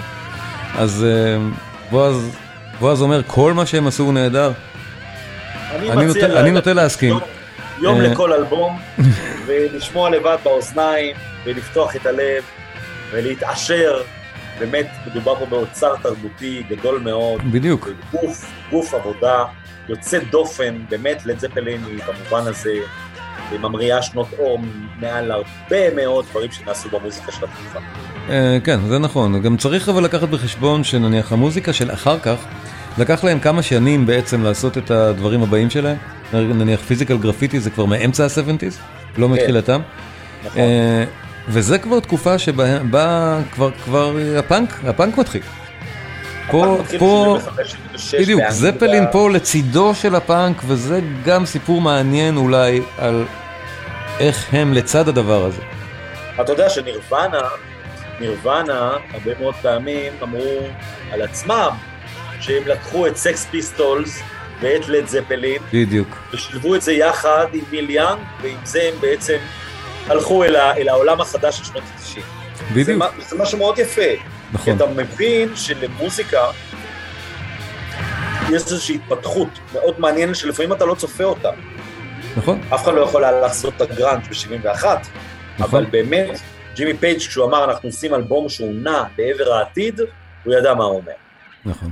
אז 0.79 1.05
אה, 1.09 1.37
בועז, 1.91 2.37
בועז 2.81 3.03
אומר, 3.03 3.21
כל 3.27 3.53
מה 3.53 3.67
שהם 3.67 3.87
עשו 3.87 4.03
הוא 4.03 4.13
נהדר. 4.15 4.53
אני 5.73 6.07
נוטה- 6.07 6.29
לה- 6.29 6.41
אני 6.41 6.51
נוטה 6.51 6.73
להסכים. 6.73 7.09
יום- 7.11 7.21
יום 7.81 8.01
אה. 8.01 8.09
לכל 8.09 8.33
אלבום, 8.33 8.79
ולשמוע 9.47 10.11
לבד 10.11 10.37
באוזניים, 10.45 11.17
ולפתוח 11.45 11.97
את 11.97 12.07
הלב, 12.07 12.43
ולהתעשר. 13.13 14.01
באמת, 14.61 14.87
מדובר 15.07 15.35
פה 15.35 15.47
באוצר 15.47 15.97
תרבותי 16.03 16.63
גדול 16.69 17.01
מאוד. 17.01 17.41
בדיוק. 17.53 17.89
גוף, 18.13 18.53
גוף 18.71 18.95
עבודה 18.95 19.45
יוצא 19.89 20.19
דופן, 20.31 20.79
באמת 20.89 21.27
לד 21.27 21.39
זפלין 21.39 21.81
היא 21.85 21.99
במובן 22.07 22.47
הזה 22.47 22.73
ממריאה 23.61 24.03
שנות 24.03 24.29
אור 24.39 24.59
מעל 25.01 25.31
הרבה 25.31 25.95
מאוד 25.97 26.25
דברים 26.31 26.51
שנעשו 26.51 26.89
במוזיקה 26.89 27.33
של 27.33 27.45
התקופה. 27.45 27.79
אה, 28.29 28.59
כן, 28.65 28.81
זה 28.89 28.99
נכון. 28.99 29.43
גם 29.43 29.57
צריך 29.57 29.89
אבל 29.89 30.05
לקחת 30.05 30.29
בחשבון 30.29 30.85
שנניח 30.85 31.33
המוזיקה 31.33 31.73
של 31.73 31.93
אחר 31.93 32.19
כך, 32.19 32.37
לקח 32.99 33.25
להם 33.25 33.41
כמה 33.41 33.63
שנים 33.63 34.07
בעצם 34.07 34.43
לעשות 34.43 34.79
את 34.79 34.91
הדברים 34.91 35.43
הבאים 35.43 35.71
שלהם. 35.71 35.97
נניח 36.33 36.81
פיזיקל 36.81 37.19
גרפיטי 37.19 37.61
זה 37.61 37.71
כבר 37.71 37.85
מאמצע 37.85 38.25
ה-70's, 38.25 38.75
לא 39.19 39.29
מתחילתם. 39.29 39.81
נכון. 40.45 40.63
וזה 41.49 41.79
כבר 41.79 42.01
תקופה 42.01 42.39
שבה 42.39 42.79
בה 42.79 43.39
כבר, 43.53 43.71
כבר 43.85 44.17
הפאנק, 44.39 44.81
הפאנק 44.87 45.19
מתחיל. 45.19 45.43
פה, 46.51 46.79
פה, 46.99 47.39
ב-75, 47.57 47.65
76, 47.65 48.15
בדיוק. 48.15 48.43
זפלין 48.49 49.05
פה 49.13 49.31
לצידו 49.31 49.95
של 49.95 50.15
הפאנק, 50.15 50.63
וזה 50.67 51.01
גם 51.25 51.47
סיפור 51.47 51.81
מעניין 51.81 52.37
אולי 52.37 52.81
על 52.99 53.25
איך 54.21 54.47
הם 54.53 54.73
לצד 54.73 55.09
הדבר 55.09 55.45
הזה. 55.45 55.63
אתה 56.41 56.53
יודע 56.53 56.71
שנירוונה, 56.71 57.43
נירוונה, 58.21 58.91
הרבה 59.13 59.31
מאוד 59.41 59.55
פעמים 59.63 60.13
אמרו 60.23 60.59
על 61.13 61.23
עצמם 61.23 61.69
שהם 62.41 62.63
לקחו 62.67 63.07
את 63.07 63.17
סקס 63.17 63.47
פיסטולס 63.51 64.21
ואת 64.61 64.89
לד 64.89 65.07
זפלין, 65.07 65.63
בדיוק. 65.73 66.09
ושילבו 66.33 66.75
את 66.75 66.83
זה 66.83 66.93
יחד 66.93 67.47
עם 67.53 67.65
ניל 67.71 67.91
יאנג, 67.91 68.19
ועם 68.43 68.57
זה 68.65 68.83
הם 68.83 69.01
בעצם 69.01 69.37
הלכו 70.11 70.45
אל, 70.45 70.57
ה, 70.57 70.77
אל 70.77 70.89
העולם 70.89 71.21
החדש 71.21 71.59
של 71.59 71.65
שנות 71.65 71.83
ה-90. 71.83 72.21
זה, 72.59 72.65
בדיוק, 72.75 72.99
מה- 72.99 73.09
זה 73.29 73.37
משהו 73.39 73.59
מאוד 73.59 73.79
יפה, 73.79 74.03
כי 74.03 74.17
נכון. 74.53 74.77
אתה 74.77 74.87
מבין 74.87 75.57
שלמוזיקה 75.57 76.39
יש 78.49 78.63
איזושהי 78.63 78.95
התפתחות 79.05 79.49
מאוד 79.73 79.95
מעניינת 80.01 80.37
שלפעמים 80.37 80.73
אתה 80.73 80.85
לא 80.85 80.95
צופה 80.95 81.25
אותה. 81.25 81.49
נכון, 82.37 82.61
אף 82.75 82.83
אחד 82.85 82.95
לא 82.95 83.01
יכול 83.01 83.25
היה 83.25 83.41
לעשות 83.41 83.75
את 83.77 83.91
הגראנץ' 83.91 84.25
ב-71, 84.29 84.85
נכון. 84.85 85.01
אבל 85.59 85.91
באמת, 85.91 86.29
ג'ימי 86.75 86.95
פייג' 86.97 87.19
כשהוא 87.19 87.47
אמר 87.47 87.65
אנחנו 87.65 87.89
עושים 87.89 88.15
אלבום 88.15 88.49
שהוא 88.49 88.73
נע 88.75 89.03
לעבר 89.19 89.53
העתיד, 89.53 90.01
הוא 90.45 90.55
ידע 90.55 90.75
מה 90.75 90.85
הוא 90.85 90.97
אומר. 90.97 91.13
נכון. 91.65 91.91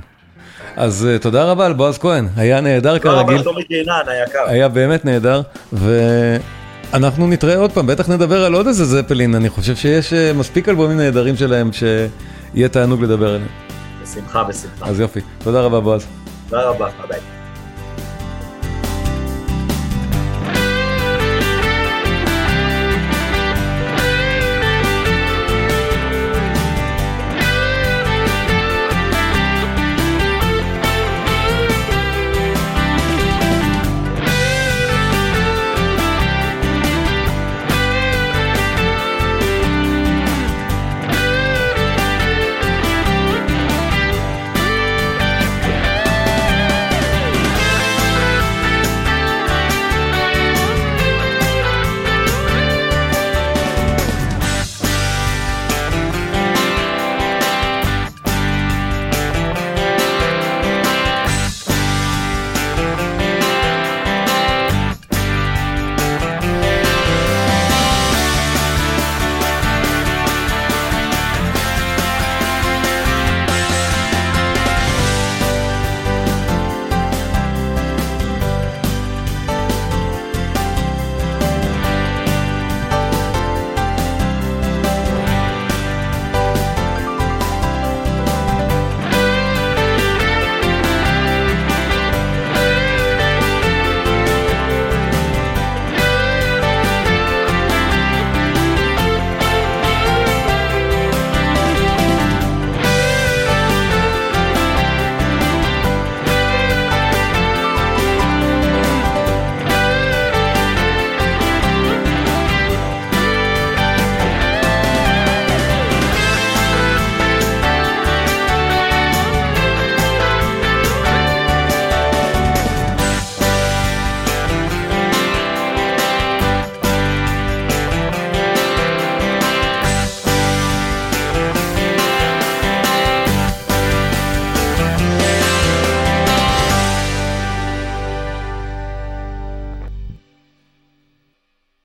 אז 0.75 1.07
אה, 1.11 1.19
תודה 1.19 1.43
רבה 1.51 1.65
על 1.65 1.73
בועז 1.73 1.97
כהן, 1.97 2.27
היה 2.37 2.61
נהדר 2.61 2.97
תודה 2.97 3.11
רבה 3.13 3.23
כרגיל, 3.23 3.41
לתומי 3.41 3.63
קינן 3.63 3.93
היקר. 4.07 4.43
היה 4.47 4.67
באמת 4.67 5.05
נהדר, 5.05 5.41
ואנחנו 6.91 7.27
נתראה 7.27 7.57
עוד 7.57 7.71
פעם, 7.71 7.87
בטח 7.87 8.09
נדבר 8.09 8.45
על 8.45 8.53
עוד 8.53 8.67
איזה 8.67 8.85
זפלין, 8.85 9.35
אני 9.35 9.49
חושב 9.49 9.75
שיש 9.75 10.13
אה, 10.13 10.33
מספיק 10.33 10.69
אלבומים 10.69 10.97
נהדרים 10.97 11.35
שלהם 11.35 11.69
שיהיה 11.73 12.69
תענוג 12.69 13.03
לדבר 13.03 13.27
עליהם. 13.27 13.47
בשמחה, 14.03 14.43
בשמחה. 14.43 14.85
אז 14.85 14.99
יופי, 14.99 15.19
תודה 15.43 15.61
רבה 15.61 15.79
בועז. 15.79 16.05
תודה 16.49 16.69
רבה, 16.69 16.89
ביי. 17.09 17.38